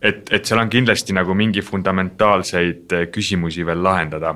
et, 0.03 0.33
et 0.33 0.45
seal 0.45 0.59
on 0.59 0.71
kindlasti 0.71 1.13
nagu 1.13 1.35
mingi 1.35 1.63
fundamentaalseid 1.63 2.93
äh, 2.93 3.07
küsimusi 3.13 3.67
veel 3.67 3.83
lahendada 3.85 4.35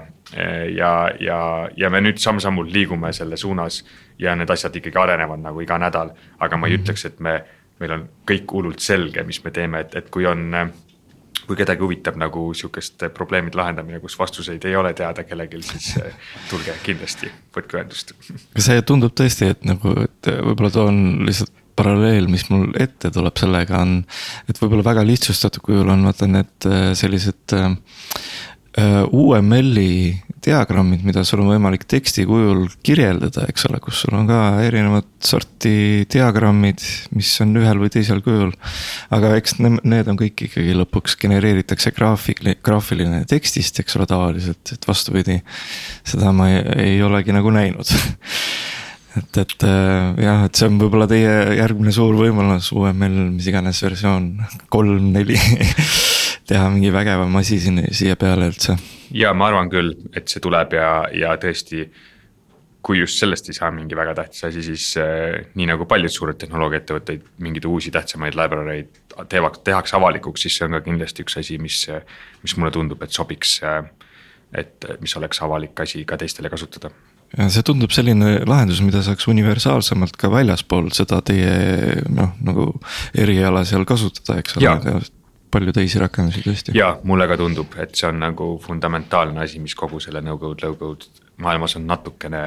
ja, 0.74 1.11
ja, 1.20 1.68
ja 1.76 1.90
me 1.90 2.00
nüüd 2.02 2.18
samm-sammult 2.18 2.72
liigume 2.74 3.12
selle 3.14 3.37
suunas 3.37 3.85
ja 4.18 4.35
need 4.37 4.50
asjad 4.50 4.74
ikkagi 4.76 4.98
arenevad 4.98 5.42
nagu 5.42 5.61
iga 5.62 5.78
nädal, 5.78 6.11
aga 6.38 6.56
ma 6.56 6.66
ei 6.66 6.76
mhm. 6.76 6.82
ütleks, 6.82 7.06
et 7.06 7.20
me 7.20 7.40
meil 7.80 7.92
on 7.96 8.08
kõik 8.28 8.52
hullult 8.52 8.80
selge, 8.84 9.24
mis 9.26 9.42
me 9.44 9.52
teeme, 9.54 9.84
et, 9.84 9.94
et 10.00 10.10
kui 10.12 10.26
on 10.28 10.48
kui 11.46 11.58
kedagi 11.58 11.84
huvitab 11.84 12.16
nagu 12.18 12.48
sihukeste 12.56 13.10
probleemide 13.14 13.58
lahendamine, 13.58 14.00
kus 14.02 14.16
vastuseid 14.18 14.64
ei 14.66 14.74
ole 14.76 14.90
teada 14.98 15.22
kellelgi, 15.26 15.60
siis 15.62 15.92
tulge 16.50 16.74
kindlasti, 16.82 17.30
võtke 17.54 17.78
ühendust. 17.78 18.16
see 18.58 18.82
tundub 18.86 19.14
tõesti, 19.16 19.52
et 19.54 19.62
nagu, 19.68 19.94
et 20.02 20.32
võib-olla 20.32 20.72
toon 20.74 20.98
lihtsalt 21.28 21.54
paralleel, 21.76 22.26
mis 22.32 22.46
mul 22.50 22.70
ette 22.80 23.12
tuleb 23.12 23.36
sellega 23.38 23.82
on, 23.84 23.98
et 24.48 24.60
võib-olla 24.60 24.86
väga 24.86 25.04
lihtsustatud 25.06 25.64
kujul 25.64 25.92
on 25.92 26.06
vaata 26.08 26.28
need 26.30 26.68
eh, 26.70 26.90
sellised 26.98 27.56
äh, 27.56 27.76
UML-i 29.12 29.90
diagrammid, 30.46 31.02
mida 31.06 31.24
sul 31.26 31.42
on 31.42 31.50
võimalik 31.50 31.87
teksti 31.90 32.24
kujul 32.28 32.66
kirjeldada, 32.87 33.46
eks 33.50 33.66
ole, 33.68 33.80
kus 33.82 34.04
sul 34.04 34.14
on 34.18 34.28
ka 34.28 34.40
erinevat 34.64 35.09
sorti 35.26 36.06
diagrammid, 36.12 36.82
mis 37.16 37.32
on 37.42 37.56
ühel 37.59 37.82
või 37.82 37.90
teisel 37.92 38.22
kujul. 38.24 38.54
aga 39.14 39.35
eks 39.40 39.59
need 39.61 40.12
on 40.12 40.18
kõik 40.20 40.46
ikkagi 40.48 40.76
lõpuks 40.78 41.18
genereeritakse 41.20 41.92
graafik, 41.96 42.44
graafiline 42.66 43.24
tekstist, 43.28 43.82
eks 43.82 43.98
ole, 43.98 44.06
tavaliselt, 44.11 44.74
et 44.76 44.88
vastupidi. 44.88 45.40
seda 46.06 46.32
ma 46.32 46.50
ei, 46.52 46.62
ei 46.87 47.02
olegi 47.02 47.35
nagu 47.35 47.50
näinud 47.50 47.90
et, 49.18 49.40
et 49.42 49.66
äh, 49.66 50.12
jah, 50.22 50.44
et 50.46 50.59
see 50.59 50.68
on 50.70 50.78
võib-olla 50.80 51.09
teie 51.11 51.32
järgmine 51.59 51.94
suur 51.94 52.14
võimalus, 52.18 52.70
UML, 52.76 53.18
mis 53.35 53.50
iganes 53.50 53.82
versioon, 53.82 54.30
kolm, 54.72 55.11
neli 55.16 55.38
teha 56.46 56.66
mingi 56.72 56.92
vägevam 56.94 57.40
asi 57.40 57.59
sinna, 57.62 57.87
siia 57.94 58.16
peale 58.20 58.50
üldse. 58.50 58.76
ja 59.14 59.32
ma 59.35 59.50
arvan 59.50 59.70
küll, 59.72 59.94
et 60.16 60.28
see 60.30 60.42
tuleb 60.42 60.76
ja, 60.78 60.90
ja 61.14 61.37
tõesti. 61.42 61.87
kui 62.87 63.00
just 63.00 63.18
sellest 63.18 63.48
ei 63.50 63.56
saa 63.56 63.72
mingi 63.74 63.96
väga 63.98 64.12
tähtis 64.14 64.44
asi, 64.46 64.62
siis 64.62 64.92
äh, 65.02 65.48
nii 65.59 65.66
nagu 65.66 65.88
paljud 65.90 66.12
suured 66.14 66.38
tehnoloogiaettevõtteid 66.38 67.24
mingeid 67.42 67.66
uusi 67.66 67.90
tähtsamaid 67.90 68.38
library 68.38 68.85
teevad, 69.28 69.59
tehakse 69.66 69.96
avalikuks, 69.98 70.44
siis 70.46 70.59
see 70.59 70.68
on 70.68 70.76
ka 70.76 70.85
kindlasti 70.85 71.26
üks 71.26 71.35
asi, 71.40 71.59
mis, 71.59 71.80
mis 72.44 72.54
mulle 72.56 72.70
tundub, 72.70 73.02
et 73.02 73.11
sobiks 73.11 73.59
äh,. 73.66 73.82
et 74.54 74.87
mis 75.02 75.16
oleks 75.18 75.42
avalik 75.42 75.80
asi 75.82 76.04
ka 76.06 76.16
teistele 76.16 76.50
kasutada 76.52 76.92
ja 77.35 77.48
see 77.50 77.64
tundub 77.66 77.90
selline 77.94 78.38
lahendus, 78.46 78.80
mida 78.85 79.02
saaks 79.04 79.26
universaalsemalt 79.30 80.16
ka 80.20 80.30
väljaspool 80.30 80.92
seda 80.94 81.18
teie 81.26 82.02
noh, 82.06 82.37
nagu 82.46 82.68
eriala 83.18 83.64
seal 83.66 83.87
kasutada, 83.88 84.38
eks 84.42 84.61
ole, 84.61 85.00
palju 85.52 85.74
teisi 85.76 86.00
rakendusi 86.02 86.42
tõesti. 86.44 86.74
ja 86.76 86.96
mulle 87.06 87.28
ka 87.30 87.38
tundub, 87.40 87.76
et 87.82 87.94
see 87.96 88.09
on 88.11 88.20
nagu 88.22 88.48
fundamentaalne 88.62 89.44
asi, 89.44 89.61
mis 89.62 89.74
kogu 89.78 90.00
selle 90.02 90.22
no-code, 90.24 90.66
low-code 90.66 91.26
maailmas 91.42 91.76
on 91.78 91.87
natukene 91.88 92.42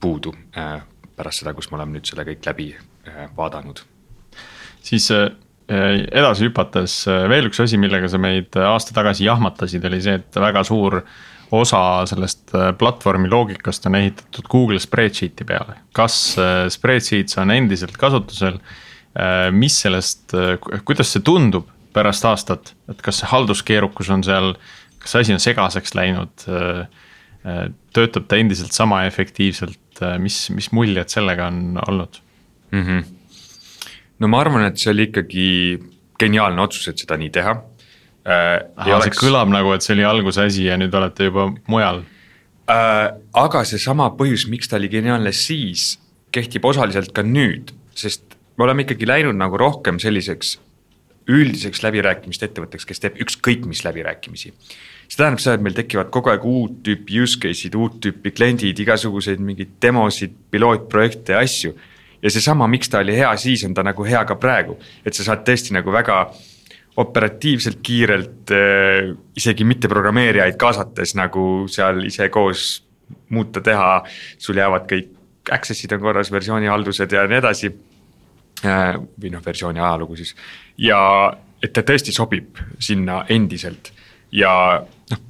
puudu 0.00 0.34
äh,. 0.58 0.82
pärast 1.14 1.44
seda, 1.44 1.54
kus 1.54 1.70
me 1.70 1.78
oleme 1.78 1.94
nüüd 1.94 2.08
selle 2.10 2.24
kõik 2.26 2.46
läbi 2.48 2.72
äh, 2.74 3.28
vaadanud. 3.36 3.84
siis 4.82 5.10
äh, 5.14 5.28
edasi 5.68 6.48
hüpates 6.48 7.04
äh, 7.08 7.28
veel 7.30 7.50
üks 7.50 7.62
asi, 7.62 7.78
millega 7.80 8.10
sa 8.10 8.18
meid 8.18 8.56
aasta 8.58 8.96
tagasi 8.96 9.28
jahmatasid, 9.28 9.84
oli 9.90 10.02
see, 10.02 10.18
et 10.20 10.40
väga 10.40 10.64
suur 10.66 11.02
osa 11.54 11.80
sellest 12.10 12.50
platvormi 12.80 13.28
loogikast 13.30 13.86
on 13.86 13.94
ehitatud 14.00 14.48
Google 14.50 14.80
Spreadsheet'i 14.82 15.46
peale. 15.46 15.76
kas 15.94 16.34
Spreadsheets 16.74 17.38
on 17.38 17.52
endiselt 17.54 17.96
kasutusel 18.00 18.58
mis 19.54 19.76
sellest, 19.84 20.32
kuidas 20.88 21.12
see 21.14 21.22
tundub 21.22 21.68
pärast 21.94 22.26
aastat, 22.28 22.74
et 22.90 23.00
kas 23.04 23.22
see 23.22 23.30
halduskeerukus 23.30 24.10
on 24.10 24.24
seal, 24.26 24.54
kas 25.02 25.16
asi 25.22 25.34
on 25.34 25.42
segaseks 25.42 25.96
läinud? 25.98 26.46
töötab 27.92 28.24
ta 28.24 28.38
endiselt 28.40 28.72
sama 28.72 29.02
efektiivselt, 29.04 30.00
mis, 30.22 30.46
mis 30.48 30.70
muljed 30.72 31.12
sellega 31.12 31.50
on 31.52 31.76
olnud 31.82 32.16
mm? 32.72 32.82
-hmm. 32.82 33.04
no 34.18 34.30
ma 34.32 34.40
arvan, 34.40 34.64
et 34.64 34.80
see 34.80 34.90
oli 34.94 35.08
ikkagi 35.10 35.48
geniaalne 36.20 36.62
otsus, 36.62 36.88
et 36.88 37.04
seda 37.04 37.18
nii 37.20 37.30
teha 37.34 37.52
äh,. 38.24 38.88
Oleks... 38.88 39.18
see 39.18 39.26
kõlab 39.26 39.52
nagu, 39.52 39.74
et 39.76 39.84
see 39.84 39.92
oli 39.98 40.08
alguse 40.08 40.48
asi 40.48 40.64
ja 40.70 40.78
nüüd 40.80 40.94
olete 40.96 41.28
juba 41.28 41.50
mujal 41.68 42.00
äh,. 42.70 43.12
aga 43.44 43.64
seesama 43.68 44.08
põhjus, 44.18 44.48
miks 44.48 44.72
ta 44.72 44.80
oli 44.80 44.88
geniaalne 44.88 45.32
siis, 45.32 45.98
kehtib 46.32 46.64
osaliselt 46.64 47.12
ka 47.12 47.22
nüüd, 47.22 47.74
sest 47.94 48.38
me 48.56 48.64
oleme 48.64 48.88
ikkagi 48.88 49.06
läinud 49.10 49.36
nagu 49.36 49.60
rohkem 49.60 50.00
selliseks 50.00 50.56
üldiseks 51.30 51.82
läbirääkimiste 51.84 52.48
ettevõtteks, 52.50 52.86
kes 52.88 53.00
teeb 53.00 53.16
ükskõik 53.24 53.64
mis 53.68 53.84
läbirääkimisi. 53.84 54.52
see 55.08 55.16
tähendab 55.16 55.40
seda, 55.40 55.54
et 55.56 55.64
meil 55.64 55.76
tekivad 55.76 56.10
kogu 56.12 56.30
aeg 56.32 56.44
uut 56.44 56.80
tüüpi 56.84 57.20
use 57.22 57.38
case'id, 57.40 57.76
uut 57.76 58.00
tüüpi 58.04 58.32
kliendid, 58.32 58.78
igasuguseid 58.80 59.40
mingeid 59.40 59.76
demosid, 59.82 60.32
pilootprojekte 60.50 61.32
ja 61.32 61.38
asju. 61.44 61.74
ja 62.22 62.30
seesama, 62.30 62.66
miks 62.66 62.88
ta 62.88 62.98
oli 62.98 63.16
hea 63.16 63.36
siis, 63.36 63.64
on 63.64 63.74
ta 63.74 63.82
nagu 63.82 64.04
hea 64.04 64.24
ka 64.24 64.36
praegu, 64.36 64.78
et 65.04 65.14
sa 65.14 65.24
saad 65.24 65.44
tõesti 65.48 65.72
nagu 65.76 65.92
väga 65.92 66.32
operatiivselt, 66.96 67.80
kiirelt 67.82 68.50
äh,, 68.54 69.14
isegi 69.36 69.64
mitte 69.64 69.88
programmeerijaid 69.88 70.56
kaasates 70.56 71.14
nagu 71.18 71.66
seal 71.68 72.04
ise 72.06 72.28
koos 72.28 72.84
muuta, 73.28 73.60
teha. 73.60 74.04
sul 74.38 74.56
jäävad 74.56 74.86
kõik 74.90 75.10
access'id 75.52 75.92
on 75.96 76.00
korras, 76.00 76.30
versioonihaldused 76.32 77.12
ja 77.12 77.26
nii 77.28 77.40
edasi 77.42 77.72
või 78.62 79.32
noh, 79.32 79.42
versiooni 79.44 79.80
ajalugu 79.82 80.16
siis. 80.16 80.34
ja 80.78 80.98
et 81.64 81.72
ta 81.72 81.82
tõesti 81.86 82.12
sobib 82.14 82.58
sinna 82.82 83.24
endiselt 83.32 83.90
ja 84.34 84.50
noh, 84.82 85.22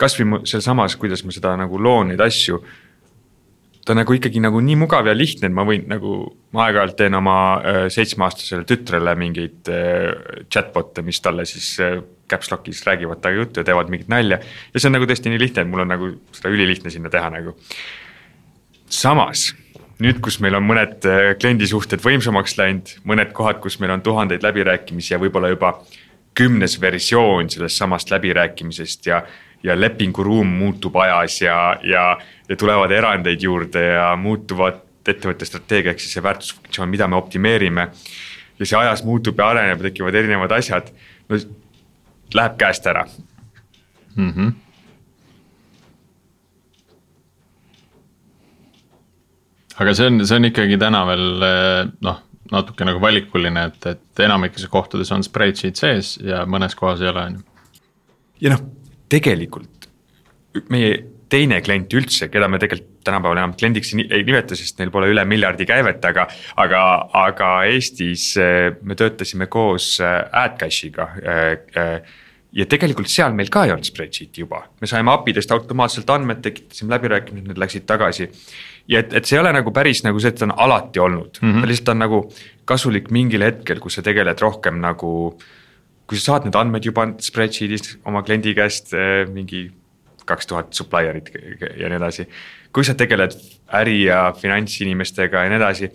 kasvõi 0.00 0.42
sealsamas, 0.48 0.96
kuidas 1.00 1.24
ma 1.24 1.34
seda 1.34 1.54
nagu 1.58 1.80
loon 1.80 2.12
neid 2.12 2.22
asju. 2.24 2.60
ta 3.86 3.94
nagu 3.94 4.16
ikkagi 4.16 4.40
nagu 4.42 4.58
nii 4.58 4.74
mugav 4.80 5.06
ja 5.06 5.12
lihtne, 5.14 5.46
et 5.46 5.54
ma 5.54 5.62
võin 5.62 5.84
nagu, 5.86 6.16
ma 6.56 6.64
aeg-ajalt 6.64 6.96
teen 6.98 7.14
oma 7.14 7.36
äh, 7.60 7.84
seitsmeaastasele 7.94 8.66
tütrele 8.66 9.14
mingeid 9.14 9.70
äh, 9.70 10.40
chatbot'e, 10.50 11.04
mis 11.06 11.20
talle 11.22 11.44
siis 11.46 11.68
äh, 11.78 12.00
caps 12.26 12.50
lock'is 12.50 12.82
räägivad 12.82 13.22
temaga 13.22 13.44
juttu 13.44 13.62
ja 13.62 13.68
teevad 13.68 13.92
mingit 13.92 14.10
nalja. 14.10 14.40
ja 14.42 14.80
see 14.80 14.90
on 14.90 14.98
nagu 14.98 15.06
tõesti 15.06 15.30
nii 15.30 15.38
lihtne, 15.38 15.62
et 15.62 15.70
mul 15.70 15.84
on 15.84 15.94
nagu 15.94 16.10
seda 16.34 16.50
ülilihtne 16.50 16.90
sinna 16.90 17.12
teha 17.12 17.30
nagu. 17.30 17.54
samas 18.90 19.52
nüüd, 20.02 20.20
kus 20.24 20.38
meil 20.44 20.56
on 20.58 20.64
mõned 20.66 21.06
äh, 21.08 21.30
kliendisuhted 21.40 22.02
võimsamaks 22.04 22.56
läinud, 22.58 22.92
mõned 23.08 23.32
kohad, 23.36 23.60
kus 23.64 23.78
meil 23.80 23.94
on 23.94 24.04
tuhandeid 24.04 24.44
läbirääkimisi 24.44 25.14
ja 25.14 25.20
võib-olla 25.22 25.50
juba 25.52 25.72
kümnes 26.36 26.76
versioon 26.80 27.48
sellest 27.50 27.80
samast 27.80 28.10
läbirääkimisest 28.12 29.06
ja. 29.08 29.22
ja 29.64 29.76
lepinguruum 29.80 30.50
muutub 30.60 30.96
ajas 31.00 31.40
ja, 31.40 31.56
ja, 31.82 32.18
ja 32.48 32.56
tulevad 32.56 32.92
erandeid 32.92 33.42
juurde 33.42 33.86
ja 33.94 34.10
muutuvad 34.20 34.82
ettevõtte 35.06 35.46
strateegia 35.46 35.94
ehk 35.94 36.02
siis 36.02 36.16
see 36.16 36.22
väärtusfunktsioon, 36.22 36.90
mida 36.90 37.06
me 37.08 37.16
optimeerime. 37.16 37.88
ja 38.58 38.66
see 38.66 38.78
ajas 38.78 39.04
muutub 39.04 39.38
ja 39.38 39.48
areneb, 39.54 39.80
tekivad 39.82 40.14
erinevad 40.14 40.52
asjad, 40.58 40.92
no 41.28 41.40
läheb 42.34 42.56
käest 42.58 42.86
ära 42.86 43.06
mm. 44.16 44.30
-hmm 44.30 44.65
aga 49.82 49.94
see 49.96 50.08
on, 50.10 50.22
see 50.26 50.38
on 50.38 50.48
ikkagi 50.48 50.78
täna 50.80 51.02
veel 51.08 51.46
eh, 51.46 51.82
noh, 52.06 52.22
natuke 52.52 52.86
nagu 52.86 53.02
valikuline, 53.02 53.66
et, 53.72 53.90
et 53.92 54.24
enamikes 54.26 54.68
kohtades 54.72 55.10
on 55.14 55.24
spreadsheet 55.26 55.80
sees 55.80 56.14
ja 56.22 56.44
mõnes 56.48 56.76
kohas 56.78 57.02
ei 57.02 57.10
ole, 57.12 57.26
on 57.30 57.38
ju. 57.38 57.82
ja 58.46 58.54
noh, 58.54 58.64
tegelikult 59.12 59.90
meie 60.72 60.94
teine 61.30 61.58
klient 61.60 61.92
üldse, 61.98 62.30
keda 62.30 62.46
me 62.48 62.60
tegelikult 62.62 62.92
tänapäeval 63.06 63.38
enam 63.38 63.52
kliendiks 63.54 63.92
ei 63.98 64.22
nimeta, 64.26 64.56
sest 64.58 64.80
neil 64.80 64.90
pole 64.94 65.10
üle 65.12 65.22
miljardi 65.28 65.66
käivet, 65.66 66.02
aga, 66.08 66.24
aga, 66.58 66.82
aga 67.26 67.50
Eestis 67.70 68.32
eh, 68.42 68.70
me 68.82 68.98
töötasime 68.98 69.50
koos 69.50 69.96
eh, 70.02 70.22
AdCash'iga 70.44 71.10
ja 72.56 72.64
tegelikult 72.70 73.10
seal 73.10 73.34
meil 73.36 73.50
ka 73.52 73.66
ei 73.66 73.74
olnud 73.74 73.86
spreadsheet'i 73.86 74.42
juba, 74.44 74.62
me 74.80 74.88
saime 74.90 75.12
API-dest 75.12 75.52
automaatselt 75.54 76.10
andmed, 76.14 76.40
tekitasime 76.44 76.94
läbirääkimised, 76.94 77.50
need 77.50 77.60
läksid 77.60 77.86
tagasi 77.88 78.30
ja 78.88 79.02
et, 79.02 79.12
et 79.18 79.28
see 79.28 79.36
ei 79.38 79.42
ole 79.42 79.52
nagu 79.56 79.72
päris 79.74 80.02
nagu 80.06 80.20
see, 80.22 80.32
et 80.32 80.38
ta 80.40 80.46
on 80.48 80.54
alati 80.66 81.02
olnud 81.02 81.40
mm, 81.40 81.52
-hmm. 81.52 81.62
ta 81.64 81.70
lihtsalt 81.70 81.94
on 81.94 82.02
nagu 82.04 82.20
kasulik 82.64 83.10
mingil 83.10 83.42
hetkel, 83.42 83.80
kus 83.80 83.98
sa 83.98 84.02
tegeled 84.02 84.40
rohkem 84.40 84.80
nagu. 84.80 85.38
kui 86.06 86.18
sa 86.18 86.32
saad 86.32 86.44
need 86.46 86.54
andmed 86.54 86.84
juba 86.86 87.08
spreadsheet'ist 87.18 87.96
oma 88.06 88.22
kliendi 88.22 88.54
käest 88.54 88.92
eh, 88.94 89.26
mingi 89.26 89.72
kaks 90.26 90.46
tuhat 90.46 90.74
supplier'it 90.74 91.30
ja 91.78 91.88
nii 91.88 91.98
edasi. 91.98 92.28
kui 92.72 92.84
sa 92.84 92.94
tegeled 92.94 93.34
äri 93.74 94.04
ja 94.04 94.32
finantsinimestega 94.36 95.44
ja 95.44 95.50
nii 95.50 95.58
edasi, 95.58 95.90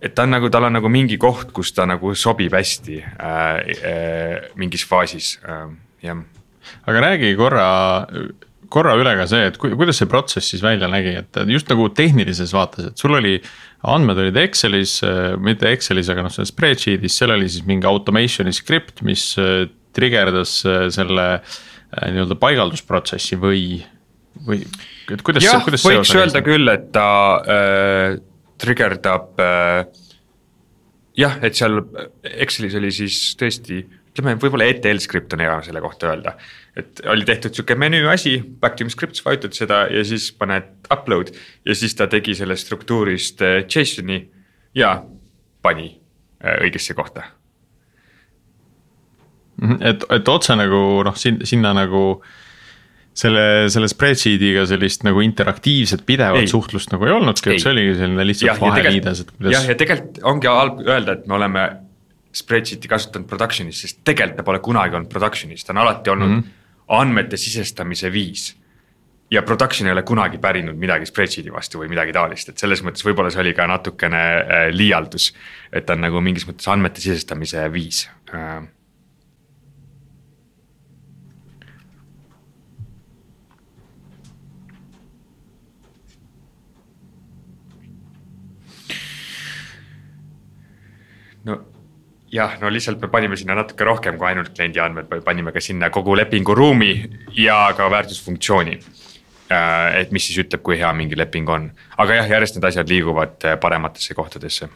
et 0.00 0.14
ta 0.14 0.22
on 0.22 0.30
nagu, 0.36 0.50
tal 0.50 0.68
on 0.68 0.76
nagu 0.78 0.88
mingi 0.88 1.18
koht, 1.18 1.50
kus 1.52 1.72
ta 1.76 1.86
nagu 1.86 2.14
sobib 2.14 2.54
hästi 2.54 3.00
äh, 3.02 3.58
äh, 3.90 4.48
mingis 4.56 4.86
faasis 4.88 5.34
äh,, 5.44 5.68
jah. 6.02 6.24
aga 6.86 7.04
räägi 7.08 7.34
korra 7.36 7.66
korra 8.72 8.94
üle 8.98 9.12
ka 9.18 9.26
see, 9.28 9.50
et 9.50 9.58
kuidas 9.60 10.00
see 10.00 10.08
protsess 10.10 10.54
siis 10.54 10.62
välja 10.64 10.88
nägi, 10.90 11.12
et 11.20 11.42
just 11.50 11.68
nagu 11.72 11.90
tehnilises 11.96 12.54
vaates, 12.56 12.90
et 12.90 13.04
sul 13.04 13.18
oli. 13.18 13.36
andmed 13.82 14.18
olid 14.22 14.36
Excelis, 14.38 15.00
mitte 15.42 15.66
Excelis, 15.74 16.06
aga 16.12 16.22
noh, 16.22 16.30
selles 16.30 16.52
spreadsheet'is, 16.52 17.16
seal 17.18 17.32
oli 17.34 17.48
siis 17.50 17.64
mingi 17.66 17.88
automation'i 17.90 18.52
skript, 18.54 19.02
mis 19.02 19.32
äh, 19.42 19.64
trigerdas 19.96 20.60
äh, 20.62 20.84
selle 20.94 21.24
äh, 21.34 22.12
nii-öelda 22.14 22.36
paigaldusprotsessi 22.38 23.40
või, 23.42 23.64
või 24.46 24.60
et 25.10 25.24
kuidas 25.26 25.48
jah, 25.48 25.66
võiks 25.66 26.14
öelda 26.14 26.44
küll, 26.46 26.70
et 26.70 26.92
ta 26.94 27.08
äh, 27.42 28.20
trigerdab 28.62 29.42
äh, 29.42 29.82
jah, 31.18 31.36
et 31.42 31.58
seal 31.58 31.80
Excelis 32.32 32.78
oli 32.78 32.92
siis 32.94 33.18
tõesti, 33.40 33.82
ütleme 34.12 34.36
võib-olla 34.36 34.68
ETL 34.68 35.00
skript 35.00 35.32
on 35.32 35.40
hea 35.40 35.54
selle 35.64 35.80
kohta 35.80 36.12
öelda 36.12 36.36
et 36.76 37.02
oli 37.12 37.26
tehtud 37.28 37.52
sihuke 37.52 37.76
menüü 37.76 38.06
asi, 38.08 38.38
back 38.60 38.78
to 38.78 38.88
scripts, 38.88 39.24
vajutad 39.24 39.56
seda 39.56 39.84
ja 39.92 40.04
siis 40.08 40.30
paned 40.36 40.70
upload 40.92 41.32
ja 41.68 41.76
siis 41.76 41.94
ta 41.98 42.08
tegi 42.10 42.34
sellest 42.38 42.66
struktuurist 42.66 43.44
äh, 43.44 43.60
JSON-i 43.66 44.22
ja 44.78 44.94
pani 45.62 45.90
äh, 46.40 46.62
õigesse 46.64 46.96
kohta. 46.96 47.26
Mhm, 49.60 49.82
et, 49.84 50.06
et 50.16 50.32
otse 50.32 50.56
nagu 50.56 51.02
noh, 51.04 51.18
sinna, 51.18 51.44
sinna 51.46 51.74
nagu 51.76 52.06
selle, 53.12 53.68
selle 53.68 53.90
spreadsheet'iga 53.92 54.64
sellist 54.70 55.04
nagu 55.04 55.20
interaktiivset 55.20 56.06
pidevat 56.08 56.46
ei. 56.46 56.48
suhtlust 56.48 56.94
nagu 56.94 57.04
ei 57.04 57.12
olnudki, 57.12 57.52
et 57.52 57.60
see 57.60 57.74
oligi 57.74 57.98
selline 58.00 58.28
lihtsalt 58.30 58.64
vaheliides, 58.64 59.26
et 59.26 59.34
kuidas. 59.36 59.58
jah, 59.58 59.68
ja 59.68 59.76
tegelikult 59.76 60.22
ongi 60.32 60.48
halb 60.48 60.80
öelda, 60.88 61.20
et 61.20 61.28
me 61.28 61.36
oleme 61.36 61.66
spreadsheet'i 62.32 62.88
kasutanud 62.88 63.28
production'is, 63.28 63.84
sest 63.84 64.02
tegelikult 64.04 64.38
ta 64.40 64.46
pole 64.46 64.60
kunagi 64.64 64.96
olnud 64.96 65.10
production'is, 65.12 65.64
ta 65.64 65.74
on 65.74 65.84
alati 65.84 66.10
olnud 66.10 66.28
mm. 66.28 66.42
-hmm 66.42 66.58
andmete 66.88 67.36
sisestamise 67.36 68.12
viis. 68.12 68.56
ja 69.32 69.42
production 69.42 69.86
ei 69.86 69.92
ole 69.92 70.02
kunagi 70.02 70.36
pärinud 70.38 70.76
midagi 70.76 71.06
spreadsheet'i 71.08 71.52
vastu 71.52 71.78
või 71.80 71.88
midagi 71.88 72.12
taolist, 72.12 72.50
et 72.52 72.60
selles 72.60 72.82
mõttes 72.84 73.04
võib-olla 73.06 73.30
see 73.32 73.40
oli 73.40 73.54
ka 73.56 73.64
natukene 73.66 74.20
äh, 74.20 74.68
liialdus. 74.74 75.32
et 75.72 75.86
ta 75.86 75.96
on 75.96 76.04
nagu 76.04 76.20
mingis 76.20 76.46
mõttes 76.48 76.68
andmete 76.68 77.00
sisestamise 77.00 77.64
viis 77.72 78.08
äh.. 78.34 78.60
no 91.44 91.62
jah, 92.32 92.56
no 92.60 92.70
lihtsalt 92.72 93.00
me 93.02 93.10
panime 93.12 93.36
sinna 93.36 93.56
natuke 93.58 93.86
rohkem 93.86 94.18
kui 94.18 94.30
ainult 94.30 94.52
kliendi 94.56 94.80
andmed, 94.82 95.10
panime 95.24 95.52
ka 95.52 95.60
sinna 95.60 95.90
kogu 95.92 96.16
lepinguruumi 96.16 96.92
ja 97.36 97.64
ka 97.76 97.90
väärtusfunktsiooni. 97.92 98.78
Äh, 99.52 100.00
et 100.00 100.12
mis 100.14 100.24
siis 100.28 100.40
ütleb, 100.46 100.62
kui 100.64 100.78
hea 100.80 100.92
mingi 100.96 101.18
leping 101.18 101.50
on, 101.52 101.68
aga 102.00 102.22
jah, 102.22 102.30
järjest 102.36 102.56
need 102.56 102.70
asjad 102.70 102.88
liiguvad 102.88 103.44
äh, 103.44 103.58
parematesse 103.60 104.16
kohtadesse. 104.16 104.70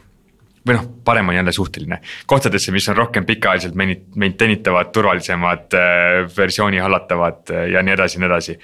või 0.67 0.75
noh, 0.75 0.83
parem 1.07 1.29
on 1.31 1.35
jälle 1.37 1.51
suhteline, 1.55 2.01
kohtadesse, 2.27 2.73
mis 2.75 2.89
on 2.91 2.97
rohkem 2.97 3.25
pikaajaliselt 3.25 3.77
maintain 4.19 4.51
itavad, 4.51 4.91
turvalisemad, 4.91 5.71
äh, 5.79 6.25
versiooni 6.37 6.81
hallatavad 6.83 7.53
ja 7.71 7.81
nii 7.81 7.93
edasi 7.95 8.17
ja 8.17 8.21
nii 8.21 8.27
edasi 8.27 8.57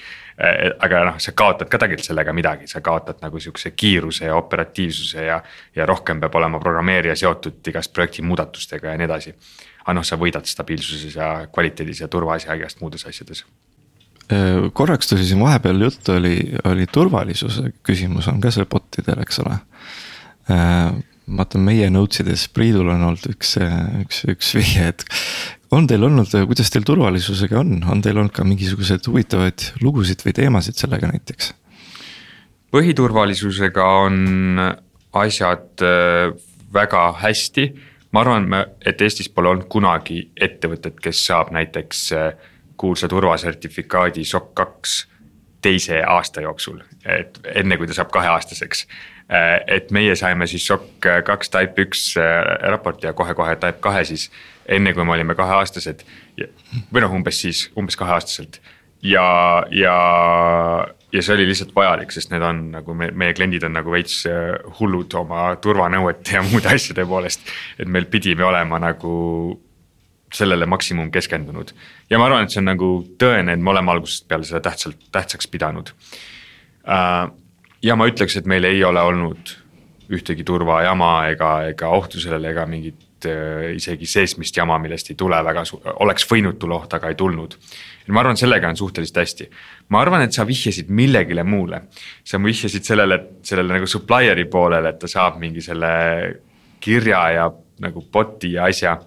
aga 0.79 1.03
noh, 1.05 1.17
sa 1.21 1.31
kaotad 1.37 1.69
ka 1.69 1.77
tegelikult 1.77 2.07
sellega 2.07 2.33
midagi, 2.33 2.67
sa 2.69 2.81
kaotad 2.81 3.19
nagu 3.21 3.39
sihukese 3.39 3.73
kiiruse 3.77 4.25
ja 4.25 4.37
operatiivsuse 4.37 5.25
ja, 5.27 5.37
ja 5.75 5.85
rohkem 5.85 6.21
peab 6.23 6.35
olema 6.39 6.61
programmeerija 6.61 7.15
seotud 7.19 7.69
igast 7.69 7.93
projekti 7.93 8.25
muudatustega 8.25 8.93
ja 8.93 8.97
nii 8.97 9.09
edasi. 9.09 9.35
aga 9.83 9.97
noh, 9.99 10.05
sa 10.07 10.17
võidad 10.17 10.47
stabiilsuses 10.49 11.15
ja 11.19 11.29
kvaliteedis 11.53 12.01
ja 12.01 12.07
turvas 12.07 12.47
ja 12.47 12.57
igast 12.57 12.81
muudes 12.81 13.05
asjades 13.05 13.43
äh, 14.31 14.69
korraks 14.73 15.11
tuli 15.11 15.25
siin 15.27 15.43
vahepeal 15.43 15.81
juttu, 15.81 16.17
oli, 16.17 16.37
oli 16.63 16.87
turvalisuse 16.87 17.69
küsimus 17.83 18.27
on 18.31 18.41
ka 18.41 18.51
seal 18.51 18.65
bot 18.69 19.01
idel, 19.01 19.21
eks 19.21 19.43
ole. 19.45 19.59
Ma 21.23 21.37
vaatan 21.39 21.61
meie 21.63 21.87
notes 21.87 22.19
ides, 22.19 22.49
Priidul 22.51 22.89
on 22.91 23.03
olnud 23.07 23.29
üks, 23.31 23.53
üks, 24.01 24.23
üks 24.27 24.49
vihje, 24.57 24.89
et 24.91 25.05
on 25.73 25.87
teil 25.89 26.03
olnud, 26.05 26.29
kuidas 26.47 26.69
teil 26.73 26.85
turvalisusega 26.87 27.59
on, 27.59 27.77
on 27.89 28.01
teil 28.03 28.17
olnud 28.17 28.33
ka 28.35 28.45
mingisuguseid 28.47 29.05
huvitavaid 29.09 29.69
lugusid 29.81 30.23
või 30.25 30.35
teemasid 30.37 30.79
sellega 30.79 31.09
näiteks? 31.11 31.53
põhiturvalisusega 32.73 33.85
on 34.07 34.61
asjad 35.13 35.83
äh, 35.85 36.31
väga 36.73 37.03
hästi, 37.21 37.67
ma 38.13 38.23
arvan, 38.23 38.47
et 38.85 39.01
Eestis 39.01 39.29
pole 39.29 39.51
olnud 39.51 39.69
kunagi 39.69 40.23
ettevõtet, 40.41 40.97
kes 41.01 41.25
saab 41.27 41.53
näiteks 41.53 42.03
äh, 42.17 42.31
kuulsa 42.77 43.09
turvasertifikaadi 43.11 44.25
SOC 44.25 44.53
kaks 44.57 44.95
teise 45.63 46.01
aasta 46.01 46.41
jooksul, 46.43 46.81
et 47.05 47.37
enne 47.53 47.77
kui 47.77 47.87
ta 47.87 47.95
saab 47.95 48.09
kaheaastaseks. 48.15 48.87
Äh, 49.29 49.59
et 49.77 49.93
meie 49.93 50.15
saime 50.19 50.49
siis 50.49 50.65
SOC 50.65 51.11
kaks 51.29 51.53
Type 51.53 51.85
üks 51.85 52.09
raporti 52.73 53.07
ja 53.07 53.13
kohe-kohe 53.13 53.55
Type 53.61 53.85
kahe 53.85 54.01
siis 54.09 54.31
enne 54.67 54.93
kui 54.93 55.05
me 55.05 55.15
olime 55.15 55.35
kaheaastased. 55.35 56.05
või 56.93 57.03
noh, 57.03 57.13
umbes 57.13 57.41
siis, 57.41 57.67
umbes 57.77 57.99
kaheaastaselt 57.99 58.61
ja, 59.03 59.65
ja, 59.71 59.95
ja 61.11 61.23
see 61.23 61.35
oli 61.35 61.47
lihtsalt 61.49 61.73
vajalik, 61.75 62.13
sest 62.15 62.31
need 62.31 62.43
on 62.45 62.63
nagu 62.73 62.95
me, 62.97 63.09
meie 63.11 63.35
kliendid 63.35 63.65
on 63.67 63.75
nagu 63.75 63.91
veits 63.93 64.23
äh, 64.29 64.55
hullud 64.79 65.13
oma 65.19 65.51
turvanõuete 65.61 66.37
ja 66.37 66.43
muude 66.45 66.71
asjade 66.77 67.05
poolest. 67.09 67.53
et 67.79 67.89
meil 67.89 68.07
pidime 68.11 68.47
olema 68.47 68.79
nagu 68.81 69.13
sellele 70.33 70.65
maksimum 70.65 71.11
keskendunud 71.13 71.75
ja 72.09 72.17
ma 72.17 72.29
arvan, 72.29 72.47
et 72.47 72.53
see 72.53 72.63
on 72.63 72.71
nagu 72.71 72.93
tõene, 73.21 73.53
et 73.53 73.61
me 73.61 73.73
oleme 73.73 73.93
algusest 73.93 74.27
peale 74.27 74.47
seda 74.47 74.63
tähtsalt, 74.65 75.09
tähtsaks 75.13 75.49
pidanud. 75.51 75.91
Äh, 76.89 77.27
ja 77.83 77.99
ma 77.99 78.07
ütleks, 78.09 78.39
et 78.39 78.49
meil 78.49 78.65
ei 78.67 78.81
ole 78.87 79.03
olnud 79.03 79.57
ühtegi 80.13 80.43
turvajama 80.47 81.11
ega, 81.33 81.51
ega 81.71 81.89
ohtu 81.95 82.21
sellele 82.21 82.51
ega 82.51 82.65
mingit 82.69 82.99
äh, 83.29 83.71
isegi 83.77 84.07
seesmist 84.09 84.57
jama, 84.57 84.77
millest 84.81 85.11
ei 85.11 85.17
tule 85.19 85.39
väga, 85.45 85.63
oleks 86.03 86.27
võinud 86.29 86.59
tulla 86.61 86.81
oht, 86.81 86.93
aga 86.97 87.11
ei 87.11 87.19
tulnud 87.19 87.57
ma 88.11 88.23
arvan, 88.23 88.37
sellega 88.39 88.67
on 88.67 88.77
suhteliselt 88.77 89.19
hästi. 89.21 89.49
ma 89.89 90.01
arvan, 90.01 90.25
et 90.25 90.35
sa 90.35 90.45
vihjasid 90.47 90.89
millegile 90.89 91.43
muule. 91.43 91.81
sa 92.23 92.39
vihjasid 92.41 92.83
sellele, 92.83 93.19
sellele 93.43 93.77
nagu 93.77 93.87
supplier'i 93.87 94.45
poolele, 94.45 94.89
et 94.89 94.99
ta 94.99 95.07
saab 95.07 95.39
mingi 95.39 95.61
selle 95.61 95.93
kirja 96.83 97.23
ja 97.31 97.51
nagu 97.79 98.03
bot'i 98.11 98.53
ja 98.57 98.65
asja. 98.65 98.97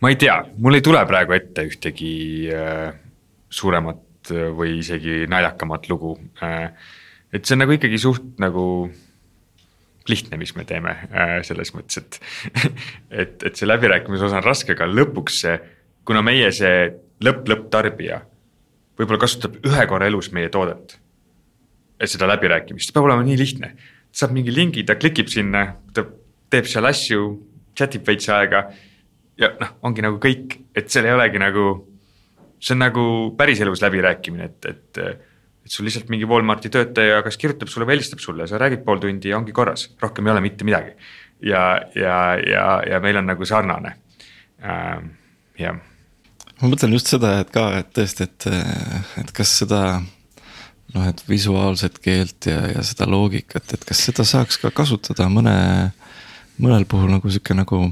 ma 0.00 0.08
ei 0.08 0.16
tea, 0.16 0.42
mul 0.58 0.74
ei 0.74 0.84
tule 0.84 1.04
praegu 1.06 1.36
ette 1.36 1.66
ühtegi 1.68 2.48
äh, 2.52 2.94
suuremat 3.50 4.32
äh, 4.32 4.48
või 4.56 4.78
isegi 4.80 5.26
naljakamat 5.28 5.88
lugu 5.88 6.16
et 7.32 7.44
see 7.44 7.56
on 7.56 7.64
nagu 7.64 7.74
ikkagi 7.76 7.98
suht 8.00 8.36
nagu 8.42 8.64
lihtne, 10.10 10.38
mis 10.40 10.54
me 10.56 10.64
teeme 10.68 10.92
äh, 11.10 11.38
selles 11.46 11.72
mõttes, 11.74 12.02
et 12.02 12.20
et, 13.24 13.42
et 13.42 13.56
see 13.56 13.68
läbirääkimise 13.68 14.28
osa 14.28 14.40
on 14.40 14.46
raske, 14.46 14.76
aga 14.76 14.88
lõpuks 14.90 15.42
see, 15.44 15.58
kuna 16.06 16.22
meie 16.26 16.52
see 16.54 16.88
lõpp, 17.24 17.46
lõpptarbija 17.50 18.20
võib-olla 18.96 19.20
kasutab 19.20 19.58
ühe 19.66 19.86
korra 19.88 20.08
elus 20.10 20.30
meie 20.32 20.48
toodet. 20.52 20.98
et 22.00 22.12
seda 22.12 22.26
läbirääkimist, 22.28 22.90
see 22.90 22.92
peab 22.92 23.06
olema 23.08 23.24
nii 23.24 23.38
lihtne, 23.40 23.70
saab 24.12 24.34
mingi 24.36 24.52
lingi, 24.52 24.82
ta 24.84 24.98
klikib 25.00 25.30
sinna, 25.32 25.62
ta 25.96 26.04
teeb 26.52 26.66
seal 26.68 26.84
asju, 26.84 27.22
chat 27.76 27.94
ib 27.96 28.04
veits 28.04 28.28
aega. 28.28 28.66
ja 29.40 29.52
noh, 29.60 29.70
ongi 29.88 30.04
nagu 30.04 30.18
kõik, 30.20 30.58
et 30.76 30.90
seal 30.92 31.08
ei 31.08 31.14
olegi 31.16 31.40
nagu, 31.40 31.64
see 32.60 32.74
on 32.76 32.84
nagu 32.84 33.06
päriselus 33.36 33.80
läbirääkimine, 33.84 34.44
et, 34.44 34.68
et 34.68 35.00
et 35.66 35.74
sul 35.74 35.88
lihtsalt 35.88 36.10
mingi 36.12 36.28
Walmarti 36.30 36.70
töötaja 36.70 37.18
kas 37.26 37.38
kirjutab 37.42 37.70
sulle 37.72 37.88
või 37.88 37.96
helistab 37.96 38.22
sulle, 38.22 38.46
sa 38.46 38.60
räägid 38.62 38.84
pool 38.86 39.02
tundi 39.02 39.32
ja 39.32 39.40
ongi 39.40 39.54
korras, 39.56 39.88
rohkem 40.02 40.28
ei 40.28 40.36
ole 40.36 40.44
mitte 40.44 40.66
midagi. 40.68 40.94
ja, 41.42 41.66
ja, 41.98 42.16
ja, 42.40 42.66
ja 42.86 43.00
meil 43.02 43.18
on 43.18 43.26
nagu 43.26 43.44
sarnane 43.44 43.96
äh,, 44.62 45.02
jah 45.58 45.82
ma 46.60 46.70
mõtlen 46.70 46.94
just 46.96 47.10
seda, 47.12 47.40
et 47.42 47.50
ka, 47.52 47.66
et 47.80 47.90
tõesti, 47.96 48.24
et, 48.24 48.46
et 49.20 49.32
kas 49.36 49.52
seda 49.60 49.80
noh, 50.94 51.04
et 51.04 51.20
visuaalset 51.28 51.98
keelt 52.02 52.48
ja, 52.48 52.62
ja 52.76 52.84
seda 52.86 53.08
loogikat, 53.10 53.74
et 53.74 53.84
kas 53.88 54.04
seda 54.08 54.24
saaks 54.28 54.60
ka 54.62 54.72
kasutada 54.74 55.28
mõne, 55.32 55.56
mõnel 56.62 56.86
puhul 56.88 57.12
nagu 57.12 57.30
sihuke 57.32 57.56
nagu. 57.58 57.90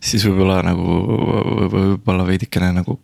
siis 0.00 0.24
võib-olla 0.24 0.62
nagu, 0.64 0.98
võib-olla 1.70 2.26
veidikene 2.26 2.72
nagu 2.80 2.98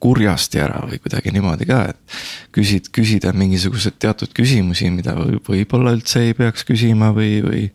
kurjasti 0.00 0.62
ära 0.62 0.80
või 0.88 0.98
kuidagi 1.02 1.32
niimoodi 1.34 1.68
ka, 1.68 1.82
et. 1.92 2.18
küsid, 2.56 2.88
küsida 2.94 3.34
mingisuguseid 3.36 4.00
teatud 4.00 4.32
küsimusi, 4.36 4.88
mida 4.90 5.14
võib-olla 5.14 5.92
üldse 5.96 6.24
ei 6.24 6.34
peaks 6.38 6.64
küsima 6.66 7.12
või, 7.16 7.38
või 7.44 7.68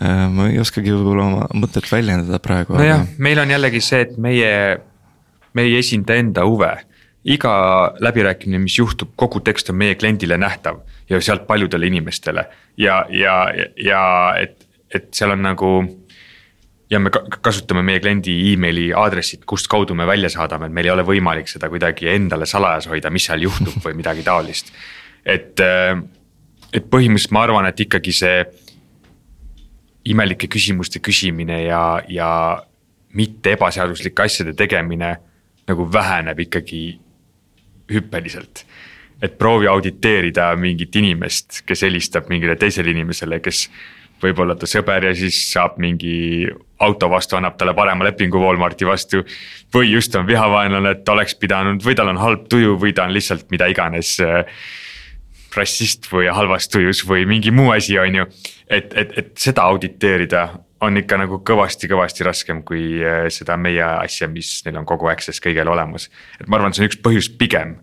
Äh, 0.00 0.24
ma 0.32 0.46
ei 0.48 0.56
oskagi 0.60 0.88
võib-olla 0.88 1.26
oma 1.26 1.46
mõtet 1.52 1.84
väljendada 1.90 2.38
praegu. 2.40 2.78
nojah, 2.80 3.04
meil 3.20 3.42
on 3.42 3.50
jällegi 3.52 3.82
see, 3.84 4.06
et 4.06 4.14
meie, 4.16 4.52
me 5.52 5.66
ei 5.68 5.76
esinda 5.82 6.16
enda 6.16 6.46
huve. 6.48 6.72
iga 7.22 7.52
läbirääkimine, 8.02 8.58
mis 8.58 8.74
juhtub, 8.80 9.12
kogu 9.14 9.38
tekst 9.46 9.68
on 9.70 9.76
meie 9.78 9.94
kliendile 9.94 10.34
nähtav 10.42 10.80
ja 11.06 11.20
sealt 11.22 11.44
paljudele 11.46 11.86
inimestele 11.86 12.42
ja, 12.76 12.96
ja, 13.14 13.46
ja 13.78 14.00
et, 14.40 14.66
et 14.90 15.06
seal 15.14 15.30
on 15.36 15.44
nagu 15.46 15.68
ja 16.92 17.00
me 17.00 17.10
kasutame 17.40 17.82
meie 17.86 18.00
kliendi 18.04 18.34
emaili 18.52 18.90
aadressit, 18.96 19.46
kust 19.48 19.68
kaudu 19.72 19.96
me 19.96 20.06
välja 20.08 20.28
saadame, 20.32 20.68
et 20.68 20.76
meil 20.76 20.90
ei 20.90 20.94
ole 20.94 21.04
võimalik 21.08 21.48
seda 21.48 21.70
kuidagi 21.72 22.10
endale 22.12 22.46
salajas 22.48 22.88
hoida, 22.90 23.10
mis 23.10 23.28
seal 23.30 23.46
juhtub 23.46 23.78
või 23.84 23.96
midagi 24.02 24.24
taolist. 24.26 24.72
et, 25.24 25.60
et 25.60 26.90
põhimõtteliselt 26.92 27.32
ma 27.32 27.46
arvan, 27.46 27.68
et 27.70 27.80
ikkagi 27.86 28.12
see 28.16 28.44
imelike 30.12 30.50
küsimuste 30.50 31.00
küsimine 31.00 31.62
ja, 31.64 32.02
ja 32.10 32.30
mitte 33.14 33.54
ebaseaduslike 33.56 34.24
asjade 34.24 34.54
tegemine 34.58 35.14
nagu 35.68 35.86
väheneb 35.92 36.40
ikkagi 36.48 36.82
hüppeliselt. 37.92 38.66
et 39.22 39.36
proovi 39.38 39.68
auditeerida 39.70 40.48
mingit 40.58 40.96
inimest, 40.98 41.60
kes 41.62 41.84
helistab 41.86 42.26
mingile 42.28 42.56
teisele 42.58 42.90
inimesele, 42.90 43.38
kes 43.38 43.68
võib-olla 44.22 44.56
ta 44.58 44.68
sõber 44.70 45.08
ja 45.08 45.14
siis 45.16 45.38
saab 45.52 45.78
mingi 45.82 46.46
auto 46.82 47.08
vastu, 47.10 47.36
annab 47.38 47.56
talle 47.58 47.74
parema 47.74 48.06
lepingu 48.06 48.40
Walmarti 48.42 48.86
vastu. 48.86 49.24
või 49.74 49.92
just 49.92 50.14
on 50.16 50.26
vihavaenlane, 50.26 50.90
et 50.90 51.08
oleks 51.08 51.34
pidanud 51.34 51.82
või 51.84 51.94
tal 51.94 52.08
on 52.08 52.20
halb 52.20 52.48
tuju 52.48 52.78
või 52.78 52.92
ta 52.92 53.04
on 53.04 53.14
lihtsalt 53.14 53.50
mida 53.50 53.66
iganes 53.66 54.18
äh, 54.20 54.44
rassist 55.56 56.08
või 56.12 56.28
halvas 56.32 56.68
tujus 56.68 57.04
või 57.08 57.26
mingi 57.28 57.50
muu 57.50 57.70
asi, 57.72 57.98
on 57.98 58.14
ju. 58.14 58.26
et, 58.68 58.92
et, 58.96 59.16
et 59.18 59.32
seda 59.38 59.66
auditeerida 59.68 60.48
on 60.82 60.98
ikka 60.98 61.18
nagu 61.20 61.38
kõvasti-kõvasti 61.46 62.26
raskem 62.26 62.62
kui 62.66 62.98
äh, 63.04 63.28
seda 63.30 63.56
meie 63.56 63.84
asja, 63.84 64.28
mis 64.28 64.60
neil 64.66 64.80
on 64.80 64.88
kogu 64.88 65.10
access 65.12 65.42
kõigele 65.42 65.70
olemas. 65.70 66.10
et 66.40 66.48
ma 66.48 66.58
arvan, 66.58 66.74
see 66.74 66.84
on 66.84 66.90
üks 66.90 67.00
põhjus 67.02 67.30
pigem, 67.38 67.76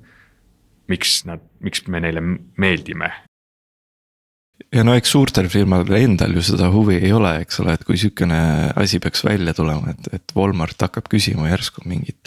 miks 0.92 1.24
nad, 1.30 1.44
miks 1.64 1.86
me 1.88 2.04
neile 2.04 2.24
meeldime. 2.60 3.14
Ja 4.76 4.84
no 4.86 4.96
eks 4.98 5.14
suurtel 5.16 5.50
firmadel 5.52 5.98
endal 6.02 6.36
ju 6.38 6.44
seda 6.52 6.70
huvi 6.74 7.00
ei 7.00 7.14
ole, 7.16 7.40
eks 7.44 7.62
ole, 7.64 7.76
et 7.78 7.86
kui 7.88 8.00
sihukene 8.00 8.40
asi 8.80 9.00
peaks 9.04 9.24
välja 9.26 9.56
tulema, 9.58 9.94
et, 9.96 10.12
et 10.20 10.36
Walmart 10.38 10.88
hakkab 10.88 11.10
küsima 11.12 11.50
järsku 11.52 11.86
mingeid 11.90 12.20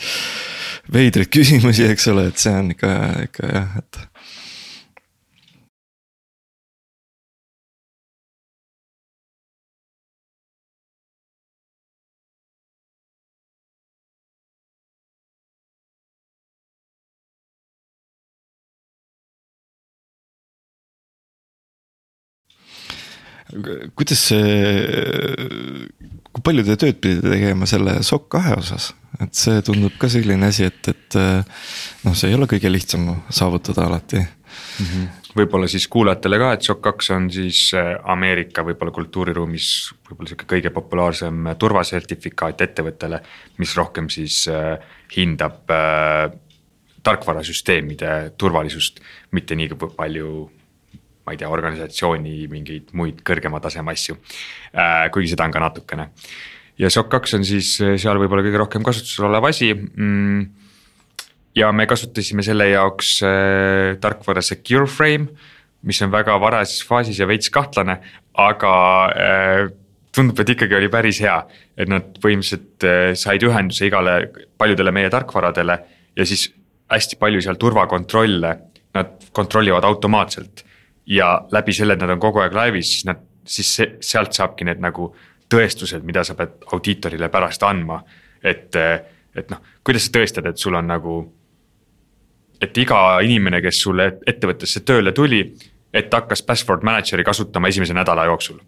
veidraid 0.93 1.31
küsimusi, 1.33 1.87
eks 1.93 2.09
ole, 2.13 2.29
et 2.33 2.41
see 2.43 2.55
on 2.59 2.73
ikka, 2.75 2.95
ikka 3.29 3.53
jah, 3.53 3.77
et 3.83 4.01
kuidas 23.99 24.27
see, 24.31 24.53
kui 26.33 26.45
palju 26.45 26.65
te 26.67 26.77
tööd 26.81 27.01
pidite 27.05 27.33
tegema 27.33 27.69
selle 27.69 27.99
SOC 28.07 28.29
kahe 28.33 28.55
osas, 28.59 28.93
et 29.21 29.35
see 29.37 29.63
tundub 29.67 29.97
ka 30.01 30.11
selline 30.13 30.49
asi, 30.49 30.69
et, 30.71 30.93
et 30.93 31.19
noh, 31.19 32.15
see 32.17 32.31
ei 32.31 32.39
ole 32.39 32.49
kõige 32.51 32.73
lihtsam 32.73 33.11
saavutada 33.29 33.87
alati 33.89 34.23
mm. 34.23 34.87
-hmm. 34.87 35.09
võib-olla 35.37 35.69
siis 35.69 35.89
kuulajatele 35.89 36.39
ka, 36.39 36.53
et 36.53 36.63
SOC 36.63 36.81
kaks 36.81 37.11
on 37.11 37.31
siis 37.31 37.61
äh, 37.75 37.95
Ameerika 38.05 38.65
võib-olla 38.65 38.93
kultuuriruumis 38.93 39.69
võib-olla 40.09 40.33
sihuke 40.33 40.49
kõige 40.55 40.71
populaarsem 40.71 41.53
turvasertifikaat 41.59 42.61
ettevõttele, 42.61 43.21
mis 43.59 43.77
rohkem 43.77 44.09
siis 44.09 44.47
äh, 44.49 44.79
hindab 45.17 45.71
äh, 45.71 46.33
tarkvarasüsteemide 47.03 48.33
turvalisust, 48.39 49.01
mitte 49.31 49.55
nii 49.59 49.75
palju 49.97 50.51
ma 51.27 51.35
ei 51.35 51.41
tea, 51.41 51.51
organisatsiooni 51.53 52.47
mingeid 52.51 52.91
muid 52.99 53.23
kõrgema 53.27 53.61
taseme 53.63 53.95
asju 53.95 54.17
äh,. 54.19 55.09
kuigi 55.15 55.33
seda 55.33 55.47
on 55.47 55.55
ka 55.55 55.63
natukene. 55.63 56.09
ja 56.79 56.91
SOC 56.91 57.13
kaks 57.13 57.39
on 57.39 57.47
siis 57.47 57.75
äh, 57.85 57.97
seal 58.01 58.21
võib-olla 58.21 58.45
kõige 58.47 58.63
rohkem 58.65 58.87
kasutusel 58.87 59.29
olev 59.31 59.51
asi 59.51 59.73
mm,. 59.75 60.47
ja 61.59 61.73
me 61.73 61.87
kasutasime 61.91 62.45
selle 62.47 62.71
jaoks 62.73 63.19
äh, 63.27 64.01
tarkvara 64.03 64.43
Secure 64.43 64.89
Frame, 64.91 65.31
mis 65.83 66.03
on 66.03 66.13
väga 66.15 66.39
varajases 66.41 66.83
faasis 66.87 67.19
ja 67.19 67.27
veits 67.27 67.51
kahtlane, 67.53 67.99
aga 68.39 68.75
äh, 69.13 69.69
tundub, 70.15 70.41
et 70.43 70.53
ikkagi 70.55 70.77
oli 70.77 70.91
päris 70.93 71.21
hea. 71.25 71.39
et 71.77 71.89
nad 71.89 72.19
põhimõtteliselt 72.21 72.85
äh, 72.85 73.15
said 73.19 73.45
ühenduse 73.47 73.87
igale, 73.89 74.17
paljudele 74.61 74.93
meie 74.93 75.11
tarkvaradele 75.11 75.79
ja 76.17 76.27
siis 76.29 76.51
hästi 76.93 77.17
palju 77.21 77.41
seal 77.45 77.57
turvakontrolle, 77.61 78.53
nad 78.93 79.13
kontrollivad 79.33 79.85
automaatselt. 79.89 80.65
Ja 81.07 81.47
läbi 81.53 81.75
selle, 81.75 81.97
et 81.97 82.03
nad 82.03 82.11
on 82.15 82.21
kogu 82.23 82.43
aeg 82.43 82.55
laivis, 82.57 82.95
siis 82.95 83.07
nad, 83.09 83.23
siis 83.49 83.75
see, 83.77 83.89
sealt 84.01 84.37
saabki 84.37 84.67
need 84.69 84.83
nagu 84.83 85.11
tõestused, 85.53 86.05
mida 86.07 86.25
sa 86.25 86.37
pead 86.39 86.63
audiitorile 86.73 87.29
pärast 87.29 87.63
andma. 87.69 88.03
et, 88.43 88.75
et 89.37 89.51
noh, 89.51 89.61
kuidas 89.85 90.09
sa 90.09 90.15
tõestad, 90.19 90.47
et 90.49 90.59
sul 90.59 90.75
on 90.75 90.87
nagu, 90.87 91.17
et 92.61 92.79
iga 92.79 93.21
inimene, 93.23 93.61
kes 93.63 93.83
sulle 93.83 94.09
ettevõttesse 94.27 94.81
tööle 94.81 95.13
tuli, 95.13 95.45
et 95.93 96.15
hakkas 96.15 96.43
password 96.43 96.83
manager'i 96.83 97.25
kasutama 97.25 97.69
esimese 97.69 97.95
nädala 97.95 98.25
jooksul 98.31 98.61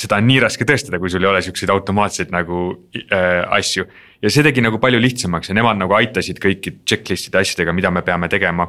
seda 0.00 0.18
on 0.20 0.28
nii 0.28 0.40
raske 0.44 0.66
tõestada, 0.68 1.00
kui 1.00 1.10
sul 1.12 1.24
ei 1.24 1.30
ole 1.30 1.42
siukseid 1.44 1.72
automaatseid 1.72 2.32
nagu 2.32 2.62
äh, 2.96 3.42
asju. 3.56 3.86
ja 4.22 4.32
see 4.32 4.44
tegi 4.44 4.62
nagu 4.64 4.80
palju 4.80 5.00
lihtsamaks 5.00 5.50
ja 5.50 5.56
nemad 5.56 5.80
nagu 5.80 5.96
aitasid 5.96 6.40
kõiki 6.42 6.78
checklist'ide 6.88 7.40
asjadega, 7.40 7.74
mida 7.76 7.92
me 7.92 8.02
peame 8.06 8.28
tegema. 8.32 8.68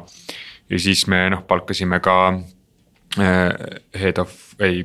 Ja 0.72 0.80
siis 0.80 1.06
me 1.10 1.26
noh, 1.32 1.44
palkasime 1.48 2.00
ka 2.04 2.16
äh, 2.32 3.78
head 3.98 4.20
of, 4.22 4.34
ei, 4.62 4.84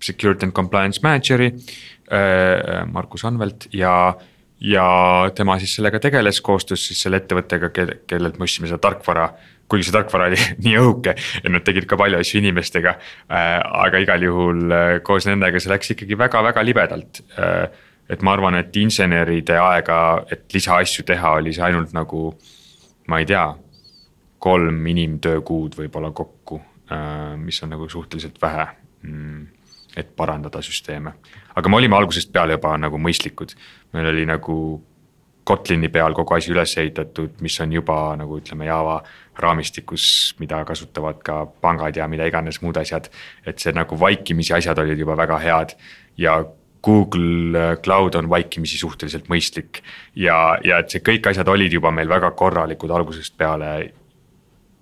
security 0.00 0.48
and 0.48 0.56
compliance 0.56 1.02
manager'i 1.04 1.52
äh,, 1.52 2.84
Markus 2.88 3.24
Anvelt 3.28 3.68
ja 3.72 4.16
ja 4.60 4.84
tema 5.34 5.56
siis 5.58 5.74
sellega 5.78 6.00
tegeles 6.00 6.40
koostöös 6.44 6.82
siis 6.90 7.00
selle 7.02 7.16
ettevõttega, 7.22 7.70
kellelt 7.72 8.36
me 8.38 8.44
ostsime 8.44 8.68
seda 8.68 8.80
tarkvara 8.90 9.30
kuigi 9.70 9.86
see 9.86 9.94
tarkvara 9.94 10.26
oli 10.28 10.40
nii 10.66 10.74
õhuke, 10.80 11.14
et 11.14 11.52
nad 11.52 11.64
tegid 11.64 11.86
ka 11.88 11.96
palju 12.00 12.18
asju 12.20 12.40
inimestega. 12.42 12.96
Äh, 13.30 13.54
aga 13.86 14.02
igal 14.02 14.26
juhul 14.26 14.74
koos 15.06 15.28
nendega 15.30 15.62
see 15.62 15.70
läks 15.72 15.94
ikkagi 15.94 16.18
väga-väga 16.18 16.64
libedalt. 16.66 17.22
Et 18.10 18.22
ma 18.26 18.34
arvan, 18.34 18.56
et 18.58 18.74
inseneride 18.82 19.54
aega, 19.62 19.98
et 20.34 20.42
lisaasju 20.50 21.04
teha, 21.06 21.36
oli 21.38 21.52
see 21.54 21.62
ainult 21.68 21.92
nagu, 21.94 22.32
ma 23.06 23.20
ei 23.22 23.28
tea, 23.30 23.44
kolm 24.40 24.86
inimtöökuud 24.92 25.76
võib-olla 25.78 26.12
kokku, 26.16 26.60
mis 27.38 27.62
on 27.62 27.74
nagu 27.74 27.88
suhteliselt 27.88 28.40
vähe 28.42 28.66
mm, 29.06 29.42
et 30.00 30.14
parandada 30.16 30.62
süsteeme, 30.64 31.12
aga 31.54 31.70
me 31.70 31.78
olime 31.78 31.98
algusest 31.98 32.32
peale 32.32 32.56
juba 32.56 32.76
nagu 32.80 32.98
mõistlikud, 32.98 33.56
meil 33.94 34.12
oli 34.14 34.28
nagu 34.28 34.56
Kotlini 35.50 35.88
peal 35.90 36.14
kogu 36.14 36.36
asi 36.36 36.52
üles 36.52 36.76
ehitatud, 36.78 37.40
mis 37.42 37.56
on 37.64 37.72
juba 37.72 37.96
nagu 38.14 38.36
ütleme 38.38 38.68
Java 38.68 39.00
raamistikus, 39.40 40.04
mida 40.38 40.60
kasutavad 40.68 41.22
ka 41.26 41.40
pangad 41.64 41.96
ja 41.96 42.06
mida 42.12 42.28
iganes 42.28 42.60
muud 42.62 42.76
asjad. 42.78 43.08
et 43.46 43.58
see 43.58 43.72
nagu 43.74 43.98
vaikimisi 43.98 44.54
asjad 44.54 44.78
olid 44.78 45.00
juba 45.00 45.16
väga 45.16 45.38
head 45.42 45.74
ja 46.16 46.44
Google 46.84 47.58
äh, 47.58 47.76
Cloud 47.82 48.14
on 48.14 48.28
vaikimisi 48.30 48.78
suhteliselt 48.78 49.28
mõistlik. 49.28 49.82
ja, 50.14 50.58
ja 50.64 50.78
et 50.78 50.90
see 50.90 51.02
kõik 51.04 51.26
asjad 51.30 51.48
olid 51.48 51.72
juba 51.72 51.90
meil 51.90 52.08
väga 52.08 52.30
korralikud 52.30 52.90
algusest 52.90 53.36
peale. 53.36 53.92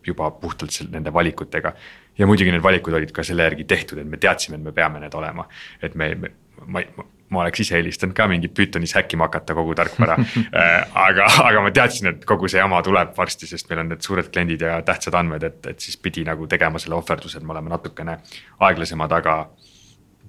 Juba 0.07 0.31
puhtalt 0.31 0.75
nende 0.91 1.13
valikutega 1.13 1.73
ja 2.19 2.27
muidugi 2.27 2.53
need 2.53 2.65
valikud 2.65 2.97
olid 2.99 3.13
ka 3.15 3.25
selle 3.27 3.47
järgi 3.47 3.65
tehtud, 3.69 4.01
et 4.03 4.09
me 4.09 4.21
teadsime, 4.21 4.59
et 4.59 4.65
me 4.65 4.75
peame 4.75 5.01
need 5.03 5.15
olema, 5.15 5.47
et 5.83 5.95
me, 5.99 6.11
me, 6.19 6.33
ma, 6.67 6.83
ma 7.31 7.43
oleks 7.45 7.63
ise 7.65 7.77
eelistanud 7.79 8.17
ka 8.17 8.27
mingit 8.31 8.55
Pythonis 8.57 8.95
häkkima 8.99 9.29
hakata 9.29 9.57
kogu 9.59 9.77
tarkvara 9.79 10.17
äh, 10.19 10.99
aga, 11.07 11.29
aga 11.45 11.65
ma 11.65 11.73
teadsin, 11.75 12.13
et 12.13 12.27
kogu 12.29 12.51
see 12.51 12.61
jama 12.61 12.81
tuleb 12.87 13.15
varsti, 13.17 13.49
sest 13.51 13.71
meil 13.71 13.85
on 13.85 13.93
need 13.93 14.05
suured 14.05 14.31
kliendid 14.33 14.65
ja 14.67 14.81
tähtsad 14.87 15.19
andmed, 15.19 15.47
et, 15.47 15.61
et 15.75 15.85
siis 15.85 15.99
pidi 16.03 16.27
nagu 16.29 16.49
tegema 16.51 16.83
selle 16.83 16.99
ohverduse, 16.99 17.39
et 17.39 17.47
me 17.47 17.55
oleme 17.57 17.75
natukene 17.75 18.19
aeglasemad, 18.59 19.15
aga 19.21 19.41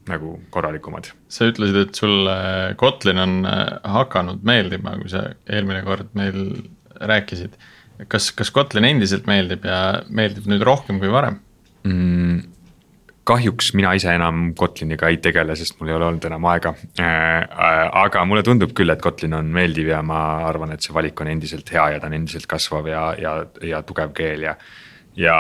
nagu 0.09 0.35
korralikumad. 0.53 1.11
sa 1.29 1.49
ütlesid, 1.49 1.77
et 1.83 1.97
sulle 1.97 2.35
Kotlin 2.79 3.21
on 3.21 3.35
äh, 3.45 3.65
hakanud 3.97 4.45
meeldima, 4.45 4.95
kui 5.01 5.11
sa 5.11 5.27
eelmine 5.49 5.83
kord 5.87 6.13
meil 6.17 6.39
rääkisid. 6.99 7.57
Kas, 8.07 8.31
kas 8.31 8.51
Kotlin 8.55 8.87
endiselt 8.87 9.27
meeldib 9.29 9.65
ja 9.67 10.01
meeldib 10.09 10.47
nüüd 10.49 10.63
rohkem 10.65 11.01
kui 11.01 11.11
varem 11.11 11.41
mm,? 11.83 12.55
kahjuks 13.29 13.73
mina 13.77 13.91
ise 13.97 14.09
enam 14.15 14.53
Kotliniga 14.57 15.09
ei 15.11 15.19
tegele, 15.21 15.53
sest 15.59 15.77
mul 15.77 15.91
ei 15.91 15.95
ole 15.99 16.07
olnud 16.07 16.23
enam 16.25 16.47
aega. 16.49 16.71
Äh, 16.97 17.43
aga 18.01 18.23
mulle 18.25 18.41
tundub 18.45 18.73
küll, 18.77 18.89
et 18.89 19.03
Kotlin 19.03 19.35
on 19.37 19.51
meeldiv 19.53 19.91
ja 19.91 19.99
ma 20.05 20.21
arvan, 20.47 20.73
et 20.73 20.85
see 20.85 20.95
valik 20.95 21.21
on 21.21 21.29
endiselt 21.29 21.69
hea 21.75 21.85
ja 21.93 21.99
ta 22.01 22.09
on 22.09 22.17
endiselt 22.17 22.49
kasvav 22.49 22.89
ja, 22.89 23.03
ja, 23.21 23.35
ja 23.69 23.83
tugev 23.85 24.15
keel 24.17 24.47
ja. 24.47 24.55
ja 25.19 25.37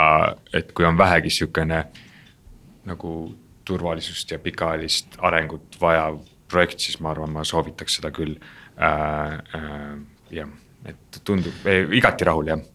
et 0.53 0.69
kui 0.77 0.85
on 0.85 0.99
vähegi 0.99 1.33
sihukene 1.33 1.81
nagu 2.89 3.15
turvalisust 3.65 4.35
ja 4.35 4.39
pikaajalist 4.41 5.17
arengut 5.25 5.81
vajav 5.81 6.21
projekt, 6.49 6.85
siis 6.85 7.01
ma 7.01 7.13
arvan, 7.15 7.33
ma 7.33 7.45
soovitaks 7.45 7.99
seda 7.99 8.13
küll 8.13 8.37
äh,. 8.77 9.37
Äh, 9.57 9.93
jah, 10.29 10.49
et 10.87 11.23
tundub 11.23 11.65
eh, 11.67 11.87
igati 11.99 12.27
rahul 12.27 12.53
jah 12.53 12.67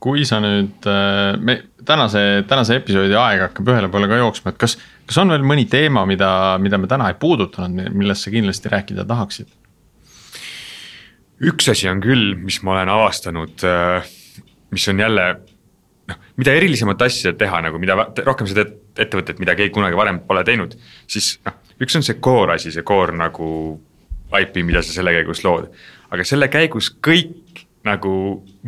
kui 0.00 0.24
sa 0.24 0.40
nüüd, 0.40 0.80
äh, 0.88 1.36
me 1.44 1.56
tänase, 1.86 2.44
tänase 2.48 2.78
episoodi 2.80 3.16
aeg 3.20 3.44
hakkab 3.44 3.68
ühele 3.68 3.90
poole 3.92 4.08
ka 4.08 4.18
jooksma, 4.20 4.54
et 4.54 4.60
kas, 4.60 4.78
kas 5.08 5.18
on 5.20 5.32
veel 5.34 5.44
mõni 5.46 5.66
teema, 5.70 6.06
mida, 6.08 6.30
mida 6.62 6.80
me 6.80 6.88
täna 6.90 7.10
ei 7.12 7.18
puudutanud, 7.20 7.92
millest 7.96 8.24
sa 8.26 8.32
kindlasti 8.32 8.72
rääkida 8.72 9.06
tahaksid? 9.08 9.50
üks 11.50 11.70
asi 11.72 11.88
on 11.88 12.02
küll, 12.04 12.34
mis 12.36 12.58
ma 12.64 12.74
olen 12.74 12.90
avastanud, 12.92 13.62
äh, 13.64 14.08
mis 14.72 14.88
on 14.92 14.98
jälle 15.00 15.26
noh, 16.10 16.18
mida 16.40 16.52
erilisemat 16.56 17.04
asja 17.06 17.32
teha 17.38 17.62
nagu, 17.64 17.80
mida 17.80 17.96
rohkem 18.26 18.48
sa 18.48 18.58
teed 18.58 18.76
ettevõtet, 19.00 19.40
mida 19.40 19.54
keegi 19.56 19.72
kunagi 19.72 19.96
varem 19.96 20.20
pole 20.26 20.44
teinud, 20.44 20.76
siis 21.08 21.34
noh, 21.46 21.56
üks 21.80 21.96
on 21.96 22.04
see 22.04 22.20
core 22.20 22.56
asi, 22.56 22.72
see 22.74 22.84
core 22.84 23.16
nagu 23.16 23.48
IP, 24.36 24.60
mida 24.64 24.82
sa 24.84 24.92
selle 24.94 25.14
käigus 25.16 25.40
lood. 25.44 25.70
Aga 26.10 26.26
selle 26.26 26.48
käigus 26.52 26.90
kõik 27.02 27.64
nagu 27.86 28.12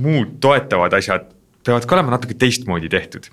muud 0.00 0.38
toetavad 0.40 0.94
asjad 0.96 1.28
peavad 1.64 1.86
ka 1.86 1.98
olema 1.98 2.16
natuke 2.16 2.36
teistmoodi 2.38 2.90
tehtud. 2.92 3.28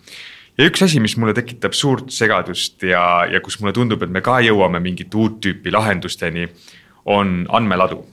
ja 0.57 0.67
üks 0.67 0.83
asi, 0.83 0.99
mis 0.99 1.15
mulle 1.17 1.33
tekitab 1.37 1.73
suurt 1.77 2.11
segadust 2.13 2.83
ja, 2.83 3.25
ja 3.31 3.41
kus 3.41 3.59
mulle 3.61 3.73
tundub, 3.73 4.03
et 4.03 4.11
me 4.11 4.21
ka 4.21 4.39
jõuame 4.43 4.81
mingit 4.83 5.15
uut 5.15 5.39
tüüpi 5.43 5.71
lahendusteni, 5.73 6.49
on 7.05 7.47
andmeladu. 7.49 8.03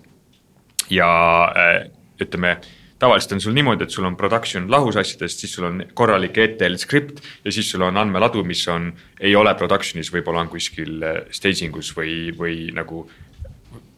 ja 0.90 1.08
äh, 1.50 1.88
ütleme, 2.22 2.56
tavaliselt 2.98 3.32
on 3.36 3.40
sul 3.40 3.56
niimoodi, 3.56 3.84
et 3.84 3.90
sul 3.90 4.06
on 4.06 4.16
production 4.16 4.70
lahus 4.70 4.96
asjadest, 4.96 5.42
siis 5.42 5.52
sul 5.52 5.66
on 5.68 5.82
korralik 5.94 6.38
ETL 6.38 6.78
skript 6.80 7.20
ja 7.44 7.52
siis 7.52 7.70
sul 7.70 7.82
on 7.84 7.96
andmeladu, 7.96 8.44
mis 8.44 8.62
on, 8.72 8.92
ei 9.20 9.34
ole 9.36 9.52
production'is, 9.58 10.12
võib-olla 10.14 10.46
on 10.46 10.52
kuskil 10.52 11.02
äh, 11.02 11.22
staging 11.34 11.76
us 11.76 11.92
või, 11.96 12.30
või 12.38 12.70
nagu 12.76 13.04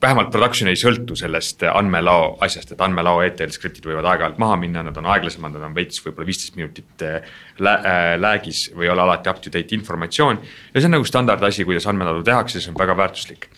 vähemalt 0.03 0.31
production 0.31 0.71
ei 0.71 0.79
sõltu 0.79 1.17
sellest 1.19 1.63
andmelao 1.69 2.37
asjast, 2.45 2.73
et 2.73 2.83
andmelao 2.85 3.21
ETL 3.27 3.51
skriptid 3.55 3.87
võivad 3.89 4.07
aeg-ajalt 4.07 4.39
maha 4.43 4.59
minna, 4.61 4.85
nad 4.87 4.97
on 5.01 5.09
aeglasemad, 5.11 5.57
nad 5.57 5.65
on 5.69 5.75
veits 5.77 6.03
võib-olla 6.05 6.29
viisteist 6.29 6.59
minutit 6.59 7.05
äh, 7.07 7.27
lä 7.65 7.75
äh, 7.79 8.13
lag'is 8.21 8.69
või 8.77 8.87
ei 8.87 8.93
ole 8.95 9.05
alati 9.05 9.33
up 9.33 9.43
to 9.43 9.53
date 9.55 9.75
informatsioon. 9.75 10.39
ja 10.75 10.81
see 10.81 10.91
on 10.91 10.97
nagu 10.99 11.09
standardasi, 11.09 11.67
kuidas 11.69 11.89
andmeladu 11.91 12.23
tehakse, 12.27 12.63
see 12.63 12.73
on 12.73 12.79
väga 12.79 12.97
väärtuslik. 12.99 13.49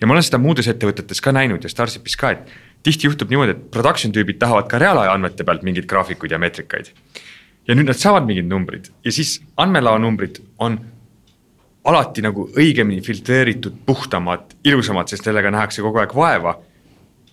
ja 0.00 0.06
ma 0.06 0.14
olen 0.14 0.26
seda 0.26 0.38
muudes 0.38 0.70
ettevõtetes 0.70 1.22
ka 1.24 1.34
näinud 1.34 1.66
ja 1.66 1.72
Starshipis 1.72 2.16
ka, 2.20 2.30
et 2.36 2.54
tihti 2.86 3.10
juhtub 3.10 3.32
niimoodi, 3.32 3.56
et 3.56 3.66
production 3.74 4.14
tüübid 4.14 4.38
tahavad 4.38 4.70
ka 4.70 4.78
reaalaja 4.78 5.12
andmete 5.16 5.44
pealt 5.44 5.66
mingeid 5.66 5.90
graafikuid 5.90 6.30
ja 6.30 6.38
meetrikaid. 6.38 6.94
ja 7.66 7.74
nüüd 7.74 7.90
nad 7.90 7.98
saavad 7.98 8.30
mingid 8.30 8.46
numbrid 8.46 8.92
ja 9.04 9.12
siis 9.12 9.40
andmelao 9.56 9.98
numbrid 9.98 10.38
on 10.58 10.78
alati 11.88 12.22
nagu 12.24 12.46
õigemini 12.58 13.00
filtreeritud, 13.04 13.78
puhtamad, 13.86 14.56
ilusamad, 14.68 15.08
sest 15.08 15.24
sellega 15.26 15.52
nähakse 15.52 15.84
kogu 15.84 16.02
aeg 16.02 16.14
vaeva. 16.16 16.58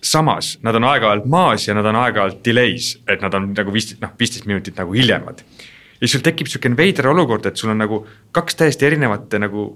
samas 0.02 0.58
nad 0.62 0.76
on 0.78 0.84
aeg-ajalt 0.86 1.24
maas 1.26 1.64
ja 1.66 1.74
nad 1.74 1.86
on 1.90 1.96
aeg-ajalt 1.98 2.44
delays, 2.44 3.00
et 3.08 3.20
nad 3.20 3.34
on 3.34 3.48
nagu 3.50 3.72
viisteist, 3.74 3.98
noh 4.00 4.12
viisteist 4.18 4.46
minutit 4.46 4.76
nagu 4.78 4.92
hiljemad. 4.94 5.42
ja 6.00 6.08
sul 6.08 6.22
tekib 6.22 6.46
sihukene 6.46 6.76
veider 6.76 7.08
olukord, 7.08 7.46
et 7.46 7.56
sul 7.56 7.70
on 7.70 7.78
nagu 7.78 8.06
kaks 8.32 8.54
täiesti 8.54 8.86
erinevate 8.86 9.38
nagu 9.38 9.68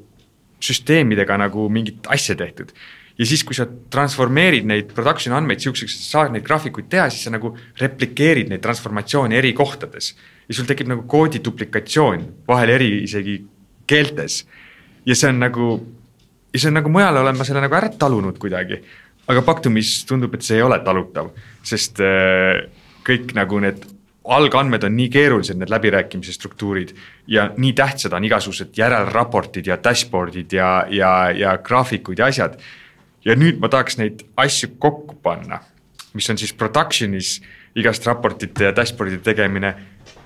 süsteemidega 0.62 1.36
nagu 1.36 1.68
mingit 1.68 2.06
asja 2.06 2.36
tehtud. 2.36 2.72
ja 3.18 3.26
siis, 3.26 3.44
kui 3.44 3.54
sa 3.54 3.66
transformeerid 3.66 4.64
neid 4.64 4.94
production 4.94 5.36
andmeid 5.36 5.60
sihukeseks, 5.60 5.94
et 5.94 6.06
sa 6.06 6.18
saad 6.18 6.32
neid 6.32 6.46
graafikuid 6.46 6.88
teha, 6.88 7.10
siis 7.10 7.26
sa 7.26 7.30
nagu 7.30 7.56
replikeerid 7.80 8.48
neid 8.48 8.62
transformatsioone 8.62 9.36
eri 9.36 9.52
kohtades. 9.52 10.14
ja 10.48 10.54
sul 10.54 10.64
tekib 10.64 10.88
nagu 10.88 11.02
koodi 11.02 11.42
duplikatsioon, 11.44 12.28
vahel 12.48 12.78
eri 12.78 13.02
isegi 13.02 13.42
keeltes 13.86 14.44
ja 15.06 15.16
see 15.18 15.30
on 15.32 15.40
nagu, 15.42 15.70
ja 16.52 16.60
see 16.60 16.70
on 16.70 16.78
nagu 16.80 16.92
mujal 16.92 17.22
olen 17.22 17.38
ma 17.38 17.46
selle 17.48 17.62
nagu 17.64 17.78
ära 17.78 17.90
talunud 17.98 18.38
kuidagi. 18.42 18.82
aga 19.28 19.42
Paktumis 19.46 20.04
tundub, 20.04 20.34
et 20.34 20.42
see 20.42 20.56
ei 20.58 20.62
ole 20.66 20.80
talutav, 20.84 21.30
sest 21.64 22.00
äh, 22.02 22.64
kõik 23.06 23.34
nagu 23.38 23.60
need 23.62 23.84
algandmed 24.22 24.84
on 24.86 24.94
nii 24.96 25.08
keerulised, 25.10 25.58
need 25.58 25.70
läbirääkimise 25.70 26.34
struktuurid 26.34 26.92
ja 27.26 27.48
nii 27.56 27.72
tähtsad 27.78 28.12
on 28.14 28.24
igasugused 28.24 28.76
järelraportid 28.78 29.66
ja 29.66 29.78
dashboard'id 29.82 30.54
ja, 30.54 30.70
ja, 30.90 31.30
ja 31.34 31.56
graafikud 31.58 32.18
ja 32.18 32.30
asjad. 32.30 32.58
ja 33.24 33.34
nüüd 33.38 33.60
ma 33.62 33.70
tahaks 33.70 33.98
neid 33.98 34.22
asju 34.36 34.74
kokku 34.82 35.16
panna, 35.22 35.60
mis 36.14 36.30
on 36.30 36.38
siis 36.38 36.54
production'is 36.54 37.40
igast 37.78 38.06
raportite 38.06 38.64
ja 38.64 38.76
dashboard'ide 38.76 39.22
tegemine 39.22 39.74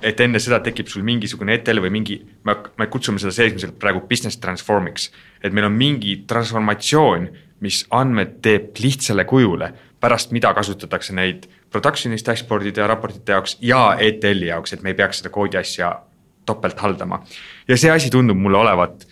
et 0.02 0.20
enne 0.20 0.40
seda 0.42 0.60
tekib 0.64 0.90
sul 0.90 1.04
mingisugune 1.06 1.56
ETL 1.56 1.80
või 1.84 1.92
mingi, 1.94 2.20
me, 2.44 2.56
me 2.78 2.86
kutsume 2.92 3.20
seda 3.22 3.32
seesmiselt 3.34 3.78
praegu 3.80 4.04
business 4.08 4.40
transform'iks. 4.42 5.10
et 5.42 5.52
meil 5.52 5.68
on 5.68 5.76
mingi 5.76 6.22
transformatsioon, 6.28 7.28
mis 7.60 7.84
andmed 7.90 8.40
teeb 8.44 8.76
lihtsale 8.82 9.24
kujule, 9.24 9.70
pärast 10.00 10.32
mida 10.36 10.52
kasutatakse 10.54 11.14
neid 11.16 11.46
production'is 11.72 12.24
dashboard'ide 12.26 12.82
ja 12.82 12.86
raportite 12.86 13.32
jaoks 13.32 13.56
ja 13.60 13.96
ETL-i 14.00 14.50
jaoks, 14.50 14.72
et 14.72 14.82
me 14.82 14.92
ei 14.92 14.98
peaks 14.98 15.22
seda 15.22 15.32
koodi 15.32 15.58
asja 15.60 15.94
topelt 16.46 16.78
haldama. 16.80 17.22
ja 17.68 17.76
see 17.76 17.90
asi 17.90 18.10
tundub 18.10 18.36
mulle 18.36 18.58
olevat 18.58 19.06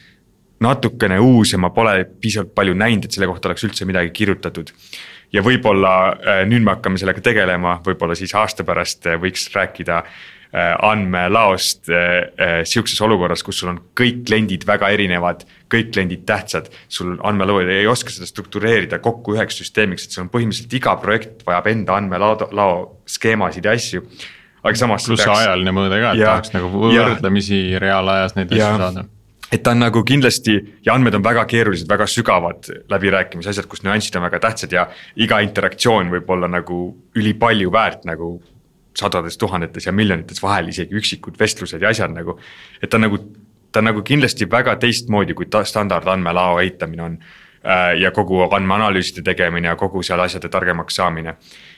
natukene 0.61 1.18
uus 1.20 1.53
ja 1.53 1.59
ma 1.59 1.70
pole 1.74 2.05
piisavalt 2.20 2.55
palju 2.55 2.76
näinud, 2.78 3.05
et 3.05 3.16
selle 3.16 3.28
kohta 3.30 3.51
oleks 3.51 3.64
üldse 3.66 3.89
midagi 3.89 4.12
kirjutatud. 4.14 4.70
ja 5.32 5.43
võib-olla 5.43 5.95
äh, 6.12 6.45
nüüd 6.47 6.62
me 6.62 6.76
hakkame 6.76 7.01
sellega 7.01 7.24
tegelema, 7.24 7.80
võib-olla 7.87 8.14
siis 8.18 8.35
aasta 8.39 8.64
pärast 8.64 9.07
äh, 9.11 9.18
võiks 9.20 9.49
rääkida 9.55 10.05
andmelaost 10.53 11.89
sihukeses 11.89 13.01
olukorras, 13.03 13.43
kus 13.43 13.59
sul 13.63 13.73
on 13.73 13.81
kõik 13.99 14.21
kliendid 14.29 14.67
väga 14.69 14.91
erinevad, 14.95 15.43
kõik 15.73 15.91
kliendid 15.97 16.23
tähtsad. 16.29 16.71
sul 16.89 17.17
andmeloo 17.27 17.61
ei 17.65 17.87
oska 17.91 18.15
seda 18.15 18.29
struktureerida 18.29 19.01
kokku 19.03 19.35
üheks 19.35 19.59
süsteemiks, 19.63 20.07
et 20.07 20.15
sul 20.15 20.27
on 20.27 20.31
põhimõtteliselt 20.31 20.79
iga 20.79 20.95
projekt 21.03 21.43
vajab 21.47 21.67
enda 21.73 21.99
andmelao, 21.99 22.49
lao 22.53 22.79
skeemasid 23.07 23.67
ja 23.67 23.75
asju 23.75 24.05
aga 24.65 24.79
samas. 24.79 25.09
pluss 25.09 25.25
peaks... 25.25 25.43
ajaline 25.45 25.75
mõõde 25.77 25.99
ka, 26.01 26.15
et 26.15 26.25
tahaks 26.25 26.55
nagu 26.55 26.71
võrdlemisi 26.87 27.61
reaalajas 27.83 28.39
neid 28.39 28.55
asju 28.55 28.71
saada 28.85 29.09
et 29.53 29.63
ta 29.63 29.75
on 29.75 29.85
nagu 29.85 30.03
kindlasti 30.07 30.55
ja 30.87 30.95
andmed 30.97 31.15
on 31.15 31.23
väga 31.23 31.45
keerulised, 31.47 31.87
väga 31.87 32.07
sügavad 32.11 32.67
läbirääkimise 32.91 33.53
asjad, 33.53 33.69
kus 33.71 33.85
nüansid 33.85 34.17
on 34.19 34.25
väga 34.27 34.41
tähtsad 34.43 34.73
ja 34.75 34.87
iga 35.21 35.39
interaktsioon 35.45 36.11
võib 36.11 36.31
olla 36.35 36.49
nagu 36.51 36.79
ülipalju 37.15 37.71
väärt 37.75 38.09
nagu 38.09 38.35
sadades 38.99 39.39
tuhandetes 39.39 39.87
ja 39.87 39.93
miljonites 39.93 40.43
vahel 40.43 40.69
isegi 40.69 40.95
üksikud 40.99 41.39
vestlused 41.41 41.83
ja 41.83 41.89
asjad 41.89 42.13
nagu. 42.15 42.39
et 42.83 42.91
ta 42.91 42.99
nagu, 42.99 43.19
ta 43.73 43.83
nagu 43.83 44.03
kindlasti 44.03 44.51
väga 44.51 44.77
teistmoodi, 44.77 45.35
kui 45.35 45.47
ta 45.47 45.65
standard 45.65 46.07
andmelao 46.09 46.61
eitamine 46.61 47.03
on. 47.03 47.19
Äh, 47.65 47.95
ja 47.97 48.11
kogu 48.11 48.43
andmeanalüüside 48.45 49.23
tegemine 49.25 49.69
ja 49.69 49.77
kogu 49.77 50.03
seal 50.03 50.21
asjade 50.21 50.49
targemaks 50.49 50.95
saamine 51.01 51.37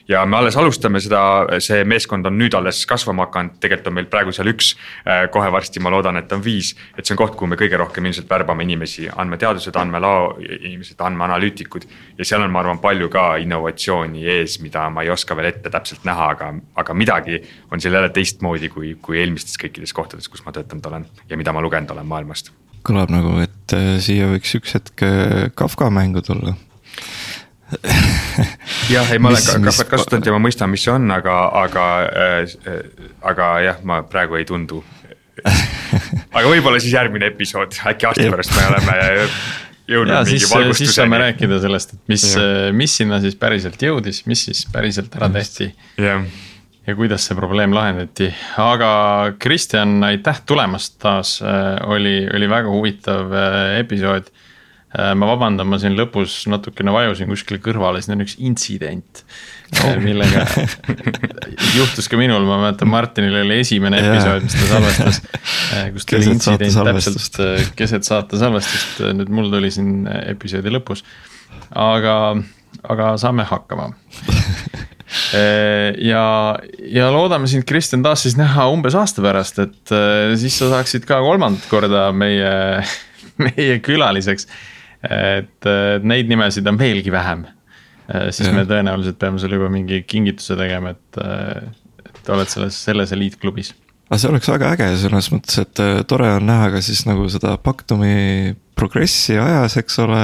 ja 0.09 0.23
me 0.27 0.37
alles 0.37 0.57
alustame 0.57 1.01
seda, 1.03 1.21
see 1.63 1.85
meeskond 1.89 2.27
on 2.29 2.37
nüüd 2.39 2.55
alles 2.57 2.83
kasvama 2.89 3.27
hakanud, 3.27 3.57
tegelikult 3.63 3.91
on 3.91 3.97
meil 3.99 4.09
praegu 4.11 4.35
seal 4.35 4.51
üks. 4.53 4.73
Äh, 5.07 5.27
kohe 5.33 5.51
varsti 5.53 5.83
ma 5.83 5.91
loodan, 5.93 6.19
et 6.21 6.33
on 6.33 6.43
viis, 6.45 6.75
et 6.97 7.05
see 7.07 7.15
on 7.17 7.21
koht, 7.21 7.35
kuhu 7.39 7.51
me 7.51 7.59
kõige 7.61 7.79
rohkem 7.81 8.07
ilmselt 8.07 8.31
värbame 8.31 8.67
inimesi, 8.67 9.09
andmeteadused, 9.11 9.77
andmelao 9.77 10.37
inimesed, 10.43 11.01
andmeanalüütikud. 11.09 11.89
ja 12.19 12.25
seal 12.25 12.45
on, 12.45 12.53
ma 12.55 12.63
arvan, 12.63 12.81
palju 12.83 13.09
ka 13.13 13.27
innovatsiooni 13.43 14.27
ees, 14.37 14.61
mida 14.65 14.89
ma 14.91 15.05
ei 15.07 15.11
oska 15.11 15.37
veel 15.37 15.51
ette 15.53 15.73
täpselt 15.73 16.07
näha, 16.09 16.31
aga, 16.37 16.53
aga 16.77 16.95
midagi 16.95 17.41
on 17.73 17.81
seal 17.81 17.99
jälle 17.99 18.13
teistmoodi 18.15 18.71
kui, 18.73 18.95
kui 19.03 19.21
eelmistes 19.21 19.59
kõikides 19.61 19.95
kohtades, 19.97 20.29
kus 20.29 20.45
ma 20.47 20.55
töötanud 20.55 20.87
olen 20.87 21.11
ja 21.29 21.37
mida 21.37 21.53
ma 21.53 21.65
lugenud 21.65 21.91
olen 21.95 22.07
maailmast 22.07 22.53
kõlab 22.87 23.11
nagu, 23.11 23.35
et 23.43 23.75
äh, 23.75 23.97
siia 24.03 24.29
võiks 24.31 24.55
üks 24.59 24.77
hetk 24.79 25.03
äh, 25.03 25.49
Kafka 25.59 25.91
mängu 25.91 26.23
tulla 26.23 26.55
jah, 28.95 29.09
ei 29.13 29.19
ma 29.19 29.33
olen 29.33 29.67
Kafkat 29.67 29.91
kasutanud 29.91 30.29
ja 30.29 30.35
ma 30.37 30.43
mõistan, 30.47 30.71
mis 30.71 30.85
see 30.87 30.93
on, 30.95 31.11
aga, 31.15 31.37
aga 31.65 31.87
äh,, 32.07 32.81
aga 33.27 33.51
jah, 33.65 33.81
ma 33.87 34.03
praegu 34.07 34.39
ei 34.41 34.47
tundu. 34.49 34.85
Aga 36.37 36.49
võib-olla 36.49 36.79
siis 36.81 36.95
järgmine 36.97 37.29
episood, 37.29 37.77
äkki 37.89 38.07
aasta 38.09 38.25
pärast 38.33 38.55
me 38.57 38.63
oleme 38.71 38.95
jõudnud 39.93 40.15
ja, 40.15 40.23
mingi 40.27 40.49
valgustuseni. 40.49 40.79
siis 40.81 40.97
saame 40.97 41.21
rääkida 41.21 41.59
sellest, 41.63 41.93
et 41.95 42.13
mis, 42.13 42.25
mis 42.77 42.97
sinna 43.01 43.21
siis 43.23 43.37
päriselt 43.41 43.83
jõudis, 43.85 44.23
mis 44.31 44.47
siis 44.49 44.65
päriselt 44.73 45.15
ära 45.19 45.29
tehti. 45.33 45.69
jah. 46.01 46.25
ja 46.89 46.97
kuidas 46.99 47.29
see 47.29 47.37
probleem 47.39 47.77
lahendati, 47.77 48.31
aga 48.63 48.91
Kristjan, 49.43 49.99
aitäh 50.09 50.41
tulemast 50.49 50.97
taas, 51.03 51.37
äh, 51.45 51.77
oli, 51.89 52.19
oli 52.33 52.51
väga 52.51 52.73
huvitav 52.73 53.33
äh, 53.37 53.79
episood. 53.85 54.33
Äh, 54.33 54.47
ma 54.95 55.27
vabandan, 55.29 55.67
ma 55.67 55.81
siin 55.83 55.97
lõpus 55.99 56.45
natukene 56.49 56.93
vajusin 56.95 57.29
kuskile 57.29 57.59
kõrvale, 57.61 57.99
siin 58.01 58.15
on 58.15 58.23
üks 58.23 58.37
intsident 58.39 59.23
oh., 59.83 59.97
millega 60.07 60.45
juhtus 61.79 62.07
ka 62.09 62.19
minul, 62.21 62.47
ma 62.47 62.61
mäletan, 62.63 62.89
Martinil 62.93 63.35
oli 63.43 63.59
esimene 63.65 63.99
episood, 63.99 64.47
mis 64.47 64.55
ta 64.57 64.69
salvestas. 64.71 65.23
Äh, 65.75 65.89
kus 65.91 66.05
tuli 66.07 66.29
intsident 66.31 66.77
täpselt 66.87 67.39
keset 67.75 68.07
saate 68.07 68.39
salvestust, 68.39 69.01
nüüd 69.19 69.31
mul 69.35 69.49
tuli 69.51 69.73
siin 69.75 70.07
episoodi 70.07 70.71
lõpus. 70.71 71.03
aga, 71.75 72.15
aga 72.87 73.09
saame 73.19 73.43
hakkama 73.49 73.89
ja, 76.07 76.23
ja 76.93 77.09
loodame 77.11 77.51
sind, 77.51 77.67
Kristjan, 77.67 78.05
taas 78.07 78.23
siis 78.23 78.39
näha 78.39 78.69
umbes 78.71 78.95
aasta 78.95 79.25
pärast, 79.25 79.59
et 79.65 79.95
siis 80.39 80.55
sa 80.63 80.71
saaksid 80.77 81.09
ka 81.09 81.19
kolmandat 81.25 81.67
korda 81.73 82.07
meie, 82.15 82.55
meie 83.43 83.81
külaliseks 83.83 84.47
et 85.11 85.69
neid 86.03 86.31
nimesid 86.31 86.67
on 86.67 86.79
veelgi 86.81 87.13
vähem. 87.15 87.47
Äh, 88.15 88.29
siis 88.31 88.51
ja. 88.51 88.55
me 88.55 88.63
tõenäoliselt 88.69 89.19
peame 89.19 89.41
sulle 89.43 89.59
juba 89.59 89.71
mingi 89.73 90.05
kingituse 90.07 90.55
tegema, 90.59 90.95
et, 90.95 91.19
äh, 91.23 92.07
et 92.07 92.31
oled 92.31 92.51
selles, 92.53 92.79
selles 92.87 93.13
eliitklubis. 93.17 93.73
aga 94.07 94.21
see 94.23 94.31
oleks 94.31 94.51
väga 94.53 94.69
äge 94.77 94.87
selles 95.03 95.31
mõttes, 95.33 95.59
et 95.59 95.83
äh, 95.83 96.05
tore 96.07 96.29
on 96.37 96.47
näha 96.47 96.71
ka 96.77 96.83
siis 96.87 97.03
nagu 97.09 97.27
seda 97.33 97.57
Pactumi 97.59 98.55
progressi 98.79 99.35
ajas, 99.41 99.79
eks 99.81 99.99
ole. 100.05 100.23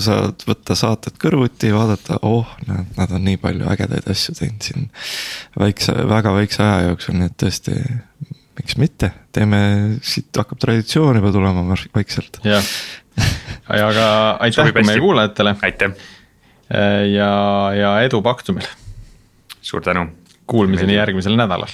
saad 0.00 0.46
võtta 0.48 0.74
saated 0.78 1.18
kõrvuti, 1.20 1.74
vaadata, 1.74 2.16
oh, 2.22 2.48
nad, 2.66 2.88
nad 2.96 3.12
on 3.12 3.26
nii 3.26 3.36
palju 3.42 3.68
ägedaid 3.74 4.08
asju 4.10 4.34
teinud 4.38 4.64
siin 4.64 4.88
väikse, 5.58 5.92
väga 6.08 6.32
väikse 6.38 6.64
aja 6.64 6.88
jooksul, 6.88 7.18
nii 7.20 7.28
et 7.28 7.36
tõesti 7.44 7.76
miks 8.56 8.78
mitte, 8.80 9.10
teeme, 9.34 9.60
siit 10.04 10.36
hakkab 10.36 10.60
traditsioon 10.62 11.20
juba 11.20 11.32
tulema 11.34 11.64
vaikselt. 11.96 12.40
jah, 12.46 12.70
aga 13.68 14.06
aitäh 14.46 14.72
meie 14.82 15.00
kuulajatele. 15.02 15.56
aitäh. 15.62 15.96
ja, 17.14 17.32
ja 17.76 17.96
edu 18.06 18.22
Paktumile. 18.22 18.68
suur 19.60 19.82
tänu. 19.82 20.08
Kuulmiseni 20.46 20.94
järgmisel 20.94 21.34
nädalal 21.34 21.72